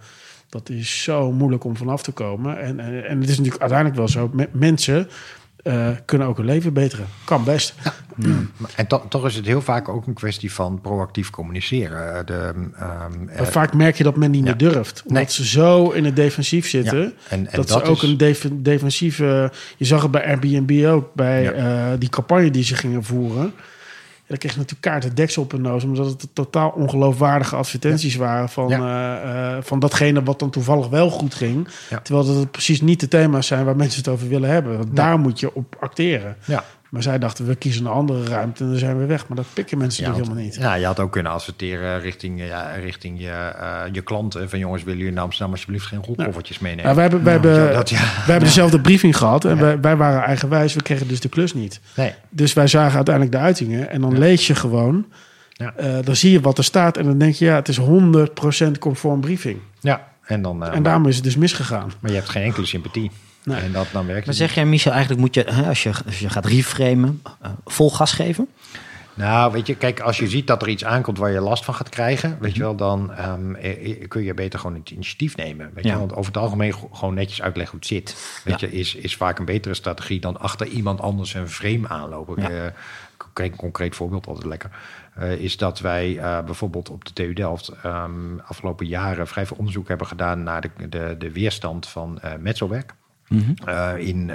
[0.50, 2.60] Dat is zo moeilijk om vanaf te komen.
[2.60, 4.30] En, en, en het is natuurlijk uiteindelijk wel zo.
[4.34, 5.10] me- mensen
[5.64, 7.06] eh, kunnen ook hun leven beteren.
[7.24, 7.74] Kan best.
[8.16, 12.16] Maar- En to- toch is het heel vaak ook een kwestie van proactief communiceren.
[12.18, 14.46] Eh, De, ehm, eh, vaak merk je dat men niet Ja.
[14.46, 15.04] meer durft.
[15.08, 15.32] Omdat Nee.
[15.32, 17.00] ze zo in het defensief zitten.
[17.00, 17.06] Ja.
[17.30, 19.52] En- en dat, dat ze ook is- een def- defensieve...
[19.78, 21.14] Je zag het bij Airbnb ook.
[21.14, 21.96] Bij Ja.
[21.98, 23.54] die campagne die ze gingen voeren.
[24.28, 25.84] Dan kreeg je natuurlijk kaarten deksel op hun neus.
[25.84, 28.50] Omdat het totaal ongeloofwaardige advertenties waren.
[28.50, 29.22] Van, Ja.
[29.24, 31.68] eh, eh, van datgene wat dan toevallig wel goed ging.
[31.90, 32.00] Ja.
[32.00, 34.78] Terwijl dat het precies niet de thema's zijn waar mensen het over willen hebben.
[34.78, 36.36] Want daar moet je op acteren.
[36.46, 36.64] ja.
[36.90, 39.28] Maar zij dachten, we kiezen een andere ruimte en dan zijn we weg.
[39.28, 40.64] Maar dat pikken mensen Ja, natuurlijk helemaal niet.
[40.64, 44.50] Ja, je had ook kunnen adverteren richting, ja, richting je, eh, je klanten.
[44.50, 46.90] Van jongens, willen jullie naar Amsterdam alsjeblieft geen rolkoffertjes meenemen?
[46.90, 47.98] Ja, wij hebben, wij hebben, dat, ja.
[48.00, 50.74] wij hebben dezelfde briefing gehad en wij, wij waren eigenwijs.
[50.74, 51.80] We kregen dus de klus niet.
[51.96, 52.14] Nee.
[52.30, 55.06] Dus wij zagen uiteindelijk de uitingen en dan lees je gewoon.
[55.58, 58.78] Eh, dan zie je wat er staat en dan denk je, ja, het is 100%
[58.80, 59.60] conform briefing.
[59.80, 60.64] Ja, en dan...
[60.66, 61.92] eh, En daarom is het dus misgegaan.
[62.00, 63.12] Maar je hebt geen enkele sympathie.
[63.48, 63.62] Nee.
[63.62, 66.20] En dat dan werkt Maar zeg jij, Michel, eigenlijk moet je, hè, als, je, als
[66.20, 68.48] je gaat reframen, eh, vol gas geven?
[69.14, 71.74] Nou, weet je, kijk, als je ziet dat er iets aankomt waar je last van
[71.74, 75.36] gaat krijgen, weet je wel, dan ehm, eh, eh, kun je beter gewoon het initiatief
[75.36, 75.72] nemen.
[75.74, 75.92] Weet Ja.
[75.92, 78.42] je, want over het algemeen gewoon netjes uitleggen hoe het zit.
[78.44, 78.68] Weet Ja.
[78.68, 82.42] je, is, is vaak een betere strategie dan achter iemand anders een frame aanlopen.
[82.54, 82.74] Ja.
[83.34, 84.70] Kijk, een concreet voorbeeld, altijd lekker.
[85.38, 90.08] is dat wij bijvoorbeeld op de TU Delft ehm, afgelopen jaren vrij veel onderzoek hebben
[90.08, 92.34] gedaan naar de, de, de weerstand van eh
[93.66, 94.32] Eh, in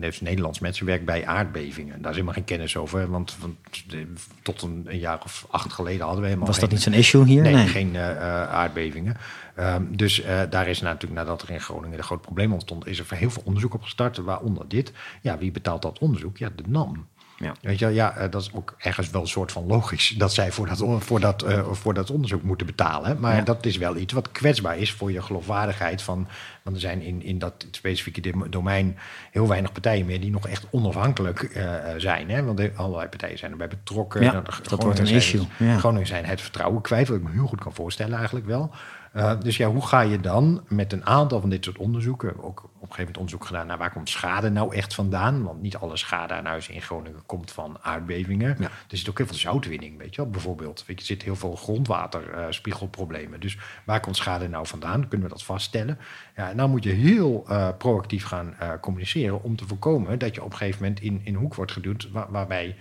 [0.00, 1.92] dus Nederlands mensenwerk bij aardbevingen.
[2.00, 3.56] Daar is helemaal geen kennis over, want, want
[3.86, 4.12] de-
[4.42, 7.24] tot een, een jaar of acht geleden hadden we helemaal Was dat niet zo'n issue
[7.24, 7.42] hier?
[7.42, 7.66] Nee, Nee.
[7.66, 9.16] geen eh, aardbevingen.
[9.54, 13.06] Ehm, dus daar is natuurlijk, nadat er in Groningen een groot probleem ontstond, is er
[13.16, 14.92] heel veel onderzoek op gestart, waaronder dit.
[15.20, 16.36] Ja, wie betaalt dat onderzoek?
[16.36, 17.06] Ja, de NAM.
[17.42, 17.54] Ja.
[17.60, 20.52] Weet je, ja, eh, dat is ook ergens wel een soort van logisch dat zij
[20.52, 23.20] voor dat, voor dat, eh, voor dat onderzoek moeten betalen.
[23.20, 23.42] Maar Ja.
[23.42, 26.02] dat is wel iets wat kwetsbaar is voor je geloofwaardigheid.
[26.02, 26.28] Van,
[26.62, 28.96] want er zijn in, in dat specifieke dom- domein
[29.30, 32.30] heel weinig partijen meer die nog echt onafhankelijk eh, zijn.
[32.30, 32.44] Hè?
[32.44, 34.22] Want er- allerlei partijen zijn erbij betrokken.
[34.22, 35.78] Ja, Nou, dat wordt een issue, ja.
[35.78, 38.70] Groningen zijn het vertrouwen kwijt, wat ik me heel goed kan voorstellen eigenlijk wel.
[39.12, 42.58] Eh, dus ja, hoe ga je dan met een aantal van dit soort onderzoeken, ook
[42.62, 45.42] op een gegeven moment onderzoek gedaan naar waar komt schade nou echt vandaan?
[45.42, 48.56] Want niet alle schade aan huizen in Groningen komt van aardbevingen.
[48.58, 48.70] Ja.
[48.90, 50.84] Er zit ook heel veel zoutwinning, weet je wel, bijvoorbeeld.
[50.86, 53.40] Weet je, er zit heel veel grondwaterspiegelproblemen.
[53.40, 55.08] dus waar komt schade nou vandaan?
[55.08, 55.98] Kunnen we dat vaststellen?
[56.36, 60.34] Ja, en dan moet je heel eh, proactief gaan eh, communiceren om te voorkomen dat
[60.34, 62.76] je op een gegeven moment in, in een hoek wordt geduwd waar- waarbij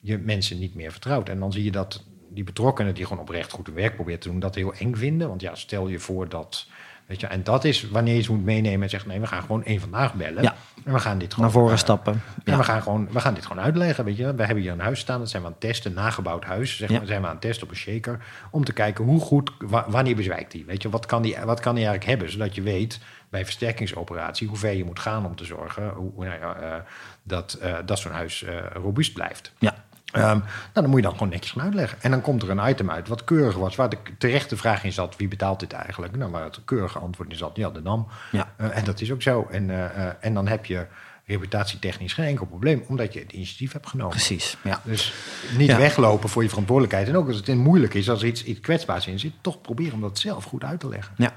[0.00, 1.28] je mensen niet meer vertrouwt.
[1.28, 2.04] En dan zie je dat
[2.36, 5.28] die betrokkenen die gewoon oprecht goed hun werk proberen te doen, dat heel eng vinden.
[5.28, 6.66] Want ja, stel je voor dat.
[7.06, 9.40] Weet je, en dat is wanneer je ze moet meenemen en zegt: nee, we gaan
[9.40, 10.42] gewoon één vandaag bellen.
[10.42, 10.54] Ja.
[10.84, 11.44] En we gaan dit gewoon.
[11.50, 12.12] Naar voren eh, stappen.
[12.12, 12.56] en Ja.
[12.58, 14.04] we gaan, gewoon, we gaan dit gewoon uitleggen.
[14.04, 14.34] Weet je.
[14.34, 16.76] We hebben hier een huis staan, dat zijn we aan het testen, een nagebouwd huis.
[16.76, 16.98] Zeg Ja.
[16.98, 18.18] maar, zijn we aan het testen op een shaker.
[18.50, 20.64] Om te kijken hoe goed, wa- wanneer bezwijkt die.
[20.64, 22.30] Weet je, wat kan die, wat kan die eigenlijk hebben?
[22.30, 26.24] Zodat je weet bij versterkingsoperatie hoe ver je moet gaan om te zorgen hoe, hoe,
[26.24, 26.74] nou eh,
[27.22, 29.52] dat, eh, dat zo'n huis robuust blijft.
[29.58, 29.74] Ja.
[30.16, 30.42] Ehm, nou,
[30.72, 31.98] dan moet je dan gewoon netjes gaan uitleggen.
[32.02, 34.92] En dan komt er een item uit wat keurig was, waar de terechte vraag in
[34.92, 36.16] zat: wie betaalt dit eigenlijk?
[36.16, 38.06] Nou, waar het keurige antwoord in zat: ja, de NAM.
[38.32, 38.52] Ja.
[38.56, 39.46] Eh, en dat is ook zo.
[39.50, 40.86] En, eh, eh, en dan heb je
[41.26, 44.10] reputatietechnisch geen enkel probleem, omdat je het initiatief hebt genomen.
[44.10, 44.56] Precies.
[44.62, 44.80] Ja.
[44.84, 45.12] Dus
[45.56, 45.78] niet Ja.
[45.78, 47.08] weglopen voor je verantwoordelijkheid.
[47.08, 49.92] En ook als het moeilijk is, als er iets, iets kwetsbaars in zit, toch proberen
[49.92, 51.14] om dat zelf goed uit te leggen.
[51.16, 51.32] Ja.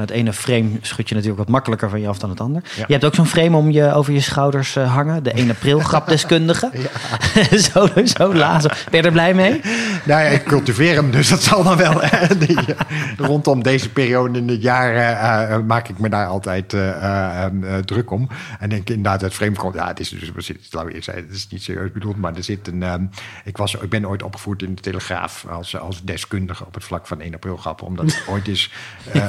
[0.00, 2.62] Nou, het ene frame schud je natuurlijk wat makkelijker van je af dan het ander.
[2.76, 2.84] Ja.
[2.86, 5.22] Je hebt ook zo'n frame om je over je schouders eh, hangen.
[5.22, 6.70] De 1 april grapdeskundige.
[7.72, 8.70] zo, zo lazen.
[8.90, 9.60] Ben je er blij mee?
[10.04, 12.02] Nou ja, ik cultiveer hem, dus dat zal dan wel.
[12.02, 12.58] eh, die,
[13.16, 16.76] rondom deze periode in het jaar eh, maak ik me daar altijd
[17.84, 18.28] druk om.
[18.58, 19.74] En denk inderdaad, het frame komt.
[19.74, 22.44] Ja, het is dus, laat ik eerst zeggen, het is niet serieus bedoeld, maar er
[22.44, 22.82] zit een.
[22.82, 23.04] ehm,
[23.44, 27.06] ik, was, ik ben ooit opgevoerd in de Telegraaf als, als deskundige op het vlak
[27.06, 28.70] van 1 april grappen, omdat ik ooit eens
[29.12, 29.22] eh,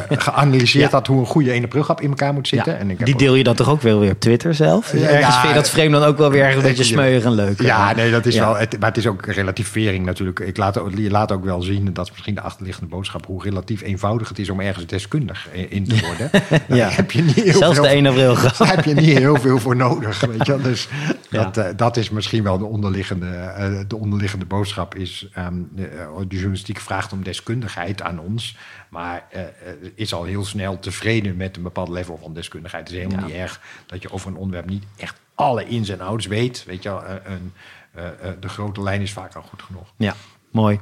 [0.61, 0.97] geanalyseerd Ja.
[0.97, 2.73] had hoe een goede 1 april grap in elkaar moet zitten.
[2.73, 4.93] Ja, en ik heb die deel je dan toch ook wel weer op Twitter zelf?
[4.93, 7.23] Ja, Ergens ja, vind je dat frame dan ook wel weer een beetje je- smeuig
[7.23, 7.61] en leuk.
[7.61, 8.55] Ja, nee, dat is wel.
[8.57, 10.39] Het, maar het is ook relativering natuurlijk.
[10.39, 13.43] Ik laat, je laat ook wel zien, en dat is misschien de achterliggende boodschap, hoe
[13.43, 16.29] relatief eenvoudig het is om ergens deskundig in in te worden.
[16.77, 16.89] Ja.
[16.89, 19.57] heb je niet heel Zelfs veel, de 1 april daar heb je niet heel veel
[19.59, 20.19] voor nodig.
[20.19, 20.57] Weet je?
[20.61, 20.87] Dus
[21.29, 24.95] dat, eh, dat is misschien wel de onderliggende, eh, de onderliggende boodschap.
[24.95, 28.57] Is, ehm, de, eh, de journalistiek vraagt om deskundigheid aan ons.
[28.91, 29.41] Maar eh,
[29.95, 32.87] is al heel snel tevreden met een bepaald level van deskundigheid.
[32.87, 33.25] Het is helemaal Ja.
[33.25, 36.63] niet erg dat je over een onderwerp niet echt alle ins en outs weet.
[36.65, 37.51] Weet je eh, een,
[38.39, 39.93] de grote lijn is vaak al goed genoeg.
[39.97, 40.15] Ja,
[40.51, 40.79] mooi.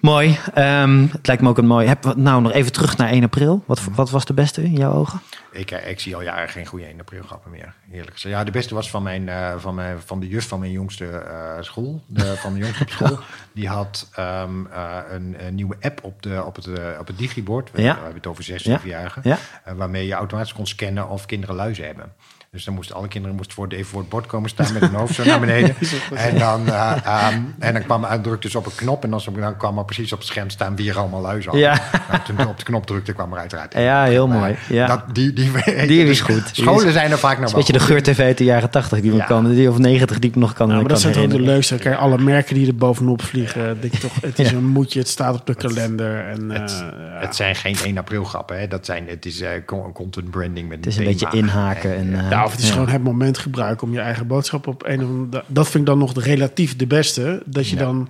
[0.00, 0.38] Mooi.
[0.54, 1.86] Ehm, het lijkt me ook een mooi.
[1.86, 3.62] Heb, nou, nog even terug naar 1 april.
[3.66, 5.20] Wat, wat was de beste in jouw ogen?
[5.54, 7.74] Ik, eh, ik zie al jaren geen goede 1 april grappen meer.
[7.92, 8.34] Eerlijk gezegd.
[8.34, 11.06] Ja, de beste was van, mijn, eh, van, mijn, van de juf van mijn jongste
[11.06, 12.02] eh, school.
[12.06, 13.18] De, van mijn jongste op school.
[13.52, 16.66] Die had ehm, eh, een, een nieuwe app op, de, op, het,
[16.98, 17.70] op het digibord.
[17.70, 17.88] We, Ja.
[17.94, 18.80] we hebben het over 6, Ja.
[18.80, 19.22] 7-jarigen.
[19.24, 19.38] Ja.
[19.76, 22.12] Waarmee je automatisch kon scannen of kinderen luizen hebben.
[22.54, 24.94] Dus dan moesten alle kinderen moesten voor, even voor het bord komen staan met hun
[24.94, 25.76] hoofd zo naar beneden.
[26.14, 29.04] en, dan, eh, ehm, en dan kwam hij drukte dus op een knop.
[29.04, 31.70] En dan, dan kwam er precies op het scherm staan wie er allemaal luizen hadden.
[31.70, 31.80] Ja.
[32.10, 33.72] Nou, toen op de knop drukte kwam er uiteraard.
[33.74, 34.56] Ja, heel Maar mooi.
[34.68, 34.86] Ja.
[34.86, 35.43] Dat, die, die,
[35.86, 36.42] Die is goed.
[36.52, 39.14] Scholen is- zijn er vaak wel een beetje de geur-tv uit de jaren 80 die
[39.14, 39.24] Ja.
[39.24, 41.30] kan, die of 90 die ik nog kan, Nou, maar kan dat zijn toch ook
[41.30, 41.76] de leukste.
[41.76, 43.80] Kijk, alle merken die er bovenop vliegen.
[43.80, 44.56] Denk je toch, het is Ja.
[44.56, 46.26] een moedje, het staat op de kalender.
[46.28, 47.20] En, Het, eh, ja.
[47.20, 48.58] het zijn geen 1 april grappen.
[48.60, 48.68] Hè.
[48.68, 51.96] Dat zijn, het is eh, con- content branding met Het is een beetje inhaken.
[51.96, 52.72] En, eh, Ja, of het is ja.
[52.72, 55.44] gewoon het moment gebruiken om je eigen boodschap op een of andere...
[55.46, 57.42] Dat vind ik dan nog relatief de beste.
[57.44, 57.82] Dat je Ja.
[57.82, 58.08] dan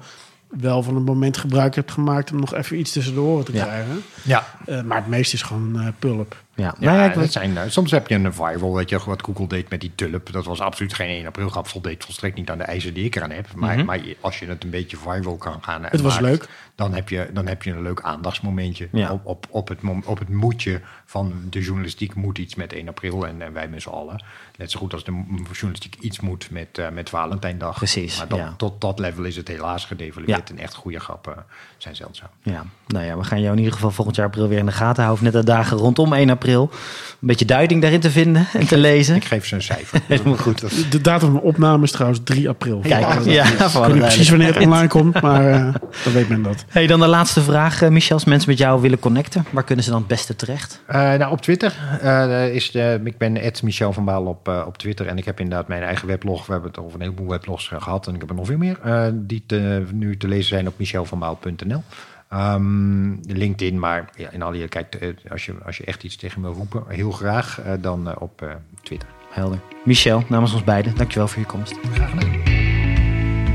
[0.60, 2.32] wel van het moment gebruik hebt gemaakt...
[2.32, 3.64] om nog even iets tussen de oren te Ja.
[3.64, 4.02] krijgen.
[4.22, 6.42] Ja, Eh, maar het meeste is gewoon pulp.
[6.56, 9.22] Ja, Ja, ja, ik dat zijn, eh, soms heb je een viral, weet je, wat
[9.24, 10.32] Google deed met die tulp.
[10.32, 13.16] Dat was absoluut geen 1 april grap, voldeed volstrekt niet aan de eisen die ik
[13.16, 13.54] eraan heb.
[13.54, 13.84] Maar, Mhm.
[13.86, 16.48] maar als je het een beetje viral kan gaan Het was leuk.
[16.76, 19.12] Dan heb, je, dan heb je een leuk aandachtsmomentje Ja.
[19.12, 23.26] op, op, op, het, op het moedje van de journalistiek moet iets met 1 april
[23.26, 24.24] en, en wij met z'n allen.
[24.56, 25.12] Net zo goed als de
[25.52, 27.76] journalistiek iets moet met, eh, met Valentijndag.
[27.76, 28.54] Precies, Maar dat- ja.
[28.56, 31.44] tot dat level is het helaas gedevalueerd en echt goede grappen
[31.78, 32.28] zijn zeldzaam.
[32.42, 34.72] Ja, nou ja, we gaan jou in ieder geval volgend jaar april weer in de
[34.72, 35.24] gaten houden.
[35.24, 36.42] Net de dagen rondom 1 april.
[36.52, 39.16] Een beetje duiding daarin te vinden en te lezen.
[39.16, 40.00] Ik geef ze een cijfer.
[40.08, 40.90] Helemaal goed.
[40.92, 42.78] De datum van opname is trouwens 3 april.
[42.78, 45.74] Kijk, Ik ja, weet voor niet precies wanneer het online komt, maar eh,
[46.04, 46.64] dan weet men dat.
[46.68, 48.14] Hey, dan de laatste vraag, eh, Michel.
[48.14, 50.80] Als mensen met jou willen connecten, waar kunnen ze dan het beste terecht?
[50.86, 54.78] Eh, nou, op Twitter eh, is de, ik ben Michel van Baal op, eh, op
[54.78, 56.46] Twitter en ik heb inderdaad mijn eigen weblog.
[56.46, 58.58] We hebben het over een heleboel weblogs eh, gehad en ik heb er nog veel
[58.58, 61.82] meer eh, die te- nu te lezen zijn op michelvanbaal.nl.
[62.28, 66.40] Ehm, LinkedIn, maar ja, in alle eerlijkheid, eh, als, je, als je echt iets tegen
[66.40, 68.48] me wil roepen, heel graag eh, dan eh, op eh,
[68.82, 69.08] Twitter.
[69.30, 69.60] Helder.
[69.84, 71.74] Michel, namens ons beiden, dankjewel voor je komst.
[71.92, 72.54] Graag gedaan.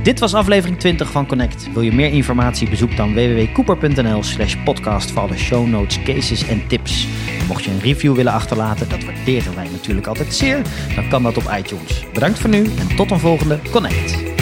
[0.03, 1.73] Dit was aflevering 20 van Connect.
[1.73, 2.69] Wil je meer informatie?
[2.69, 7.07] Bezoek dan www.cooper.nl slash podcast voor alle show notes, cases en tips.
[7.47, 10.61] Mocht je een review willen achterlaten, dat waarderen wij natuurlijk altijd zeer,
[10.95, 12.05] dan kan dat op iTunes.
[12.13, 14.38] Bedankt voor nu en tot een volgende Connect.